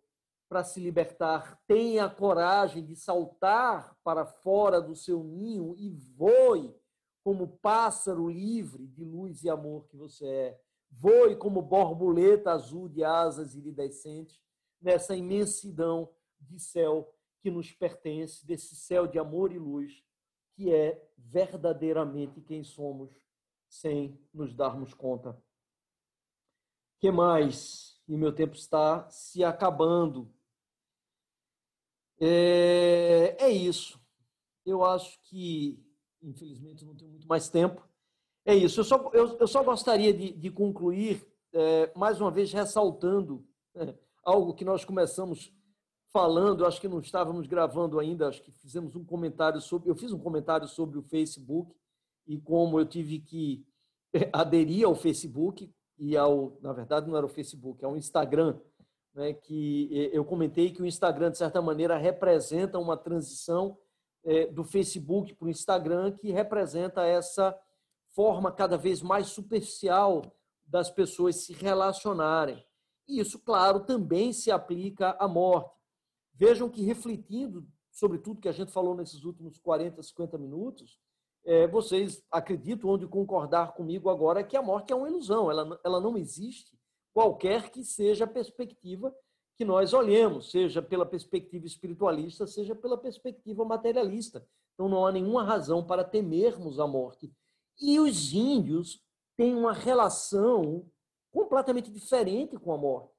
para 0.51 0.65
se 0.65 0.81
libertar. 0.81 1.63
Tenha 1.65 2.11
coragem 2.11 2.85
de 2.85 2.97
saltar 2.97 3.97
para 4.03 4.27
fora 4.27 4.81
do 4.81 4.97
seu 4.97 5.23
ninho 5.23 5.77
e 5.79 5.89
voe 5.89 6.75
como 7.23 7.57
pássaro 7.59 8.29
livre 8.29 8.89
de 8.89 9.05
luz 9.05 9.45
e 9.45 9.49
amor 9.49 9.87
que 9.87 9.97
você 9.97 10.27
é. 10.27 10.61
Voe 10.91 11.37
como 11.37 11.63
borboleta 11.63 12.51
azul 12.51 12.89
de 12.89 13.05
asas 13.05 13.55
iridescentes 13.55 14.43
nessa 14.83 15.15
imensidão 15.15 16.11
de 16.41 16.59
céu 16.59 17.15
que 17.41 17.49
nos 17.49 17.71
pertence, 17.71 18.45
desse 18.45 18.75
céu 18.75 19.07
de 19.07 19.21
amor 19.21 19.53
e 19.53 19.59
luz, 19.59 20.05
que 20.57 20.75
é 20.75 21.01
verdadeiramente 21.17 22.41
quem 22.41 22.65
somos, 22.65 23.13
sem 23.69 24.21
nos 24.35 24.53
darmos 24.53 24.93
conta. 24.93 25.41
que 26.99 27.13
mais? 27.13 28.03
E 28.09 28.17
meu 28.17 28.35
tempo 28.35 28.57
está 28.57 29.09
se 29.09 29.45
acabando. 29.45 30.29
É, 32.21 33.37
é 33.39 33.51
isso. 33.51 33.99
Eu 34.65 34.85
acho 34.85 35.19
que, 35.23 35.83
infelizmente, 36.23 36.85
não 36.85 36.95
tenho 36.95 37.11
muito 37.11 37.27
mais 37.27 37.49
tempo. 37.49 37.83
É 38.45 38.55
isso. 38.55 38.81
Eu 38.81 38.85
só, 38.85 39.11
eu, 39.13 39.39
eu 39.39 39.47
só 39.47 39.63
gostaria 39.63 40.13
de, 40.13 40.33
de 40.33 40.51
concluir, 40.51 41.27
é, 41.53 41.91
mais 41.97 42.21
uma 42.21 42.31
vez, 42.31 42.53
ressaltando 42.53 43.45
é, 43.75 43.95
algo 44.23 44.55
que 44.55 44.65
nós 44.65 44.85
começamos 44.85 45.53
falando, 46.13 46.67
acho 46.67 46.81
que 46.81 46.89
não 46.89 47.01
estávamos 47.01 47.47
gravando 47.47 47.99
ainda, 47.99 48.29
acho 48.29 48.43
que 48.43 48.51
fizemos 48.53 48.95
um 48.95 49.05
comentário 49.05 49.61
sobre. 49.61 49.89
Eu 49.89 49.95
fiz 49.95 50.13
um 50.13 50.19
comentário 50.19 50.69
sobre 50.69 50.99
o 50.99 51.03
Facebook 51.03 51.75
e 52.27 52.39
como 52.39 52.79
eu 52.79 52.87
tive 52.87 53.21
que 53.21 53.65
é, 54.13 54.29
aderir 54.33 54.87
ao 54.87 54.95
Facebook 54.95 55.73
e 55.99 56.17
ao. 56.17 56.59
Na 56.61 56.73
verdade, 56.73 57.09
não 57.09 57.17
era 57.17 57.27
o 57.27 57.31
Facebook, 57.31 57.85
é 57.85 57.89
o 57.89 57.97
Instagram. 57.97 58.59
Né, 59.15 59.33
que 59.33 59.89
é, 59.93 60.17
eu 60.17 60.25
comentei 60.25 60.71
que 60.71 60.81
o 60.81 60.87
Instagram, 60.87 61.31
de 61.31 61.39
certa 61.39 61.61
maneira, 61.61 61.97
representa 61.97 62.79
uma 62.79 62.97
transição 62.97 63.77
é, 64.25 64.47
do 64.47 64.63
Facebook 64.65 65.35
para 65.35 65.47
o 65.47 65.51
Instagram, 65.51 66.13
que 66.13 66.31
representa 66.31 67.05
essa 67.05 67.59
forma 68.15 68.53
cada 68.53 68.77
vez 68.77 69.03
mais 69.03 69.29
superficial 69.29 70.23
das 70.65 70.91
pessoas 70.91 71.37
se 71.37 71.53
relacionarem. 71.53 72.65
E 73.09 73.19
isso, 73.19 73.39
claro, 73.41 73.81
também 73.81 74.33
se 74.33 74.51
aplica 74.51 75.17
à 75.19 75.27
morte. 75.27 75.75
Vejam 76.35 76.69
que, 76.69 76.83
refletindo 76.83 77.67
sobre 77.91 78.19
tudo 78.19 78.41
que 78.41 78.49
a 78.49 78.53
gente 78.53 78.71
falou 78.71 78.95
nesses 78.95 79.25
últimos 79.25 79.59
40, 79.59 80.03
50 80.03 80.39
minutos, 80.39 80.99
é, 81.45 81.67
vocês 81.67 82.23
acreditam 82.31 82.91
onde 82.91 83.07
concordar 83.07 83.73
comigo 83.73 84.09
agora 84.09 84.45
que 84.45 84.57
a 84.57 84.63
morte 84.63 84.93
é 84.93 84.97
uma 84.97 85.09
ilusão, 85.09 85.51
ela, 85.51 85.81
ela 85.85 86.01
não 86.01 86.17
existe, 86.17 86.79
qualquer 87.13 87.71
que 87.71 87.85
seja 87.85 88.25
a 88.25 88.29
perspectiva 88.29 89.15
que 89.57 89.65
nós 89.65 89.93
olhemos, 89.93 90.51
seja 90.51 90.81
pela 90.81 91.05
perspectiva 91.05 91.67
espiritualista, 91.67 92.47
seja 92.47 92.75
pela 92.75 92.97
perspectiva 92.97 93.65
materialista. 93.65 94.47
Então 94.75 94.89
não 94.89 95.07
há 95.07 95.13
nenhuma 95.13 95.45
razão 95.45 95.85
para 95.85 96.03
temermos 96.03 96.81
a 96.81 96.87
morte. 96.87 97.31
E 97.81 98.01
os 98.01 98.33
índios 98.33 99.03
têm 99.37 99.55
uma 99.55 99.73
relação 99.73 100.87
completamente 101.31 101.91
diferente 101.91 102.57
com 102.57 102.73
a 102.73 102.79
morte. 102.79 103.15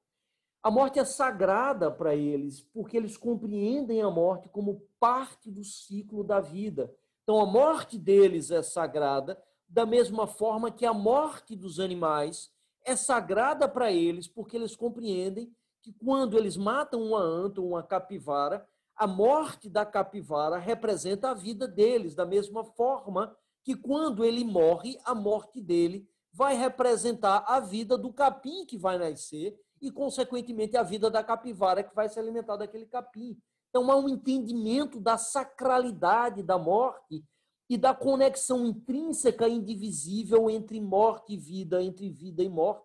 A 0.62 0.70
morte 0.70 0.98
é 1.00 1.04
sagrada 1.04 1.90
para 1.90 2.14
eles, 2.14 2.62
porque 2.72 2.96
eles 2.96 3.16
compreendem 3.16 4.00
a 4.00 4.10
morte 4.10 4.48
como 4.48 4.86
parte 5.00 5.50
do 5.50 5.64
ciclo 5.64 6.22
da 6.22 6.40
vida. 6.40 6.94
Então, 7.22 7.40
a 7.40 7.46
morte 7.46 7.98
deles 7.98 8.50
é 8.50 8.62
sagrada, 8.62 9.42
da 9.68 9.84
mesma 9.84 10.26
forma 10.26 10.70
que 10.70 10.86
a 10.86 10.92
morte 10.92 11.56
dos 11.56 11.80
animais 11.80 12.52
é 12.84 12.96
sagrada 12.96 13.68
para 13.68 13.92
eles, 13.92 14.28
porque 14.28 14.56
eles 14.56 14.76
compreendem 14.76 15.52
que 15.82 15.92
quando 15.92 16.38
eles 16.38 16.56
matam 16.56 17.02
uma 17.02 17.20
anta 17.20 17.60
ou 17.60 17.68
uma 17.68 17.82
capivara, 17.82 18.66
a 18.96 19.06
morte 19.06 19.68
da 19.68 19.84
capivara 19.84 20.58
representa 20.58 21.30
a 21.30 21.34
vida 21.34 21.66
deles, 21.66 22.14
da 22.14 22.24
mesma 22.24 22.64
forma 22.64 23.34
que 23.64 23.74
quando 23.74 24.24
ele 24.24 24.44
morre, 24.44 24.98
a 25.04 25.14
morte 25.14 25.60
dele 25.60 26.08
vai 26.32 26.54
representar 26.54 27.44
a 27.46 27.60
vida 27.60 27.98
do 27.98 28.12
capim 28.12 28.64
que 28.64 28.78
vai 28.78 28.98
nascer 28.98 29.58
e, 29.80 29.90
consequentemente, 29.90 30.76
a 30.76 30.82
vida 30.82 31.10
da 31.10 31.22
capivara 31.22 31.82
que 31.82 31.94
vai 31.94 32.08
se 32.08 32.18
alimentar 32.18 32.56
daquele 32.56 32.86
capim. 32.86 33.36
Então, 33.68 33.90
há 33.90 33.96
um 33.96 34.08
entendimento 34.08 35.00
da 35.00 35.16
sacralidade 35.16 36.42
da 36.42 36.58
morte 36.58 37.24
e 37.72 37.78
da 37.78 37.94
conexão 37.94 38.66
intrínseca 38.66 39.48
e 39.48 39.54
indivisível 39.54 40.50
entre 40.50 40.78
morte 40.78 41.32
e 41.32 41.38
vida, 41.38 41.82
entre 41.82 42.10
vida 42.10 42.42
e 42.42 42.48
morte. 42.50 42.84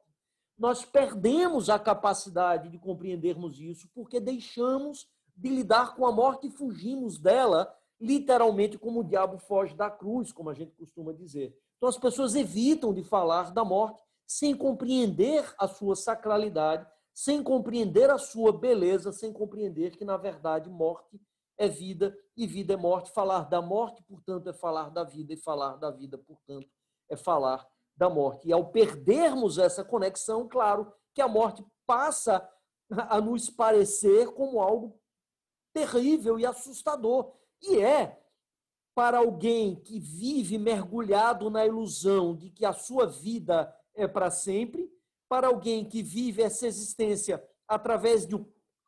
Nós 0.58 0.86
perdemos 0.86 1.70
a 1.70 1.78
capacidade 1.78 2.70
de 2.70 2.80
compreendermos 2.80 3.60
isso 3.60 3.90
porque 3.94 4.18
deixamos 4.18 5.06
de 5.36 5.50
lidar 5.50 5.94
com 5.94 6.06
a 6.06 6.12
morte 6.14 6.48
e 6.48 6.52
fugimos 6.52 7.20
dela, 7.20 7.70
literalmente 8.00 8.78
como 8.78 9.02
o 9.02 9.04
diabo 9.04 9.38
foge 9.38 9.76
da 9.76 9.92
cruz, 9.92 10.32
como 10.32 10.50
a 10.50 10.54
gente 10.54 10.72
costuma 10.72 11.12
dizer. 11.12 11.54
Então 11.76 11.90
as 11.90 11.98
pessoas 11.98 12.34
evitam 12.34 12.94
de 12.94 13.04
falar 13.04 13.52
da 13.52 13.66
morte 13.66 14.02
sem 14.26 14.56
compreender 14.56 15.54
a 15.60 15.68
sua 15.68 15.98
sacralidade, 15.98 16.88
sem 17.14 17.44
compreender 17.44 18.10
a 18.10 18.18
sua 18.18 18.54
beleza, 18.54 19.12
sem 19.12 19.34
compreender 19.34 19.98
que, 19.98 20.06
na 20.06 20.16
verdade, 20.16 20.70
morte 20.70 21.20
é 21.58 21.68
vida 21.68 22.18
e 22.36 22.46
vida 22.46 22.74
é 22.74 22.78
morte. 22.78 23.12
Falar 23.12 23.46
da 23.50 23.62
morte, 23.62 24.04
portanto, 24.04 24.50
é 24.50 24.54
falar 24.54 24.90
da 24.90 25.04
vida, 25.04 25.34
e 25.34 25.38
falar 25.38 25.76
da 25.78 25.90
vida, 25.90 26.18
portanto, 26.18 26.70
é 27.10 27.16
falar 27.16 27.68
da 27.96 28.10
morte. 28.10 28.48
E 28.48 28.54
ao 28.54 28.72
perdermos 28.72 29.58
essa 29.58 29.84
conexão, 29.84 30.48
claro 30.48 30.94
que 31.14 31.22
a 31.22 31.28
morte 31.28 31.66
passa 31.86 32.48
a 32.90 33.20
nos 33.20 33.50
parecer 33.50 34.32
como 34.34 34.62
algo 34.62 35.00
terrível 35.74 36.40
e 36.40 36.46
assustador. 36.46 37.34
E 37.62 37.80
é 37.80 38.22
para 38.96 39.20
alguém 39.20 39.76
que 39.76 40.00
vive 40.00 40.58
mergulhado 40.58 41.50
na 41.50 41.66
ilusão 41.66 42.36
de 42.36 42.50
que 42.50 42.66
a 42.66 42.74
sua 42.74 43.06
vida 43.06 43.72
é 43.94 44.08
para 44.08 44.32
sempre, 44.32 44.92
para 45.30 45.48
alguém 45.48 45.86
que 45.86 46.02
vive 46.02 46.42
essa 46.42 46.66
existência 46.66 47.44
através 47.68 48.26
de 48.26 48.36
um, 48.36 48.46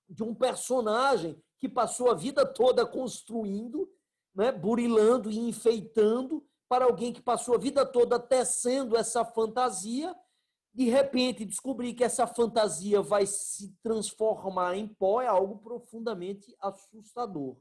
de 0.07 0.23
um 0.23 0.33
personagem 0.33 1.39
que 1.59 1.67
passou 1.67 2.09
a 2.09 2.15
vida 2.15 2.45
toda 2.45 2.85
construindo, 2.85 3.91
né, 4.33 4.51
burilando 4.51 5.29
e 5.29 5.37
enfeitando, 5.37 6.45
para 6.69 6.85
alguém 6.85 7.11
que 7.11 7.21
passou 7.21 7.55
a 7.55 7.57
vida 7.57 7.85
toda 7.85 8.19
tecendo 8.19 8.95
essa 8.95 9.25
fantasia, 9.25 10.15
de 10.73 10.87
repente 10.87 11.43
descobrir 11.43 11.93
que 11.93 12.03
essa 12.03 12.27
fantasia 12.27 13.01
vai 13.01 13.25
se 13.25 13.75
transformar 13.81 14.77
em 14.77 14.87
pó 14.87 15.21
é 15.21 15.27
algo 15.27 15.57
profundamente 15.57 16.55
assustador. 16.61 17.57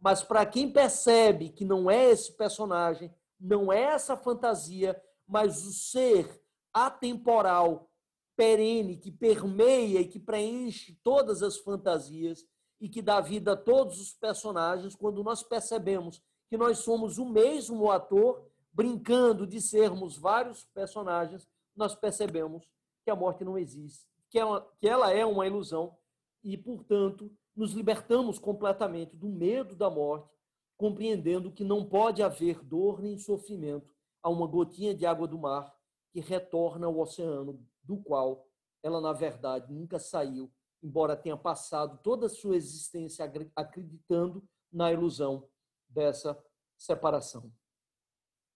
Mas 0.00 0.22
para 0.22 0.44
quem 0.44 0.70
percebe 0.70 1.50
que 1.50 1.64
não 1.64 1.90
é 1.90 2.10
esse 2.10 2.32
personagem, 2.32 3.14
não 3.38 3.72
é 3.72 3.82
essa 3.82 4.16
fantasia, 4.16 5.00
mas 5.26 5.64
o 5.64 5.72
ser 5.72 6.42
atemporal, 6.72 7.88
perene, 8.36 8.96
que 8.96 9.12
permeia 9.12 10.00
e 10.00 10.08
que 10.08 10.18
preenche 10.18 10.98
todas 11.02 11.42
as 11.42 11.56
fantasias 11.58 12.44
e 12.80 12.88
que 12.88 13.02
dá 13.02 13.20
vida 13.20 13.52
a 13.52 13.56
todos 13.56 14.00
os 14.00 14.12
personagens, 14.14 14.94
quando 14.94 15.22
nós 15.22 15.42
percebemos 15.42 16.22
que 16.48 16.56
nós 16.56 16.78
somos 16.78 17.18
o 17.18 17.26
mesmo 17.26 17.90
ator, 17.90 18.44
brincando 18.72 19.46
de 19.46 19.60
sermos 19.60 20.16
vários 20.16 20.64
personagens, 20.64 21.46
nós 21.76 21.94
percebemos 21.94 22.66
que 23.04 23.10
a 23.10 23.16
morte 23.16 23.44
não 23.44 23.58
existe, 23.58 24.06
que 24.28 24.38
ela, 24.38 24.66
que 24.80 24.88
ela 24.88 25.12
é 25.12 25.24
uma 25.24 25.46
ilusão 25.46 25.96
e, 26.42 26.56
portanto, 26.56 27.30
nos 27.54 27.72
libertamos 27.72 28.38
completamente 28.38 29.16
do 29.16 29.28
medo 29.28 29.76
da 29.76 29.90
morte, 29.90 30.28
compreendendo 30.76 31.52
que 31.52 31.62
não 31.62 31.84
pode 31.84 32.22
haver 32.22 32.64
dor 32.64 33.02
nem 33.02 33.18
sofrimento 33.18 33.94
a 34.22 34.30
uma 34.30 34.46
gotinha 34.46 34.94
de 34.94 35.04
água 35.04 35.28
do 35.28 35.38
mar 35.38 35.74
que 36.12 36.20
retorna 36.20 36.86
ao 36.86 36.98
oceano, 36.98 37.62
do 37.82 37.98
qual 37.98 38.46
ela, 38.82 39.00
na 39.00 39.12
verdade, 39.12 39.72
nunca 39.72 39.98
saiu, 39.98 40.50
embora 40.82 41.16
tenha 41.16 41.36
passado 41.36 41.98
toda 42.02 42.26
a 42.26 42.30
sua 42.30 42.56
existência 42.56 43.30
acreditando 43.54 44.42
na 44.72 44.92
ilusão 44.92 45.48
dessa 45.88 46.38
separação. 46.76 47.52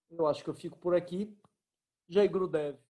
Eu 0.09 0.27
acho 0.27 0.43
que 0.43 0.49
eu 0.49 0.53
fico 0.53 0.77
por 0.77 0.95
aqui. 0.95 1.37
Jai 2.07 2.27
Gurudev. 2.27 2.77